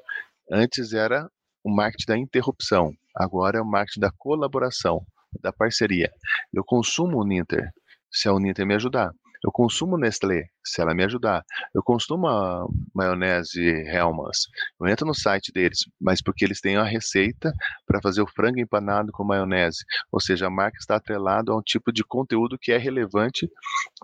antes 0.51 0.93
era 0.93 1.31
o 1.63 1.71
marketing 1.71 2.07
da 2.07 2.19
interrupção. 2.19 2.93
Agora 3.15 3.59
é 3.59 3.63
o 3.63 3.67
marketing 3.67 4.01
da 4.01 4.11
colaboração, 4.19 5.05
da 5.41 5.53
parceria. 5.53 6.11
Eu 6.53 6.65
consumo 6.65 7.19
o 7.19 7.25
Ninter 7.25 7.71
se 8.11 8.29
a 8.29 8.33
Uninter 8.33 8.67
me 8.67 8.75
ajudar. 8.75 9.13
Eu 9.47 9.53
consumo 9.53 9.97
Nestlé, 9.97 10.51
se 10.67 10.81
ela 10.81 10.95
me 10.95 11.05
ajudar. 11.05 11.45
Eu 11.75 11.83
consumo 11.83 12.27
a 12.27 12.67
maionese 12.95 13.63
Helmans. 13.63 14.49
Eu 14.81 14.87
entro 14.87 15.07
no 15.07 15.15
site 15.15 15.53
deles, 15.53 15.89
mas 16.01 16.21
porque 16.21 16.45
eles 16.45 16.61
têm 16.61 16.77
a 16.77 16.85
receita 16.85 17.53
para 17.87 18.01
fazer 18.01 18.23
o 18.23 18.27
frango 18.27 18.59
empanado 18.59 19.13
com 19.13 19.25
maionese. 19.25 19.85
Ou 20.11 20.21
seja, 20.21 20.47
a 20.47 20.51
marca 20.51 20.79
está 20.79 20.97
atrelada 20.97 21.53
a 21.53 21.57
um 21.57 21.63
tipo 21.63 21.93
de 21.93 22.05
conteúdo 22.05 22.59
que 22.59 22.73
é 22.73 22.79
relevante 22.79 23.49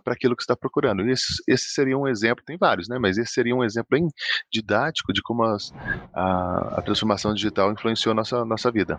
para 0.05 0.15
aquilo 0.15 0.37
que 0.37 0.43
está 0.43 0.57
procurando. 0.57 1.09
Esse, 1.09 1.43
esse 1.49 1.71
seria 1.71 1.99
um 1.99 2.07
exemplo, 2.07 2.45
tem 2.45 2.57
vários, 2.57 2.89
né? 2.89 2.99
Mas 2.99 3.19
esse 3.19 3.33
seria 3.33 3.55
um 3.55 3.65
exemplo 3.65 3.89
bem 3.91 4.09
didático 4.51 5.13
de 5.13 5.23
como 5.23 5.45
as, 5.45 5.73
a, 6.15 6.79
a, 6.79 6.83
transformação 6.83 7.35
digital 7.35 7.73
influenciou 7.73 8.15
nossa 8.15 8.45
nossa 8.45 8.71
vida. 8.71 8.99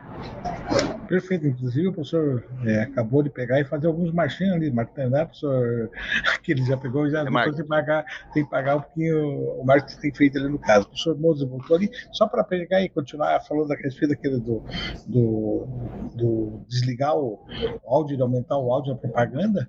Perfeito. 1.07 1.47
Inclusive, 1.47 1.88
o 1.88 1.93
professor 1.93 2.43
é, 2.66 2.82
acabou 2.82 3.24
de 3.24 3.30
pegar 3.30 3.59
e 3.59 3.66
fazer 3.66 3.88
alguns 3.88 4.11
marchinhos 4.11 4.55
ali, 4.55 4.72
Martin, 4.72 5.01
né, 5.01 5.26
professor? 5.26 5.89
Que 6.43 6.51
ele 6.51 6.66
já 6.66 6.76
pegou, 6.76 7.09
já 7.09 7.22
é 7.22 7.30
tem 7.56 7.64
que 7.64 7.70
pagar, 7.70 8.06
que 8.34 8.43
pagar 8.45 8.78
um 8.78 8.82
pouquinho 8.82 9.60
o 9.60 9.66
marketing 9.66 9.99
tem 9.99 10.14
feito 10.14 10.38
ali 10.38 10.49
no 10.49 10.60
caso. 10.60 10.86
O 10.86 10.89
professor 10.89 11.18
Moses 11.20 11.47
voltou 11.47 11.76
ali, 11.76 11.89
só 12.12 12.28
para 12.28 12.43
pegar 12.43 12.82
e 12.82 12.89
continuar 12.89 13.39
falando 13.41 13.72
a 13.72 13.76
respeito 13.76 14.10
daquele 14.10 14.39
do, 14.39 14.64
do, 15.08 15.68
do 16.16 16.66
desligar 16.68 17.18
o 17.18 17.39
áudio, 17.86 18.16
de 18.16 18.22
aumentar 18.22 18.58
o 18.58 18.72
áudio 18.72 18.93
na 18.93 18.99
propaganda, 18.99 19.68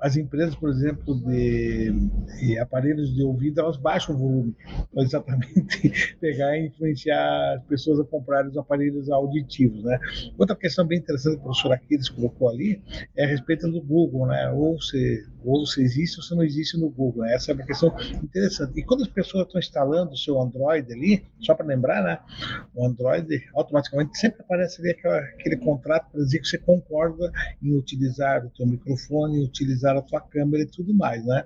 as 0.00 0.16
empresas, 0.16 0.54
por 0.54 0.70
exemplo, 0.70 1.14
de, 1.14 1.92
de 2.38 2.58
aparelhos 2.58 3.14
de 3.14 3.22
ouvido, 3.22 3.60
elas 3.60 3.76
baixam 3.76 4.14
o 4.14 4.18
volume, 4.18 4.56
para 4.92 5.02
exatamente 5.02 6.16
pegar 6.20 6.56
e 6.56 6.66
influenciar 6.66 7.54
as 7.54 7.62
pessoas 7.64 8.00
a 8.00 8.04
comprarem 8.04 8.50
os 8.50 8.56
aparelhos 8.56 9.10
auditivos, 9.10 9.82
né? 9.84 9.98
Outra 10.36 10.56
questão 10.56 10.86
bem 10.86 10.98
interessante 10.98 11.36
que 11.36 11.40
o 11.40 11.44
professor 11.44 11.72
Aquiles 11.72 12.08
colocou 12.08 12.48
ali 12.48 12.82
é 13.16 13.24
a 13.24 13.28
respeito 13.28 13.70
do 13.70 13.80
Google, 13.80 14.26
né? 14.26 14.50
Ou 14.50 14.80
se, 14.80 15.26
ou 15.44 15.66
se 15.66 15.82
existe 15.82 16.18
ou 16.18 16.22
se 16.22 16.34
não 16.34 16.42
existe 16.42 16.78
no 16.78 16.90
Google. 16.98 17.22
Né? 17.22 17.34
Essa 17.34 17.52
é 17.52 17.54
uma 17.54 17.64
questão 17.64 17.94
interessante. 18.22 18.78
E 18.78 18.82
quando 18.82 19.02
as 19.02 19.08
pessoas 19.08 19.46
estão 19.46 19.60
instalando 19.60 20.12
o 20.12 20.16
seu 20.16 20.40
Android 20.40 20.92
ali, 20.92 21.24
só 21.40 21.54
para 21.54 21.66
lembrar, 21.66 22.02
né? 22.02 22.18
O 22.74 22.84
Android 22.84 23.28
automaticamente 23.54 24.18
sempre 24.18 24.42
aparece 24.42 24.80
ali 24.80 24.90
aquela, 24.90 25.18
aquele 25.18 25.56
contrato 25.56 26.10
para 26.10 26.20
dizer 26.24 26.40
que 26.40 26.48
você 26.48 26.58
concorda 26.58 27.30
em 27.62 27.76
utilizar 27.76 28.44
o 28.44 28.50
teu 28.50 28.66
microfone, 28.66 29.44
utilizar 29.44 29.96
a 29.96 30.02
tua 30.02 30.20
câmera 30.20 30.64
e 30.64 30.66
tudo 30.66 30.92
mais, 30.92 31.24
né? 31.24 31.44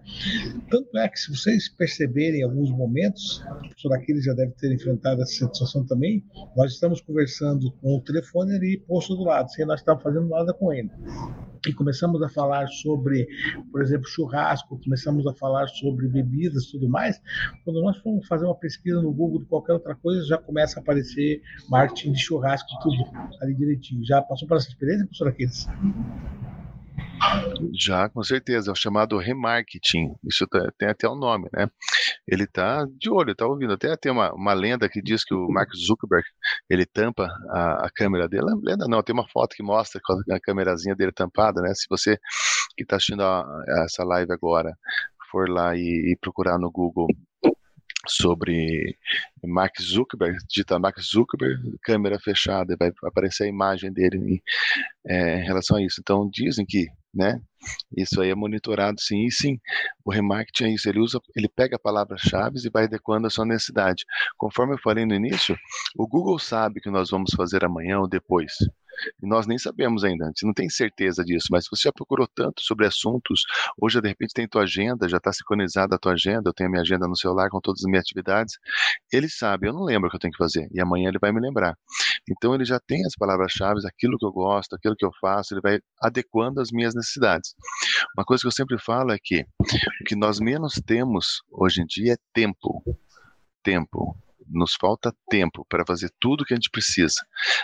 Tanto 0.70 0.96
é 0.96 1.09
que 1.09 1.18
se 1.18 1.30
vocês 1.30 1.68
perceberem 1.68 2.40
em 2.40 2.44
alguns 2.44 2.70
momentos, 2.70 3.44
o 3.84 3.94
Aquiles 3.94 4.24
já 4.24 4.32
deve 4.32 4.53
ter 4.53 4.72
enfrentado 4.72 5.20
essa 5.22 5.32
situação 5.32 5.84
também, 5.84 6.24
nós 6.57 6.72
estamos 6.72 7.00
conversando 7.00 7.70
com 7.80 7.96
o 7.96 8.00
telefone 8.00 8.55
ali 8.55 8.78
posto 8.78 9.14
do 9.14 9.24
lado, 9.24 9.50
sem 9.50 9.66
nós 9.66 9.80
estarmos 9.80 10.03
fazendo 10.03 10.28
nada 10.28 10.55
com 10.55 10.72
ele. 10.72 10.90
E 11.66 11.72
começamos 11.72 12.20
a 12.22 12.28
falar 12.28 12.66
sobre, 12.66 13.26
por 13.70 13.82
exemplo, 13.82 14.09
churrasco, 14.09 14.80
começamos 14.82 15.26
a 15.26 15.34
falar 15.43 15.66
sobre 15.66 16.07
bebidas 16.07 16.66
tudo 16.66 16.88
mais. 16.88 17.20
Quando 17.64 17.82
nós 17.82 17.99
formos 17.99 18.26
fazer 18.28 18.45
uma 18.45 18.55
pesquisa 18.55 19.03
no 19.03 19.12
Google 19.12 19.40
de 19.40 19.47
qualquer 19.47 19.72
outra 19.72 19.97
coisa, 19.97 20.24
já 20.24 20.38
começa 20.38 20.78
a 20.78 20.82
aparecer 20.82 21.43
marketing 21.68 22.12
de 22.12 22.22
churrasco, 22.22 22.68
tudo 22.80 23.05
ali 23.43 23.53
direitinho. 23.53 24.05
Já 24.05 24.22
passou 24.22 24.47
por 24.47 24.57
essa 24.57 24.68
experiência, 24.68 25.05
professor 25.05 25.28
Aquiles? 25.28 25.66
Já, 27.72 28.09
com 28.09 28.22
certeza, 28.22 28.70
é 28.70 28.72
o 28.72 28.76
chamado 28.76 29.16
remarketing. 29.18 30.14
Isso 30.24 30.47
tá, 30.47 30.70
tem 30.78 30.88
até 30.88 31.09
o 31.09 31.12
um 31.12 31.18
nome, 31.18 31.49
né? 31.53 31.68
Ele 32.26 32.47
tá 32.47 32.86
de 32.99 33.11
olho, 33.11 33.34
tá 33.34 33.47
ouvindo. 33.47 33.72
Até 33.72 33.97
tem 33.97 34.12
uma, 34.12 34.32
uma 34.32 34.53
lenda 34.53 34.88
que 34.88 35.01
diz 35.03 35.24
que 35.24 35.34
o 35.34 35.49
Mark 35.49 35.70
Zuckerberg 35.74 36.24
ele 36.68 36.84
tampa 36.84 37.28
a, 37.51 37.86
a 37.86 37.90
câmera 37.95 38.28
dele. 38.28 38.47
Lenda 38.62 38.86
não, 38.88 39.03
tem 39.03 39.14
uma 39.14 39.28
foto 39.28 39.55
que 39.57 39.62
mostra 39.62 40.01
a 40.30 40.40
câmerazinha 40.40 40.95
dele 40.95 41.12
tampada, 41.12 41.61
né? 41.62 41.72
Se 41.74 41.86
você 41.88 42.18
que 42.76 42.82
está 42.84 42.97
assistindo 42.97 43.22
a, 43.22 43.40
a 43.43 43.84
essa 43.84 44.05
live 44.05 44.32
agora 44.32 44.72
for 45.33 45.49
lá 45.49 45.74
e, 45.74 46.12
e 46.12 46.16
procurar 46.20 46.59
no 46.59 46.70
Google 46.70 47.09
sobre 48.07 48.97
Mark 49.45 49.80
Zuckerberg, 49.80 50.39
digita 50.49 50.78
Mark 50.78 51.01
Zuckerberg, 51.01 51.78
câmera 51.83 52.18
fechada, 52.18 52.76
vai 52.78 52.93
aparecer 53.05 53.45
a 53.45 53.49
imagem 53.49 53.93
dele 53.93 54.18
em, 54.18 54.43
é, 55.07 55.41
em 55.41 55.45
relação 55.45 55.76
a 55.76 55.83
isso. 55.83 56.01
Então 56.01 56.28
dizem 56.30 56.66
que, 56.66 56.89
né, 57.14 57.41
isso 57.97 58.20
aí 58.20 58.30
é 58.30 58.35
monitorado 58.35 59.01
sim, 59.01 59.24
e 59.26 59.30
sim, 59.30 59.59
o 60.05 60.11
remarketing 60.11 60.64
é 60.64 60.74
isso, 60.74 60.89
ele 60.89 60.99
usa, 60.99 61.20
ele 61.37 61.49
pega 61.49 61.78
palavras-chave 61.78 62.59
e 62.64 62.70
vai 62.70 62.85
adequando 62.85 63.26
a 63.26 63.30
sua 63.30 63.47
necessidade. 63.47 64.05
Conforme 64.37 64.74
eu 64.74 64.78
falei 64.78 65.07
no 65.07 65.14
início, 65.14 65.57
o 65.97 66.07
Google 66.07 66.39
sabe 66.39 66.80
que 66.80 66.91
nós 66.91 67.11
vamos 67.11 67.33
fazer 67.37 67.64
amanhã 67.64 68.01
ou 68.01 68.09
depois. 68.09 68.53
E 69.22 69.26
nós 69.26 69.47
nem 69.47 69.59
sabemos 69.59 70.05
ainda, 70.05 70.24
a 70.24 70.28
gente 70.28 70.47
não 70.47 70.53
tem 70.53 70.68
certeza 70.68 71.24
disso, 71.24 71.49
mas 71.51 71.66
você 71.70 71.88
já 71.88 71.93
procurou 71.93 72.28
tanto 72.34 72.62
sobre 72.62 72.86
assuntos, 72.86 73.43
hoje 73.80 74.01
de 74.01 74.09
repente 74.09 74.34
tem 74.34 74.47
tua 74.47 74.62
agenda, 74.62 75.09
já 75.09 75.16
está 75.16 75.32
sincronizada 75.32 75.97
a 75.97 75.99
tua 75.99 76.12
agenda, 76.12 76.49
eu 76.49 76.53
tenho 76.55 76.68
a 76.68 76.70
minha 76.70 76.82
agenda 76.82 77.07
no 77.09 77.16
celular 77.16 77.49
com 77.51 77.61
todas 77.61 77.82
as 77.82 77.90
minhas 77.90 78.03
atividades, 78.03 78.59
ele 79.12 79.28
sabe, 79.28 79.68
eu 79.68 79.72
não 79.72 79.82
lembro 79.82 80.09
o 80.09 80.11
que 80.11 80.16
eu 80.16 80.20
tenho 80.20 80.32
que 80.32 80.38
fazer, 80.38 80.68
e 80.72 80.80
amanhã 80.80 81.09
ele 81.09 81.18
vai 81.18 81.32
me 81.32 81.40
lembrar. 81.40 81.76
Então 82.28 82.55
ele 82.55 82.64
já 82.64 82.78
tem 82.78 83.05
as 83.05 83.14
palavras-chave, 83.16 83.80
aquilo 83.86 84.18
que 84.18 84.24
eu 84.24 84.32
gosto, 84.32 84.74
aquilo 84.74 84.97
que 84.97 85.05
eu 85.05 85.11
faço, 85.20 85.55
ele 85.55 85.61
vai 85.61 85.80
adequando 86.01 86.61
às 86.61 86.70
minhas 86.70 86.95
necessidades. 86.95 87.55
Uma 88.16 88.24
coisa 88.24 88.43
que 88.43 88.47
eu 88.47 88.53
sempre 88.53 88.78
falo 88.78 89.12
é 89.12 89.18
que 89.22 89.40
o 89.40 90.05
que 90.07 90.14
nós 90.14 90.38
menos 90.38 90.74
temos 90.86 91.43
hoje 91.51 91.82
em 91.82 91.86
dia 91.86 92.14
é 92.14 92.16
tempo. 92.32 92.82
Tempo 93.62 94.16
nos 94.49 94.74
falta 94.74 95.14
tempo 95.28 95.64
para 95.68 95.84
fazer 95.86 96.11
tudo 96.20 96.45
que 96.45 96.55
a 96.55 96.57
gente 96.57 96.70
precisa. 96.70 97.14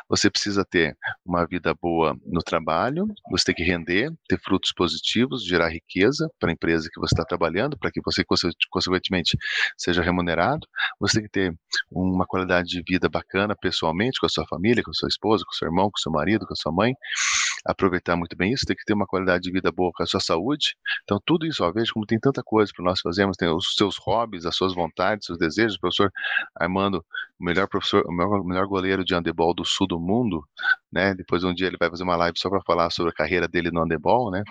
Você 0.08 0.30
precisa 0.30 0.64
ter 0.64 0.96
uma 1.24 1.46
vida 1.46 1.74
boa 1.74 2.16
no 2.26 2.40
trabalho, 2.40 3.06
você 3.30 3.46
tem 3.46 3.54
que 3.54 3.62
render, 3.62 4.10
ter 4.28 4.38
frutos 4.40 4.72
positivos, 4.72 5.44
gerar 5.44 5.68
riqueza 5.68 6.28
para 6.38 6.50
a 6.50 6.52
empresa 6.52 6.88
que 6.92 7.00
você 7.00 7.14
está 7.14 7.24
trabalhando, 7.24 7.78
para 7.78 7.90
que 7.90 8.00
você, 8.04 8.24
consequentemente, 8.70 9.36
seja 9.76 10.02
remunerado. 10.02 10.66
Você 11.00 11.14
tem 11.20 11.24
que 11.24 11.30
ter 11.30 11.54
uma 11.90 12.26
qualidade 12.26 12.68
de 12.68 12.82
vida 12.86 13.08
bacana 13.08 13.54
pessoalmente, 13.56 14.20
com 14.20 14.26
a 14.26 14.28
sua 14.30 14.46
família, 14.46 14.82
com 14.82 14.90
a 14.90 14.94
sua 14.94 15.08
esposa, 15.08 15.44
com 15.44 15.52
o 15.52 15.54
seu 15.54 15.68
irmão, 15.68 15.86
com 15.86 15.98
o 15.98 16.00
seu 16.00 16.12
marido, 16.12 16.46
com 16.46 16.52
a 16.52 16.56
sua 16.56 16.72
mãe. 16.72 16.94
Aproveitar 17.64 18.16
muito 18.16 18.36
bem 18.36 18.52
isso, 18.52 18.64
tem 18.66 18.76
que 18.76 18.84
ter 18.84 18.94
uma 18.94 19.06
qualidade 19.06 19.42
de 19.42 19.52
vida 19.52 19.70
boa 19.70 19.90
com 19.94 20.02
a 20.02 20.06
sua 20.06 20.20
saúde. 20.20 20.76
Então, 21.04 21.20
tudo 21.24 21.46
isso, 21.46 21.64
ó, 21.64 21.72
veja 21.72 21.92
como 21.92 22.06
tem 22.06 22.18
tanta 22.18 22.42
coisa 22.42 22.72
para 22.74 22.84
nós 22.84 23.00
fazermos, 23.00 23.36
tem 23.36 23.48
os 23.48 23.74
seus 23.76 23.96
hobbies, 23.98 24.46
as 24.46 24.56
suas 24.56 24.74
vontades, 24.74 25.26
seus 25.26 25.38
desejos. 25.38 25.76
O 25.76 25.80
professor 25.80 26.10
Armando, 26.56 27.04
o 27.40 27.44
melhor 27.44 27.68
professor, 27.68 28.04
o 28.06 28.12
melhor, 28.12 28.44
melhor 28.44 28.66
goleiro 28.66 29.04
de 29.04 29.14
handebol 29.14 29.54
do 29.54 29.64
sul 29.64 29.86
do 29.86 29.98
mundo, 29.98 30.44
né? 30.92 31.14
Depois 31.14 31.44
um 31.44 31.54
dia 31.54 31.68
ele 31.68 31.76
vai 31.78 31.88
fazer 31.88 32.02
uma 32.02 32.16
live 32.16 32.38
só 32.38 32.50
para 32.50 32.60
falar 32.62 32.90
sobre 32.90 33.10
a 33.10 33.14
carreira 33.14 33.46
dele 33.46 33.70
no 33.70 33.80
handebol, 33.80 34.30
né? 34.30 34.42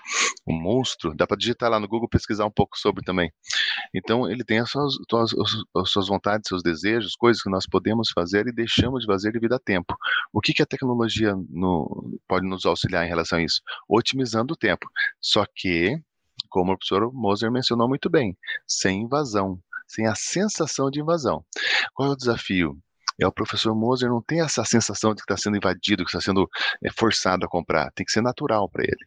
Um 0.48 0.54
monstro. 0.54 1.14
Dá 1.16 1.28
para 1.28 1.38
digitar 1.38 1.70
lá 1.70 1.80
no 1.80 1.88
Google 1.88 2.08
pesquisar 2.08 2.46
um 2.46 2.52
pouco 2.52 2.78
sobre 2.78 3.04
também. 3.04 3.32
Então 3.94 4.30
ele 4.30 4.44
tem 4.44 4.60
as 4.60 4.72
suas, 4.72 4.96
as, 5.14 5.34
as 5.76 5.90
suas 5.90 6.08
vontades, 6.08 6.48
seus 6.48 6.64
desejos, 6.64 7.16
coisas 7.16 7.44
que 7.44 7.50
nós 7.50 7.66
podemos 7.66 8.10
fazer 8.12 8.48
e 8.48 8.54
deixamos 8.54 9.02
de 9.02 9.08
fazer 9.08 9.34
devido 9.34 9.54
a 9.54 9.60
tempo. 9.60 9.96
O 10.32 10.40
que, 10.40 10.54
que 10.54 10.64
a 10.64 10.66
tecnologia 10.66 11.36
no, 11.50 12.20
pode 12.28 12.48
nos 12.48 12.66
auxiliar 12.66 13.06
em 13.06 13.10
relação 13.10 13.40
a 13.40 13.44
isso? 13.44 13.62
Otimizando 13.90 14.54
o 14.54 14.58
tempo. 14.58 14.88
Só 15.20 15.46
que 15.46 16.02
como 16.50 16.72
o 16.72 16.78
professor 16.78 17.12
Moser 17.14 17.52
mencionou 17.52 17.88
muito 17.88 18.10
bem, 18.10 18.38
sem 18.66 19.02
invasão, 19.02 19.60
sem 19.88 20.08
a 20.08 20.16
sensação 20.16 20.90
de 20.92 21.00
invasão. 21.00 21.44
Qual 21.94 22.10
é 22.10 22.12
o 22.12 22.16
desafio? 22.16 22.78
É 23.20 23.26
o 23.26 23.32
professor 23.32 23.74
Moser 23.74 24.10
não 24.10 24.22
tem 24.22 24.42
essa 24.42 24.64
sensação 24.64 25.12
de 25.16 25.24
que 25.24 25.34
está 25.34 25.36
sendo 25.36 25.58
invadido, 25.58 26.04
que 26.04 26.10
está 26.12 26.22
sendo 26.22 26.48
é, 26.84 26.92
forçado 26.92 27.46
a 27.46 27.50
comprar. 27.50 27.92
Tem 27.94 28.06
que 28.06 28.12
ser 28.12 28.22
natural 28.22 28.70
para 28.70 28.84
ele. 28.84 29.06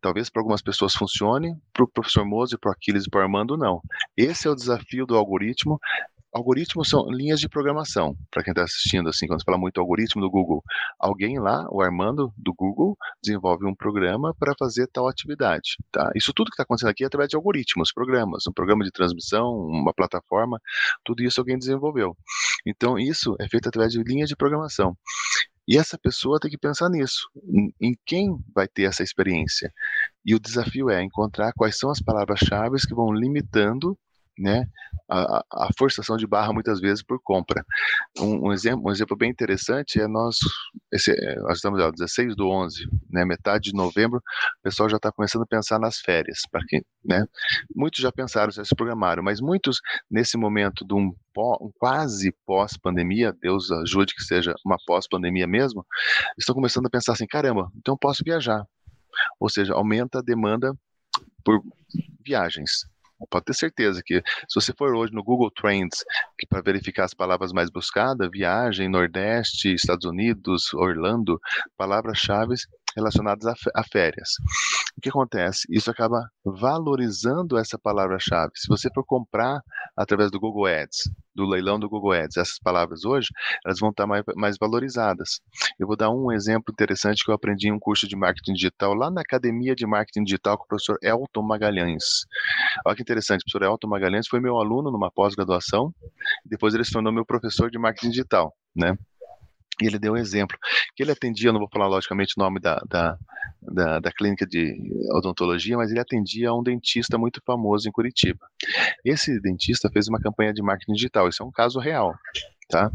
Talvez 0.00 0.28
para 0.28 0.40
algumas 0.42 0.60
pessoas 0.60 0.94
funcione, 0.94 1.56
para 1.72 1.84
o 1.84 1.88
professor 1.88 2.24
Moser, 2.24 2.58
para 2.58 2.70
o 2.70 2.72
Aquiles 2.72 3.04
e 3.04 3.10
para 3.10 3.20
o 3.20 3.22
Armando, 3.22 3.56
não. 3.56 3.80
Esse 4.16 4.48
é 4.48 4.50
o 4.50 4.56
desafio 4.56 5.06
do 5.06 5.16
algoritmo 5.16 5.78
Algoritmos 6.34 6.88
são 6.88 7.08
linhas 7.10 7.38
de 7.38 7.48
programação. 7.48 8.16
Para 8.28 8.42
quem 8.42 8.50
está 8.50 8.64
assistindo, 8.64 9.08
assim, 9.08 9.28
quando 9.28 9.40
você 9.40 9.44
fala 9.44 9.56
muito 9.56 9.80
algoritmo 9.80 10.20
do 10.20 10.28
Google, 10.28 10.64
alguém 10.98 11.38
lá, 11.38 11.64
o 11.70 11.80
Armando 11.80 12.32
do 12.36 12.52
Google, 12.52 12.98
desenvolve 13.22 13.64
um 13.64 13.74
programa 13.74 14.34
para 14.34 14.52
fazer 14.58 14.88
tal 14.88 15.06
atividade. 15.06 15.76
Tá? 15.92 16.10
Isso 16.16 16.32
tudo 16.32 16.46
que 16.46 16.54
está 16.54 16.64
acontecendo 16.64 16.90
aqui 16.90 17.04
é 17.04 17.06
através 17.06 17.28
de 17.28 17.36
algoritmos, 17.36 17.92
programas, 17.92 18.48
um 18.48 18.52
programa 18.52 18.82
de 18.82 18.90
transmissão, 18.90 19.48
uma 19.54 19.94
plataforma, 19.94 20.60
tudo 21.04 21.22
isso 21.22 21.40
alguém 21.40 21.56
desenvolveu. 21.56 22.16
Então, 22.66 22.98
isso 22.98 23.36
é 23.38 23.48
feito 23.48 23.68
através 23.68 23.92
de 23.92 24.02
linhas 24.02 24.28
de 24.28 24.34
programação. 24.34 24.96
E 25.68 25.78
essa 25.78 25.96
pessoa 25.96 26.40
tem 26.40 26.50
que 26.50 26.58
pensar 26.58 26.90
nisso, 26.90 27.30
em 27.80 27.96
quem 28.04 28.36
vai 28.52 28.66
ter 28.66 28.82
essa 28.82 29.04
experiência. 29.04 29.72
E 30.24 30.34
o 30.34 30.40
desafio 30.40 30.90
é 30.90 31.00
encontrar 31.00 31.52
quais 31.52 31.78
são 31.78 31.90
as 31.90 32.00
palavras-chave 32.00 32.76
que 32.86 32.94
vão 32.94 33.12
limitando 33.12 33.96
né, 34.38 34.66
a, 35.08 35.44
a, 35.52 35.68
forçação 35.78 36.16
de 36.16 36.26
barra 36.26 36.52
muitas 36.52 36.80
vezes 36.80 37.02
por 37.02 37.20
compra. 37.22 37.64
Um, 38.18 38.48
um, 38.48 38.52
exemplo, 38.52 38.88
um 38.88 38.90
exemplo 38.90 39.16
bem 39.16 39.30
interessante 39.30 40.00
é 40.00 40.08
nós, 40.08 40.38
esse, 40.92 41.12
é, 41.12 41.36
nós 41.40 41.56
estamos 41.56 41.80
ó, 41.80 41.90
16 41.90 42.34
do 42.34 42.48
11, 42.48 42.88
né, 43.10 43.24
metade 43.24 43.70
de 43.70 43.74
novembro, 43.74 44.18
o 44.18 44.62
pessoal 44.62 44.88
já 44.88 44.96
está 44.96 45.12
começando 45.12 45.42
a 45.42 45.46
pensar 45.46 45.78
nas 45.78 45.98
férias, 45.98 46.40
para 46.50 46.64
quem, 46.66 46.82
né, 47.04 47.26
muitos 47.74 48.00
já 48.00 48.10
pensaram, 48.10 48.50
já 48.50 48.64
se 48.64 48.74
programaram, 48.74 49.22
mas 49.22 49.40
muitos 49.40 49.80
nesse 50.10 50.36
momento 50.36 50.84
de 50.86 50.94
um, 50.94 51.14
pó, 51.32 51.58
um 51.60 51.70
quase 51.78 52.34
pós-pandemia, 52.46 53.32
Deus 53.40 53.70
ajude 53.70 54.14
que 54.14 54.22
seja 54.22 54.54
uma 54.64 54.76
pós-pandemia 54.86 55.46
mesmo, 55.46 55.86
estão 56.38 56.54
começando 56.54 56.86
a 56.86 56.90
pensar 56.90 57.12
assim, 57.12 57.26
caramba, 57.26 57.70
então 57.76 57.96
posso 57.96 58.24
viajar, 58.24 58.66
ou 59.38 59.48
seja, 59.48 59.74
aumenta 59.74 60.18
a 60.18 60.22
demanda 60.22 60.74
por 61.44 61.62
viagens. 62.24 62.93
Pode 63.30 63.46
ter 63.46 63.54
certeza 63.54 64.02
que 64.04 64.22
se 64.48 64.54
você 64.54 64.72
for 64.76 64.94
hoje 64.94 65.12
no 65.12 65.22
Google 65.22 65.50
Trends 65.50 66.04
para 66.48 66.60
verificar 66.60 67.04
as 67.04 67.14
palavras 67.14 67.52
mais 67.52 67.70
buscadas, 67.70 68.28
viagem, 68.30 68.88
Nordeste, 68.88 69.72
Estados 69.72 70.04
Unidos, 70.04 70.74
Orlando, 70.74 71.40
palavras-chave 71.76 72.54
relacionadas 72.96 73.44
a, 73.74 73.84
férias. 73.84 74.30
O 74.96 75.00
que 75.00 75.08
acontece? 75.08 75.66
Isso 75.70 75.90
acaba 75.90 76.28
valorizando 76.44 77.58
essa 77.58 77.78
palavra-chave. 77.78 78.52
Se 78.54 78.68
você 78.68 78.88
for 78.94 79.04
comprar 79.04 79.60
através 79.96 80.30
do 80.30 80.38
Google 80.38 80.66
Ads, 80.66 81.10
do 81.34 81.44
leilão 81.44 81.78
do 81.78 81.88
Google 81.88 82.12
Ads, 82.12 82.36
essas 82.36 82.58
palavras 82.58 83.04
hoje, 83.04 83.28
elas 83.64 83.80
vão 83.80 83.90
estar 83.90 84.06
mais, 84.06 84.22
mais 84.36 84.56
valorizadas. 84.58 85.40
Eu 85.78 85.86
vou 85.86 85.96
dar 85.96 86.10
um 86.10 86.30
exemplo 86.30 86.72
interessante 86.72 87.24
que 87.24 87.30
eu 87.30 87.34
aprendi 87.34 87.68
em 87.68 87.72
um 87.72 87.78
curso 87.78 88.06
de 88.06 88.16
marketing 88.16 88.52
digital 88.52 88.94
lá 88.94 89.10
na 89.10 89.20
Academia 89.20 89.74
de 89.74 89.86
Marketing 89.86 90.24
Digital 90.24 90.56
com 90.56 90.64
o 90.64 90.68
professor 90.68 90.96
Elton 91.02 91.42
Magalhães. 91.42 92.04
Olha 92.86 92.94
que 92.94 93.02
interessante, 93.02 93.40
o 93.40 93.44
professor 93.44 93.70
Elton 93.70 93.88
Magalhães 93.88 94.28
foi 94.28 94.40
meu 94.40 94.58
aluno 94.58 94.90
numa 94.90 95.10
pós-graduação, 95.10 95.92
depois 96.44 96.74
ele 96.74 96.84
se 96.84 96.92
tornou 96.92 97.12
meu 97.12 97.24
professor 97.24 97.70
de 97.70 97.78
marketing 97.78 98.10
digital, 98.10 98.54
né? 98.74 98.96
E 99.82 99.86
ele 99.86 99.98
deu 99.98 100.12
um 100.12 100.16
exemplo, 100.16 100.56
que 100.94 101.02
ele 101.02 101.12
atendia, 101.12 101.52
não 101.52 101.58
vou 101.58 101.68
falar 101.68 101.86
logicamente 101.86 102.34
o 102.36 102.40
nome 102.40 102.60
da, 102.60 102.80
da, 102.88 103.18
da, 103.60 104.00
da, 104.00 104.12
clínica 104.12 104.46
de 104.46 104.76
odontologia, 105.12 105.76
mas 105.76 105.90
ele 105.90 106.00
atendia 106.00 106.50
a 106.50 106.54
um 106.54 106.62
dentista 106.62 107.18
muito 107.18 107.40
famoso 107.44 107.88
em 107.88 107.92
Curitiba. 107.92 108.46
Esse 109.04 109.40
dentista 109.40 109.90
fez 109.90 110.08
uma 110.08 110.20
campanha 110.20 110.52
de 110.52 110.62
marketing 110.62 110.92
digital, 110.92 111.28
isso 111.28 111.42
é 111.42 111.46
um 111.46 111.50
caso 111.50 111.80
real, 111.80 112.14
tá? 112.68 112.90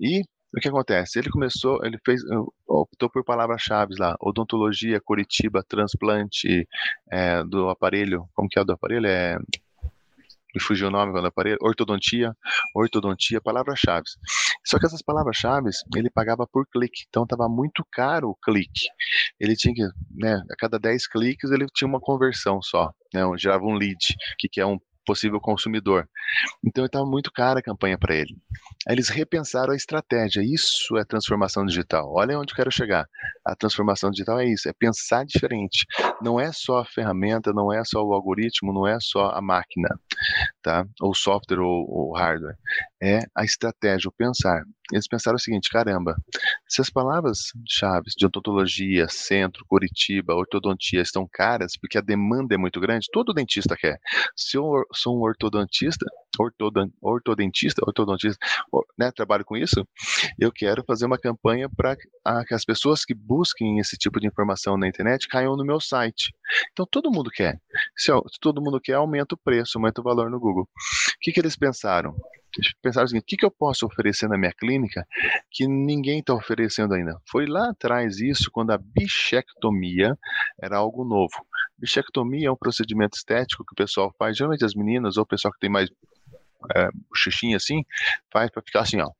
E 0.00 0.22
o 0.56 0.60
que 0.60 0.68
acontece? 0.68 1.18
Ele 1.18 1.28
começou, 1.28 1.84
ele 1.84 1.98
fez, 2.04 2.22
optou 2.66 3.10
por 3.10 3.22
palavras-chave 3.22 3.94
lá, 3.98 4.16
odontologia, 4.20 5.00
Curitiba, 5.00 5.62
transplante 5.62 6.66
é, 7.10 7.44
do 7.44 7.68
aparelho, 7.68 8.26
como 8.32 8.48
que 8.48 8.58
é 8.58 8.62
o 8.62 8.64
do 8.64 8.72
aparelho? 8.72 9.06
É 9.06 9.36
me 10.56 10.62
fugiu 10.62 10.88
o 10.88 10.90
nome 10.90 11.12
quando 11.12 11.26
aparelho, 11.26 11.58
ortodontia, 11.60 12.34
ortodontia, 12.74 13.40
palavras-chave. 13.42 14.06
Só 14.64 14.78
que 14.78 14.86
essas 14.86 15.02
palavras-chave 15.02 15.68
ele 15.94 16.10
pagava 16.10 16.46
por 16.50 16.66
clique, 16.66 17.04
então 17.08 17.24
estava 17.24 17.46
muito 17.46 17.84
caro 17.92 18.30
o 18.30 18.36
clique. 18.36 18.88
Ele 19.38 19.54
tinha 19.54 19.74
que, 19.74 19.82
né, 20.14 20.42
a 20.50 20.56
cada 20.56 20.78
10 20.78 21.06
cliques 21.08 21.50
ele 21.50 21.66
tinha 21.74 21.86
uma 21.86 22.00
conversão 22.00 22.62
só, 22.62 22.90
né, 23.12 23.20
gerava 23.36 23.64
um 23.64 23.74
lead, 23.74 23.98
que, 24.38 24.48
que 24.48 24.60
é 24.60 24.66
um 24.66 24.78
possível 25.06 25.40
consumidor. 25.40 26.06
Então 26.64 26.84
estava 26.84 27.06
muito 27.06 27.30
cara 27.32 27.60
a 27.60 27.62
campanha 27.62 27.96
para 27.96 28.14
ele. 28.14 28.36
Aí 28.86 28.94
eles 28.94 29.08
repensaram 29.08 29.72
a 29.72 29.76
estratégia. 29.76 30.42
Isso 30.42 30.96
é 30.98 31.04
transformação 31.04 31.64
digital. 31.64 32.12
Olha 32.12 32.38
onde 32.38 32.52
eu 32.52 32.56
quero 32.56 32.72
chegar. 32.72 33.06
A 33.46 33.54
transformação 33.54 34.10
digital 34.10 34.40
é 34.40 34.46
isso, 34.46 34.68
é 34.68 34.72
pensar 34.72 35.24
diferente. 35.24 35.86
Não 36.20 36.40
é 36.40 36.50
só 36.52 36.80
a 36.80 36.84
ferramenta, 36.84 37.52
não 37.52 37.72
é 37.72 37.82
só 37.84 38.02
o 38.02 38.12
algoritmo, 38.12 38.72
não 38.72 38.86
é 38.86 38.98
só 39.00 39.30
a 39.30 39.40
máquina, 39.40 39.88
tá? 40.66 40.84
Ou 41.00 41.14
software 41.14 41.60
ou, 41.60 41.86
ou 41.88 42.12
hardware. 42.12 42.56
É 43.00 43.20
a 43.36 43.44
estratégia, 43.44 44.08
o 44.08 44.12
pensar. 44.12 44.64
Eles 44.92 45.08
pensaram 45.08 45.36
o 45.36 45.40
seguinte: 45.40 45.68
caramba, 45.68 46.16
se 46.68 46.80
as 46.80 46.90
palavras-chave 46.90 48.10
de 48.16 48.26
odontologia, 48.26 49.08
centro, 49.08 49.64
Curitiba, 49.66 50.34
ortodontia 50.34 51.00
estão 51.00 51.28
caras, 51.30 51.76
porque 51.76 51.98
a 51.98 52.00
demanda 52.00 52.54
é 52.54 52.58
muito 52.58 52.80
grande, 52.80 53.08
todo 53.12 53.32
dentista 53.32 53.76
quer. 53.76 53.98
Se 54.36 54.56
eu 54.56 54.84
sou 54.92 55.18
um 55.18 55.22
ortodontista, 55.22 56.06
ortodon, 56.38 56.90
ortodentista, 57.00 57.82
ortodontista, 57.84 58.38
né, 58.98 59.10
trabalho 59.10 59.44
com 59.44 59.56
isso, 59.56 59.86
eu 60.38 60.52
quero 60.52 60.84
fazer 60.84 61.06
uma 61.06 61.18
campanha 61.18 61.68
para 61.68 61.96
que 61.96 62.54
as 62.54 62.64
pessoas 62.64 63.04
que 63.04 63.14
busquem 63.14 63.78
esse 63.78 63.96
tipo 63.96 64.20
de 64.20 64.26
informação 64.26 64.76
na 64.76 64.88
internet 64.88 65.28
caiam 65.28 65.56
no 65.56 65.64
meu 65.64 65.80
site. 65.80 66.34
Então 66.72 66.86
todo 66.90 67.10
mundo 67.10 67.30
quer. 67.30 67.60
Se, 67.96 68.12
se 68.12 68.40
todo 68.40 68.62
mundo 68.62 68.80
quer, 68.80 68.94
aumenta 68.94 69.34
o 69.34 69.38
preço, 69.38 69.78
aumenta 69.78 70.00
o 70.00 70.04
valor 70.04 70.30
no 70.30 70.38
Google. 70.38 70.64
O 70.64 71.18
que, 71.20 71.32
que 71.32 71.40
eles 71.40 71.56
pensaram? 71.56 72.14
Pensaram 72.82 73.06
o 73.12 73.18
o 73.18 73.22
que, 73.22 73.36
que 73.36 73.44
eu 73.44 73.50
posso 73.50 73.86
oferecer 73.86 74.28
na 74.28 74.38
minha 74.38 74.52
clínica 74.52 75.06
que 75.50 75.66
ninguém 75.66 76.20
está 76.20 76.34
oferecendo 76.34 76.94
ainda? 76.94 77.20
Foi 77.28 77.46
lá 77.46 77.70
atrás 77.70 78.18
isso, 78.20 78.50
quando 78.50 78.70
a 78.70 78.78
bichectomia 78.78 80.16
era 80.60 80.76
algo 80.76 81.04
novo. 81.04 81.34
Bichectomia 81.78 82.48
é 82.48 82.50
um 82.50 82.56
procedimento 82.56 83.16
estético 83.16 83.64
que 83.64 83.72
o 83.72 83.76
pessoal 83.76 84.14
faz, 84.18 84.36
geralmente 84.36 84.64
as 84.64 84.74
meninas 84.74 85.16
ou 85.16 85.24
o 85.24 85.26
pessoal 85.26 85.52
que 85.52 85.60
tem 85.60 85.70
mais 85.70 85.90
é, 86.74 86.88
assim, 87.54 87.84
faz 88.32 88.50
para 88.50 88.62
ficar 88.62 88.80
assim, 88.80 89.00
ó 89.00 89.10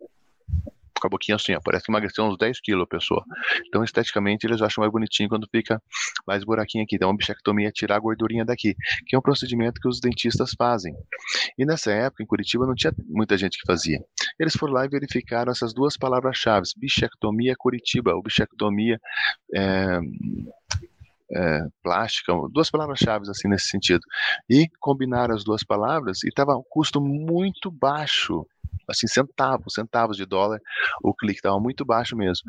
com 1.07 1.09
a 1.09 1.11
boquinha 1.11 1.37
assim, 1.37 1.55
ó, 1.55 1.61
parece 1.63 1.85
que 1.85 1.91
emagreceu 1.91 2.25
uns 2.25 2.37
10 2.37 2.61
quilos 2.61 2.85
a 2.85 2.87
pessoa. 2.87 3.25
Então, 3.67 3.85
esteticamente, 3.85 4.47
eles 4.47 4.61
acham 4.61 4.83
mais 4.83 4.93
bonitinho 4.93 5.29
quando 5.29 5.47
fica 5.51 5.81
mais 6.27 6.45
buraquinho 6.45 6.85
aqui. 6.85 6.97
Então, 6.97 7.11
a 7.11 7.17
bichectomia 7.17 7.69
é 7.69 7.73
tirar 7.73 7.97
a 7.97 7.99
gordurinha 8.01 8.45
daqui, 8.45 8.75
que 9.07 9.15
é 9.15 9.19
um 9.19 9.23
procedimento 9.23 9.81
que 9.81 9.89
os 9.89 10.01
dentistas 10.01 10.51
fazem. 10.57 10.95
E 11.59 11.65
nessa 11.65 11.93
época, 11.93 12.23
em 12.23 12.27
Curitiba, 12.27 12.67
não 12.67 12.75
tinha 12.75 12.93
muita 13.07 13.39
gente 13.39 13.59
que 13.59 13.67
fazia. 13.67 13.99
Eles 14.39 14.55
foram 14.55 14.75
lá 14.75 14.85
e 14.85 14.89
verificaram 14.89 15.51
essas 15.53 15.73
duas 15.73 15.97
palavras-chave, 15.97 16.67
bichectomia 16.77 17.55
Curitiba, 17.57 18.15
ou 18.15 18.23
bichectomia 18.23 18.99
é, 19.55 19.99
é, 21.33 21.67
plástica, 21.83 22.33
duas 22.53 22.71
palavras-chave 22.71 23.29
assim 23.29 23.49
nesse 23.49 23.69
sentido. 23.69 24.03
E 24.49 24.69
combinaram 24.81 25.35
as 25.35 25.45
duas 25.45 25.65
palavras 25.65 26.23
e 26.25 26.29
estava 26.29 26.57
um 26.57 26.63
custo 26.69 27.01
muito 27.01 27.71
baixo 27.71 28.47
assim, 28.89 29.07
centavos, 29.07 29.75
centavos 29.75 30.17
de 30.17 30.25
dólar, 30.25 30.61
o 31.03 31.15
clique 31.15 31.39
estava 31.39 31.59
muito 31.59 31.85
baixo 31.85 32.17
mesmo. 32.17 32.45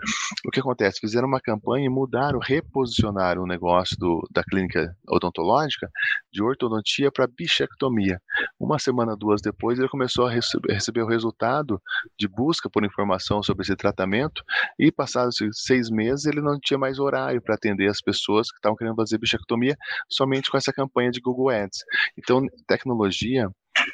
O 0.45 0.51
que 0.51 0.59
acontece? 0.59 0.99
Fizeram 0.99 1.27
uma 1.27 1.41
campanha 1.41 1.85
e 1.85 1.89
mudaram, 1.89 2.39
reposicionaram 2.39 3.43
o 3.43 3.47
negócio 3.47 3.97
do, 3.97 4.27
da 4.31 4.43
clínica 4.43 4.95
odontológica 5.07 5.89
de 6.31 6.43
ortodontia 6.43 7.11
para 7.11 7.27
bichectomia. 7.27 8.21
Uma 8.59 8.79
semana, 8.79 9.15
duas 9.15 9.41
depois, 9.41 9.79
ele 9.79 9.89
começou 9.89 10.27
a 10.27 10.31
receber, 10.31 10.73
receber 10.73 11.01
o 11.01 11.07
resultado 11.07 11.81
de 12.17 12.27
busca 12.27 12.69
por 12.69 12.85
informação 12.85 13.41
sobre 13.41 13.63
esse 13.63 13.75
tratamento 13.75 14.43
e 14.77 14.91
passados 14.91 15.37
seis 15.53 15.89
meses 15.89 16.25
ele 16.25 16.41
não 16.41 16.59
tinha 16.59 16.77
mais 16.77 16.99
horário 16.99 17.41
para 17.41 17.55
atender 17.55 17.87
as 17.87 18.01
pessoas 18.01 18.49
que 18.51 18.57
estavam 18.57 18.77
querendo 18.77 18.95
fazer 18.95 19.17
bichectomia 19.17 19.75
somente 20.09 20.49
com 20.49 20.57
essa 20.57 20.73
campanha 20.73 21.11
de 21.11 21.19
Google 21.19 21.49
Ads. 21.49 21.79
Então, 22.17 22.45
tecnologia 22.67 23.49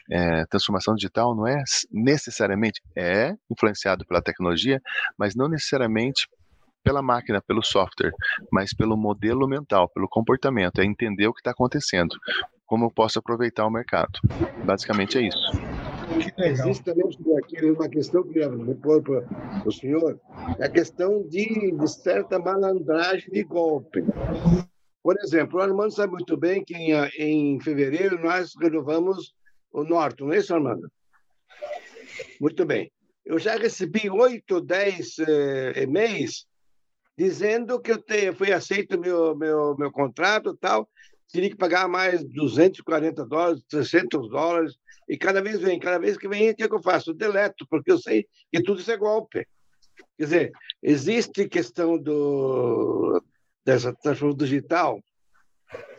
é, 0.10 0.45
transformação 0.45 0.95
digital 0.95 1.36
não 1.36 1.47
é 1.47 1.64
necessariamente 1.91 2.82
é 2.95 3.36
influenciado 3.49 4.06
pela 4.06 4.22
tecnologia, 4.22 4.82
mas 5.18 5.36
não 5.36 5.47
necessariamente 5.47 6.28
pela 6.84 7.01
máquina, 7.01 7.41
pelo 7.41 7.64
software, 7.64 8.12
mas 8.51 8.74
pelo 8.74 8.97
modelo 8.97 9.47
mental, 9.47 9.89
pelo 9.89 10.08
comportamento, 10.08 10.82
é 10.82 10.86
entender 10.86 11.28
o 11.28 11.34
que 11.34 11.39
está 11.39 11.51
acontecendo, 11.51 12.16
como 12.66 12.86
eu 12.86 12.91
posso 12.91 13.20
aproveitar 13.20 13.66
o 13.66 13.72
mercado. 13.72 14.20
Basicamente 14.66 15.18
é 15.18 15.22
isso. 15.22 15.51
Existe 16.38 16.84
também 16.84 17.06
aqui 17.41 17.66
uma 17.72 17.88
questão 17.88 18.24
que 18.24 18.39
eu 18.39 18.66
vou 18.66 18.76
pôr 18.76 19.01
para 19.01 19.24
o 19.66 19.72
senhor, 19.72 20.20
é 20.60 20.66
a 20.66 20.70
questão 20.70 21.24
de, 21.28 21.72
de 21.72 21.88
certa 21.88 22.38
malandragem 22.38 23.32
de 23.32 23.43
golpe. 23.43 24.04
Por 25.01 25.18
exemplo, 25.22 25.60
o 25.60 25.62
Armando 25.62 25.91
sabe 25.91 26.14
muito 26.14 26.38
bem 26.38 26.64
que 26.64 26.76
em, 26.76 26.93
em 27.18 27.60
fevereiro 27.62 28.22
nós 28.22 28.54
renovamos 28.60 29.34
o 29.74 29.84
Norte, 29.84 30.21
não 30.21 30.32
é 30.32 30.38
isso, 30.38 30.53
Armando? 30.53 30.89
Muito 32.39 32.65
bem. 32.65 32.91
Eu 33.26 33.39
já 33.39 33.55
recebi 33.55 34.09
oito, 34.09 34.61
dez 34.61 35.17
eh, 35.19 35.84
e-mails 35.84 36.45
dizendo 37.17 37.80
que 37.80 37.91
eu 37.91 38.01
te, 38.01 38.34
fui 38.34 38.51
aceito 38.51 38.99
meu 38.99 39.36
meu 39.36 39.76
meu 39.78 39.91
contrato 39.91 40.55
tal, 40.57 40.89
teria 41.32 41.49
que 41.49 41.55
pagar 41.55 41.88
mais 41.88 42.24
240 42.24 43.26
dólares, 43.26 43.63
300 43.69 44.30
dólares, 44.30 44.76
e 45.07 45.17
cada 45.17 45.41
vez 45.41 45.59
vem, 45.59 45.80
cada 45.80 45.99
vez 45.99 46.17
que 46.17 46.28
vem, 46.28 46.51
o 46.51 46.55
que, 46.55 46.63
é 46.63 46.67
que 46.67 46.76
eu 46.76 46.82
faço? 46.82 47.11
Eu 47.11 47.15
deleto, 47.15 47.65
porque 47.69 47.91
eu 47.91 47.97
sei 47.97 48.28
que 48.51 48.61
tudo 48.61 48.80
isso 48.80 48.91
é 48.91 48.97
golpe. 48.97 49.47
Quer 50.17 50.24
dizer, 50.24 50.51
existe 50.82 51.47
questão 51.47 51.97
do, 51.97 53.21
dessa 53.65 53.93
transformação 53.93 54.38
digital, 54.38 55.03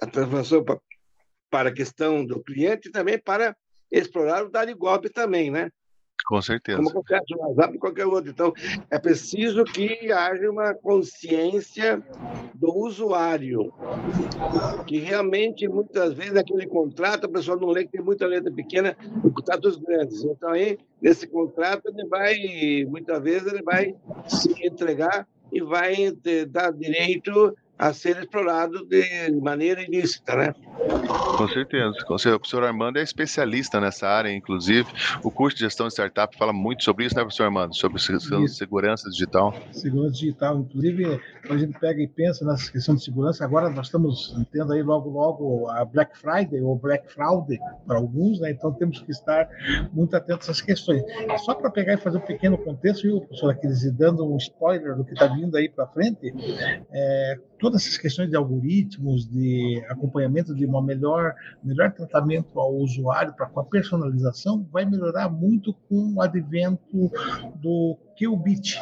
a 0.01 0.07
transformação 0.07 0.65
para, 1.51 1.69
a 1.69 1.73
questão 1.73 2.25
do 2.25 2.43
cliente 2.43 2.91
também 2.91 3.19
para 3.19 3.57
explorar 3.91 4.45
o 4.45 4.51
dar 4.51 4.65
de 4.67 4.75
golpe 4.75 5.09
também, 5.09 5.51
né? 5.51 5.71
Com 6.27 6.41
certeza. 6.41 6.79
Como 6.79 6.91
qualquer 6.91 7.21
WhatsApp, 7.37 7.79
qualquer 7.79 8.07
outro. 8.07 8.31
Então, 8.31 8.53
é 8.91 8.99
preciso 8.99 9.63
que 9.65 10.11
haja 10.11 10.51
uma 10.51 10.73
consciência 10.73 12.03
do 12.55 12.75
usuário, 12.75 13.73
que 14.87 14.99
realmente, 14.99 15.69
muitas 15.69 16.15
vezes, 16.15 16.33
naquele 16.33 16.67
contrato, 16.67 17.27
a 17.27 17.29
pessoa 17.29 17.59
não 17.59 17.69
lê 17.69 17.85
que 17.85 17.93
tem 17.93 18.01
muita 18.01 18.27
letra 18.27 18.51
pequena, 18.51 18.97
contratos 19.35 19.77
grandes. 19.77 20.25
Então, 20.25 20.51
aí, 20.51 20.79
nesse 21.01 21.27
contrato, 21.27 21.89
ele 21.89 22.07
vai, 22.09 22.37
muitas 22.89 23.23
vezes, 23.23 23.53
ele 23.53 23.63
vai 23.63 23.95
se 24.27 24.67
entregar 24.67 25.29
e 25.53 25.61
vai 25.61 26.11
ter, 26.23 26.47
dar 26.47 26.73
direito 26.73 27.55
a 27.79 27.93
ser 27.93 28.17
explorado 28.19 28.87
de 28.87 29.33
maneira 29.43 29.83
ilícita, 29.83 30.37
né? 30.37 30.55
Com 31.37 31.49
certeza. 31.49 31.91
O 31.91 32.39
professor 32.39 32.63
Armando 32.63 32.99
é 32.99 33.03
especialista 33.03 33.81
nessa 33.81 34.07
área, 34.07 34.33
inclusive. 34.33 34.89
O 35.23 35.31
curso 35.31 35.57
de 35.57 35.65
gestão 35.65 35.89
de 35.89 35.93
startup 35.93 36.37
fala 36.37 36.53
muito 36.53 36.85
sobre 36.85 37.05
isso, 37.07 37.15
né, 37.17 37.23
professor 37.23 37.45
Armando? 37.45 37.75
Sobre 37.75 37.99
isso. 37.99 38.49
segurança 38.49 39.11
digital. 39.11 39.55
Segurança 39.73 40.13
digital. 40.13 40.59
Inclusive, 40.59 41.21
quando 41.47 41.59
a 41.59 41.59
gente 41.59 41.79
pega 41.79 42.01
e 42.01 42.07
pensa 42.07 42.45
nessa 42.45 42.71
questão 42.71 42.95
de 42.95 43.05
segurança, 43.05 43.45
agora 43.45 43.69
nós 43.71 43.87
estamos 43.87 44.37
tendo 44.53 44.73
aí 44.73 44.83
logo, 44.83 45.11
logo 45.11 45.69
a 45.71 45.85
Black 45.85 46.17
Friday 46.17 46.61
ou 46.63 46.77
Black 46.77 47.13
Fraud 47.13 47.59
para 47.87 47.97
alguns, 47.97 48.41
né? 48.41 48.51
Então 48.51 48.73
temos 48.73 49.01
que 49.01 49.11
estar 49.11 49.49
muito 49.93 50.15
atentos 50.17 50.49
a 50.49 50.53
essas 50.53 50.61
questões. 50.61 51.03
Só 51.45 51.55
para 51.55 51.71
pegar 51.71 51.95
e 51.95 51.97
fazer 51.97 52.19
um 52.19 52.23
pequeno 52.23 52.57
contexto, 52.57 53.03
viu, 53.03 53.21
professor 53.21 53.51
Aquiles, 53.51 53.91
dando 53.93 54.25
um 54.25 54.37
spoiler 54.37 54.97
do 54.97 55.05
que 55.05 55.13
está 55.13 55.27
vindo 55.27 55.57
aí 55.57 55.69
para 55.69 55.87
frente, 55.89 56.33
é, 56.93 57.39
todas 57.65 57.87
essas 57.87 57.97
questões 57.97 58.29
de 58.29 58.37
algoritmos, 58.37 59.27
de 59.27 59.83
acompanhamento 59.89 60.55
de 60.55 60.67
uma 60.67 60.83
melhor, 60.83 61.35
melhor 61.63 61.91
tratamento 61.93 62.61
ao 62.61 62.75
usuário 62.75 63.33
para 63.33 63.47
com 63.47 63.59
a 63.59 63.65
personalização, 63.65 64.69
vai 64.71 64.85
melhorar 64.85 65.31
muito 65.31 65.73
com 65.89 66.13
o 66.13 66.21
advento 66.21 67.11
do 67.63 67.97
qubit, 68.19 68.81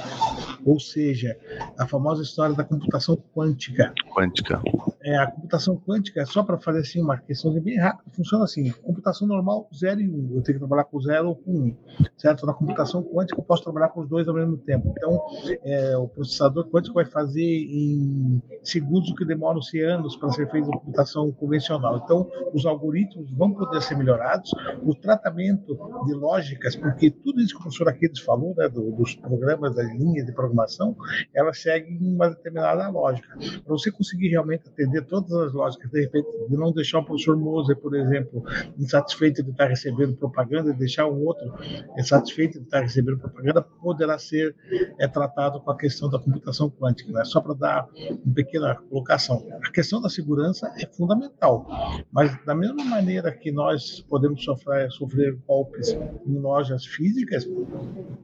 ou 0.65 0.79
seja, 0.79 1.37
a 1.79 1.87
famosa 1.87 2.23
história 2.23 2.55
da 2.55 2.65
computação 2.65 3.17
quântica. 3.35 3.93
Quântica. 4.15 4.61
É, 5.03 5.17
a 5.17 5.27
computação 5.27 5.77
quântica, 5.77 6.25
só 6.27 6.43
para 6.43 6.59
fazer 6.59 6.81
assim 6.81 7.01
uma 7.01 7.19
questão 7.19 7.53
bem 7.61 7.79
rápida, 7.79 8.11
funciona 8.13 8.45
assim: 8.45 8.71
computação 8.83 9.27
normal, 9.27 9.69
0 9.75 10.01
e 10.01 10.09
1. 10.09 10.13
Um. 10.13 10.37
Eu 10.37 10.43
tenho 10.43 10.59
que 10.59 10.59
trabalhar 10.59 10.85
com 10.85 11.01
0 11.01 11.29
ou 11.29 11.37
com 11.37 11.51
1. 11.51 11.55
Um, 11.55 11.77
certo? 12.17 12.47
Na 12.47 12.55
computação 12.55 13.03
quântica, 13.03 13.41
eu 13.41 13.45
posso 13.45 13.63
trabalhar 13.63 13.89
com 13.89 14.01
os 14.01 14.09
dois 14.09 14.29
ao 14.29 14.35
mesmo 14.35 14.57
tempo. 14.59 14.93
Então, 14.97 15.21
é, 15.65 15.97
o 15.97 16.09
processador 16.09 16.69
quântico 16.69 16.95
vai 16.95 17.05
fazer 17.05 17.43
em 17.43 18.41
segundos 18.63 19.11
o 19.11 19.15
que 19.15 19.25
demora 19.25 19.59
anos 19.81 20.17
para 20.17 20.31
ser 20.31 20.51
feita 20.51 20.69
a 20.69 20.79
computação 20.79 21.31
convencional. 21.33 22.01
Então, 22.05 22.29
os 22.53 22.67
algoritmos 22.67 23.31
vão 23.31 23.53
poder 23.53 23.83
ser 23.83 23.97
melhorados, 23.97 24.51
o 24.83 24.95
tratamento 24.95 25.75
de 26.07 26.15
lógicas, 26.15 26.77
porque 26.77 27.11
tudo 27.11 27.41
isso 27.41 27.55
que 27.55 27.61
o 27.61 27.63
professor 27.63 27.89
Aquiles 27.89 28.21
falou, 28.21 28.55
né, 28.57 28.69
dos 28.69 29.15
programas, 29.23 29.75
das 29.75 29.89
linhas 29.93 30.27
de 30.27 30.33
programação, 30.33 30.97
elas 31.35 31.61
seguem 31.61 31.99
uma 32.01 32.29
determinada 32.29 32.89
lógica. 32.89 33.29
Para 33.39 33.73
você 33.73 33.91
conseguir 33.91 34.29
realmente 34.29 34.69
atender 34.69 35.03
todas 35.07 35.33
as 35.33 35.53
lógicas, 35.53 35.91
de 35.91 36.01
repente, 36.01 36.29
de 36.49 36.57
não 36.57 36.73
deixar 36.73 36.99
o 36.99 37.05
professor 37.05 37.37
Moser, 37.37 37.77
por 37.77 37.95
exemplo, 37.95 38.45
insatisfeito 38.79 39.43
de 39.43 39.51
estar 39.51 39.67
recebendo 39.67 40.17
propaganda, 40.17 40.71
e 40.71 40.75
deixar 40.75 41.07
o 41.07 41.25
outro 41.25 41.53
insatisfeito 41.99 42.59
de 42.59 42.65
estar 42.65 42.81
recebendo 42.81 43.19
propaganda, 43.19 43.63
poderá 43.63 44.19
ser 44.19 44.55
é, 44.99 45.07
tratado 45.07 45.61
com 45.61 45.71
a 45.71 45.77
questão 45.77 46.11
da 46.11 46.19
computação 46.19 46.69
quântica. 46.71 47.13
Né? 47.13 47.25
Só 47.25 47.41
para 47.41 47.55
dar 47.55 47.89
uma 48.25 48.35
pequena 48.35 48.75
colocação. 48.75 49.47
A 49.65 49.71
questão 49.71 50.01
da 50.01 50.09
segurança 50.09 50.73
é 50.79 50.87
fundamental, 50.87 51.67
mas 52.11 52.37
da 52.45 52.55
mesma 52.55 52.85
maneira 52.85 53.33
que 53.33 53.53
nós 53.53 54.01
podemos 54.09 54.43
sofrer, 54.45 54.91
sofrer 54.91 55.39
golpes 55.47 55.93
em 56.27 56.39
lojas 56.39 56.85
físicas, 56.87 57.49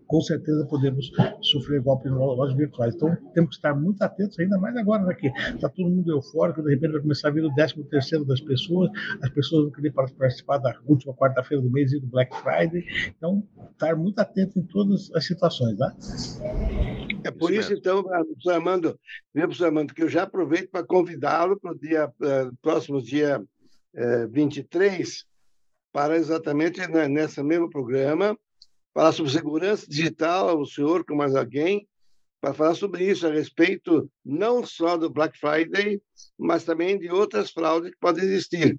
com 0.07 0.20
certeza 0.20 0.66
podemos 0.66 0.88
podemos 0.89 1.11
sofrer 1.43 1.80
golpes 1.80 2.11
em 2.11 2.14
lojas 2.14 2.57
virtuais. 2.57 2.95
Então, 2.95 3.16
temos 3.34 3.51
que 3.51 3.57
estar 3.57 3.74
muito 3.74 4.03
atentos, 4.03 4.39
ainda 4.39 4.59
mais 4.59 4.76
agora, 4.76 5.05
né, 5.05 5.14
que 5.14 5.28
está 5.28 5.68
todo 5.68 5.89
mundo 5.89 6.11
eufórico, 6.11 6.62
de 6.62 6.70
repente 6.70 6.93
vai 6.93 7.01
começar 7.01 7.28
a 7.28 7.30
vir 7.30 7.45
o 7.45 7.55
13 7.55 7.84
terceiro 7.84 8.24
das 8.24 8.41
pessoas, 8.41 8.91
as 9.22 9.30
pessoas 9.30 9.64
vão 9.64 9.72
querer 9.72 9.93
participar 9.93 10.59
da 10.59 10.76
última 10.86 11.14
quarta-feira 11.14 11.62
do 11.62 11.70
mês 11.70 11.93
e 11.93 12.01
do 12.01 12.07
Black 12.07 12.34
Friday. 12.36 12.84
Então, 13.16 13.43
estar 13.72 13.97
muito 13.97 14.18
atento 14.18 14.59
em 14.59 14.62
todas 14.62 15.11
as 15.14 15.26
situações, 15.26 15.78
né? 15.78 15.95
É 17.24 17.30
por 17.30 17.53
isso, 17.53 17.72
então, 17.72 18.03
professor 18.03 18.53
Armando, 18.53 18.99
viu, 19.34 19.45
professor 19.45 19.66
Armando, 19.66 19.95
que 19.95 20.03
eu 20.03 20.09
já 20.09 20.22
aproveito 20.22 20.70
para 20.70 20.86
convidá-lo 20.86 21.59
para 21.59 21.72
o 21.72 21.78
dia, 21.78 22.07
uh, 22.07 22.57
próximo 22.62 23.03
dia 23.03 23.41
uh, 23.41 24.28
23, 24.30 25.24
para 25.93 26.16
exatamente 26.16 26.80
nesse 27.09 27.43
mesmo 27.43 27.68
programa, 27.68 28.36
falar 28.95 29.12
sobre 29.12 29.32
segurança 29.32 29.86
digital, 29.89 30.61
o 30.61 30.66
senhor 30.66 31.05
com 31.05 31.14
mais 31.14 31.34
alguém, 31.34 31.86
para 32.41 32.55
falar 32.55 32.74
sobre 32.74 33.05
isso, 33.05 33.26
a 33.26 33.32
respeito 33.32 34.11
não 34.24 34.64
só 34.64 34.97
do 34.97 35.11
Black 35.11 35.39
Friday, 35.39 36.01
mas 36.39 36.64
também 36.64 36.99
de 36.99 37.11
outras 37.11 37.51
fraudes 37.51 37.91
que 37.91 37.99
podem 37.99 38.24
existir. 38.24 38.78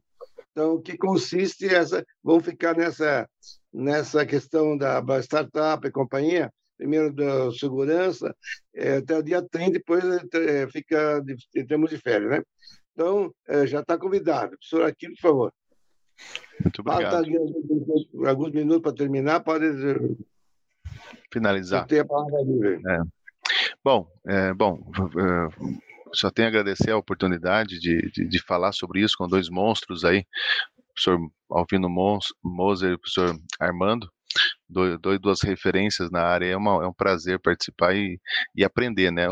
Então, 0.51 0.75
o 0.75 0.81
que 0.81 0.97
consiste 0.97 1.67
essa, 1.67 2.05
vamos 2.23 2.45
ficar 2.45 2.75
nessa 2.75 3.27
nessa 3.71 4.25
questão 4.25 4.77
da, 4.77 5.01
startup 5.21 5.85
e 5.87 5.91
companhia, 5.91 6.51
primeiro 6.77 7.13
da 7.13 7.51
segurança, 7.51 8.35
é, 8.73 8.97
até 8.97 9.17
o 9.17 9.23
dia 9.23 9.41
30, 9.41 9.71
depois 9.73 10.03
é, 10.33 10.67
fica 10.69 11.23
em 11.55 11.65
termos 11.65 11.89
de 11.89 11.97
férias, 11.97 12.31
né? 12.31 12.43
Então, 12.93 13.33
é, 13.47 13.67
já 13.67 13.81
está 13.81 13.97
convidado. 13.97 14.57
Professor 14.57 14.83
Aquino, 14.83 15.13
por 15.15 15.21
favor. 15.21 15.53
Muito 16.63 16.81
obrigado. 16.81 17.25
Falta 17.25 18.29
alguns 18.29 18.51
minutos 18.51 18.81
para 18.81 18.93
terminar, 18.93 19.39
pode 19.41 19.65
finalizar. 21.31 21.85
Ter 21.87 21.99
a 21.99 22.05
palavra 22.05 22.41
livre. 22.41 22.81
É. 22.87 23.01
Bom, 23.83 24.07
é, 24.27 24.53
bom, 24.53 24.79
só 26.13 26.29
tenho 26.29 26.47
a 26.47 26.49
agradecer 26.49 26.91
a 26.91 26.97
oportunidade 26.97 27.79
de, 27.79 28.11
de, 28.11 28.27
de, 28.27 28.41
falar 28.43 28.73
sobre 28.73 29.01
isso 29.01 29.15
com 29.17 29.27
dois 29.27 29.49
monstros 29.49 30.03
aí, 30.03 30.19
o 30.19 30.93
professor 30.93 31.31
Alvino 31.49 31.89
Moser 32.43 32.91
e 32.91 32.93
o 32.93 32.99
professor 32.99 33.39
Armando 33.59 34.11
dou, 34.69 35.19
duas 35.19 35.41
referências 35.41 36.11
na 36.11 36.21
área, 36.21 36.45
é, 36.45 36.55
uma, 36.55 36.83
é 36.83 36.87
um 36.87 36.93
prazer 36.93 37.39
participar 37.39 37.95
e, 37.95 38.19
e 38.55 38.63
aprender, 38.63 39.11
né? 39.11 39.25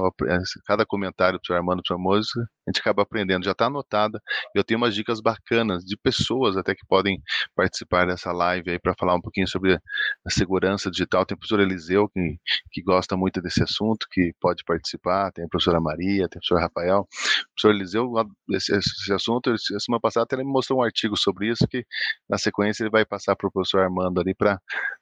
Cada 0.66 0.86
comentário 0.86 1.40
do 1.40 1.46
senhor 1.46 1.60
Armando 1.60 1.84
Famoso, 1.88 2.32
a 2.68 2.70
gente 2.70 2.82
acaba 2.82 3.02
aprendendo, 3.02 3.46
já 3.46 3.52
está 3.52 3.68
anotada. 3.68 4.22
Eu 4.54 4.64
tenho 4.64 4.78
umas 4.78 4.94
dicas 4.94 5.22
bacanas 5.22 5.86
de 5.86 5.96
pessoas 5.96 6.58
até 6.58 6.76
que 6.76 6.86
podem 6.86 7.22
participar 7.56 8.06
dessa 8.06 8.32
live 8.34 8.72
aí 8.72 8.80
para 8.80 8.94
falar 8.94 9.16
um 9.16 9.22
pouquinho 9.22 9.48
sobre 9.48 9.76
a 9.76 10.30
segurança 10.30 10.92
digital. 10.92 11.26
Tem 11.26 11.36
o 11.36 11.40
professor 11.40 11.62
Eliseu, 11.62 12.10
que, 12.10 12.38
que 12.72 12.82
gosta 12.82 13.16
muito 13.16 13.42
desse 13.42 13.64
assunto, 13.64 14.06
que 14.12 14.34
pode 14.42 14.66
participar, 14.66 15.32
tem 15.32 15.46
a 15.46 15.48
professora 15.48 15.80
Maria, 15.80 16.28
tem 16.28 16.40
o 16.40 16.42
professor 16.42 16.60
Rafael. 16.60 17.00
O 17.02 17.08
professor 17.56 17.74
Eliseu, 17.74 18.14
esse, 18.52 18.76
esse 18.76 19.14
assunto, 19.14 19.52
a 19.52 19.80
semana 19.80 20.02
passada 20.02 20.26
até 20.26 20.36
ele 20.36 20.44
me 20.44 20.52
mostrou 20.52 20.80
um 20.80 20.84
artigo 20.84 21.16
sobre 21.18 21.50
isso, 21.50 21.66
que 21.68 21.86
na 22.30 22.38
sequência 22.38 22.84
ele 22.84 22.92
vai 22.92 23.06
passar 23.06 23.36
para 23.36 23.48
o 23.48 23.52
professor 23.52 23.82
Armando 23.82 24.20
ali 24.20 24.36
para 24.36 24.60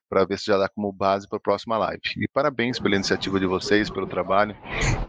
para 0.10 0.26
ver 0.26 0.38
se 0.38 0.46
já 0.46 0.58
dá 0.58 0.70
como 0.70 0.92
base 0.92 1.28
para 1.28 1.38
a 1.38 1.42
próxima 1.42 1.78
live. 1.78 2.02
E 2.18 2.28
parabéns 2.28 2.80
pela 2.80 2.96
iniciativa 2.96 3.40
de 3.40 3.46
vocês, 3.46 3.90
pelo 3.90 4.08
trabalho, 4.08 4.56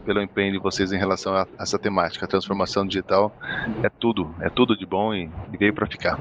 pelo 0.05 0.21
empenho 0.21 0.53
de 0.53 0.59
vocês 0.59 0.91
em 0.91 0.97
relação 0.97 1.35
a 1.35 1.47
essa 1.59 1.77
temática. 1.77 2.25
A 2.25 2.27
transformação 2.47 2.87
digital 2.87 3.35
é 3.83 3.89
tudo, 3.89 4.33
é 4.41 4.49
tudo 4.49 4.77
de 4.77 4.85
bom 4.85 5.13
e, 5.13 5.29
e 5.51 5.57
veio 5.57 5.73
para 5.73 5.85
ficar. 5.85 6.17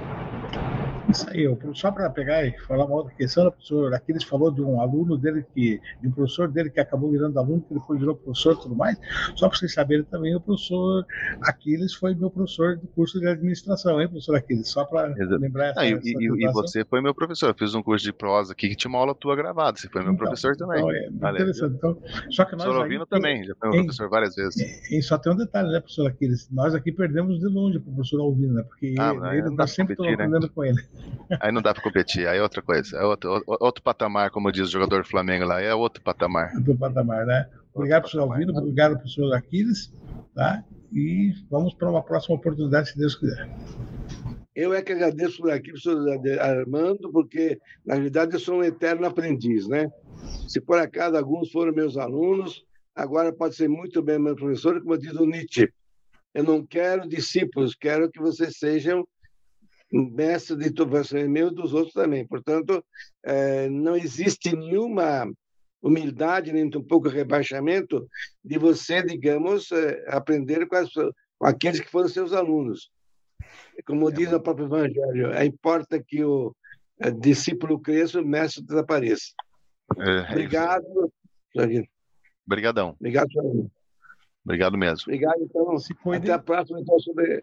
Isso 1.08 1.28
aí, 1.30 1.46
só 1.74 1.90
para 1.90 2.10
pegar 2.10 2.44
e 2.44 2.58
falar 2.66 2.84
uma 2.84 2.96
outra 2.96 3.14
questão, 3.14 3.46
o 3.46 3.52
professor 3.52 3.94
Aquiles 3.94 4.24
falou 4.24 4.50
de 4.50 4.60
um 4.60 4.80
aluno 4.80 5.16
dele 5.16 5.44
que, 5.54 5.80
de 6.00 6.08
um 6.08 6.10
professor 6.10 6.48
dele 6.48 6.70
que 6.70 6.80
acabou 6.80 7.10
virando 7.10 7.38
aluno, 7.38 7.62
que 7.62 7.74
depois 7.74 8.00
virou 8.00 8.16
professor 8.16 8.54
e 8.54 8.60
tudo 8.60 8.74
mais. 8.74 8.98
Só 9.36 9.48
para 9.48 9.58
vocês 9.58 9.72
saberem 9.72 10.04
também, 10.04 10.34
o 10.34 10.40
professor 10.40 11.06
Aquiles 11.42 11.94
foi 11.94 12.14
meu 12.14 12.30
professor 12.30 12.76
do 12.76 12.86
curso 12.88 13.20
de 13.20 13.28
administração, 13.28 14.00
hein, 14.00 14.08
professor 14.08 14.36
Aquiles? 14.36 14.68
Só 14.68 14.84
para 14.84 15.14
lembrar 15.38 15.68
essa, 15.68 15.80
ah, 15.80 15.86
e, 15.86 15.92
essa 15.92 16.08
e, 16.08 16.44
e, 16.44 16.52
você 16.52 16.84
foi 16.84 17.00
meu 17.00 17.14
professor, 17.14 17.50
eu 17.50 17.54
fiz 17.54 17.74
um 17.74 17.82
curso 17.82 18.04
de 18.04 18.12
prosa 18.12 18.52
aqui 18.52 18.68
que 18.68 18.76
tinha 18.76 18.88
uma 18.88 18.98
aula 18.98 19.14
tua 19.14 19.36
gravada, 19.36 19.78
você 19.78 19.88
foi 19.88 20.02
meu 20.02 20.12
então, 20.12 20.24
professor 20.24 20.56
também. 20.56 20.78
Então, 20.78 20.90
é 20.90 21.08
Valeu. 21.12 21.42
interessante. 21.42 21.76
Então, 21.76 22.02
só 22.30 22.44
que 22.44 22.56
nós. 22.56 22.66
Aí, 22.66 23.06
também, 23.06 23.44
já 23.44 23.54
foi 23.54 23.70
meu 23.70 23.80
em, 23.80 23.84
professor 23.84 24.08
várias 24.08 24.34
vezes. 24.34 24.90
E 24.90 25.00
só 25.02 25.18
tem 25.18 25.32
um 25.32 25.36
detalhe, 25.36 25.70
né, 25.70 25.80
professor 25.80 26.08
Aquiles? 26.08 26.48
Nós 26.50 26.74
aqui 26.74 26.90
perdemos 26.90 27.38
de 27.38 27.46
longe 27.46 27.78
o 27.78 27.80
professor 27.80 28.20
Alvino, 28.20 28.54
né? 28.54 28.62
Porque 28.62 28.94
ah, 28.98 29.14
ele, 29.14 29.38
ele, 29.38 29.50
nós 29.56 29.70
sempre 29.70 29.94
estamos 29.94 30.40
né? 30.42 30.48
com 30.54 30.64
ele. 30.64 30.82
Aí 31.40 31.50
não 31.50 31.60
dá 31.60 31.74
para 31.74 31.82
competir, 31.82 32.26
aí 32.26 32.38
é 32.38 32.42
outra 32.42 32.62
coisa, 32.62 32.96
é 32.96 33.04
outro, 33.04 33.42
outro 33.46 33.82
patamar, 33.82 34.30
como 34.30 34.52
diz 34.52 34.68
o 34.68 34.70
jogador 34.70 35.02
do 35.02 35.08
Flamengo 35.08 35.44
lá, 35.44 35.60
é 35.60 35.74
outro 35.74 36.02
patamar. 36.02 36.54
Outro 36.56 36.76
patamar, 36.76 37.26
né? 37.26 37.48
Obrigado, 37.74 38.02
professor 38.02 38.22
Alvino, 38.22 38.52
né? 38.52 38.58
obrigado, 38.60 38.96
professor 38.96 39.34
Aquiles, 39.34 39.92
tá? 40.34 40.64
E 40.92 41.34
vamos 41.50 41.74
para 41.74 41.90
uma 41.90 42.02
próxima 42.02 42.36
oportunidade, 42.36 42.90
se 42.90 42.98
Deus 42.98 43.16
quiser. 43.16 43.48
Eu 44.54 44.72
é 44.72 44.80
que 44.80 44.92
agradeço 44.92 45.42
por 45.42 45.50
aqui, 45.50 45.70
professor 45.70 45.98
Armando, 46.40 47.10
porque, 47.12 47.58
na 47.84 47.96
verdade, 47.96 48.34
eu 48.34 48.40
sou 48.40 48.58
um 48.58 48.64
eterno 48.64 49.06
aprendiz, 49.06 49.68
né? 49.68 49.90
Se 50.48 50.60
por 50.60 50.78
acaso 50.78 51.16
alguns 51.16 51.50
foram 51.50 51.74
meus 51.74 51.96
alunos, 51.98 52.64
agora 52.94 53.32
pode 53.32 53.56
ser 53.56 53.68
muito 53.68 54.00
bem 54.00 54.18
meu 54.18 54.34
professor, 54.34 54.80
como 54.80 54.96
diz 54.96 55.12
o 55.12 55.26
Nietzsche. 55.26 55.68
Eu 56.32 56.44
não 56.44 56.64
quero 56.64 57.08
discípulos, 57.08 57.74
quero 57.74 58.10
que 58.10 58.20
vocês 58.20 58.58
sejam 58.58 59.06
mestre 59.96 60.56
de 60.56 60.84
você 60.84 61.20
é 61.20 61.28
meu 61.28 61.50
dos 61.50 61.72
outros 61.72 61.94
também. 61.94 62.26
Portanto, 62.26 62.84
é, 63.24 63.68
não 63.68 63.96
existe 63.96 64.54
nenhuma 64.54 65.30
humildade, 65.82 66.52
nem 66.52 66.66
um 66.66 66.82
pouco 66.82 67.08
rebaixamento 67.08 68.06
de 68.44 68.58
você, 68.58 69.02
digamos, 69.02 69.70
é, 69.72 70.04
aprender 70.08 70.66
com, 70.66 70.76
as, 70.76 70.92
com, 70.92 71.46
aqueles 71.46 71.80
que 71.80 71.90
foram 71.90 72.08
seus 72.08 72.32
alunos. 72.32 72.90
Como 73.86 74.10
diz 74.10 74.32
o 74.32 74.40
próprio 74.40 74.66
Evangelho, 74.66 75.32
é, 75.32 75.44
importa 75.44 76.02
que 76.02 76.24
o 76.24 76.54
discípulo 77.20 77.78
cresça, 77.78 78.20
o 78.20 78.26
mestre 78.26 78.64
desapareça. 78.64 79.32
É, 79.98 80.32
Obrigado. 80.32 81.12
Obrigadão. 82.46 82.96
Obrigado, 82.98 83.30
senhor. 83.30 83.70
Obrigado 84.46 84.78
mesmo. 84.78 85.02
Obrigado, 85.08 85.42
então. 85.42 85.76
Se 85.76 85.92
foi 85.94 86.18
Até 86.18 86.32
a 86.32 86.38
próxima, 86.38 86.80
então, 86.80 87.00
sobre 87.00 87.42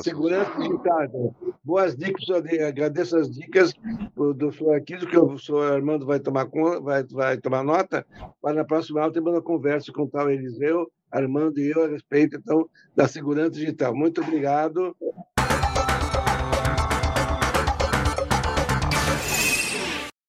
segurança 0.00 0.56
digital. 0.56 1.04
Então. 1.04 1.34
Boas 1.64 1.96
dicas, 1.96 2.30
agradeço 2.30 3.16
as 3.16 3.28
dicas 3.28 3.74
do 4.14 4.52
senhor 4.52 4.76
Aquino, 4.76 5.08
que 5.08 5.18
o 5.18 5.36
senhor 5.36 5.72
Armando 5.72 6.06
vai 6.06 6.20
tomar, 6.20 6.48
vai, 6.80 7.02
vai 7.02 7.36
tomar 7.38 7.64
nota, 7.64 8.06
para 8.40 8.54
na 8.54 8.64
próxima 8.64 9.00
aula 9.00 9.12
ter 9.12 9.18
uma 9.18 9.42
conversa 9.42 9.92
com 9.92 10.02
o 10.02 10.08
tal 10.08 10.30
Eliseu, 10.30 10.88
Armando 11.10 11.58
e 11.58 11.68
eu 11.68 11.84
a 11.84 11.88
respeito, 11.88 12.36
então, 12.36 12.70
da 12.94 13.08
segurança 13.08 13.50
digital. 13.50 13.92
Muito 13.92 14.20
obrigado. 14.20 14.94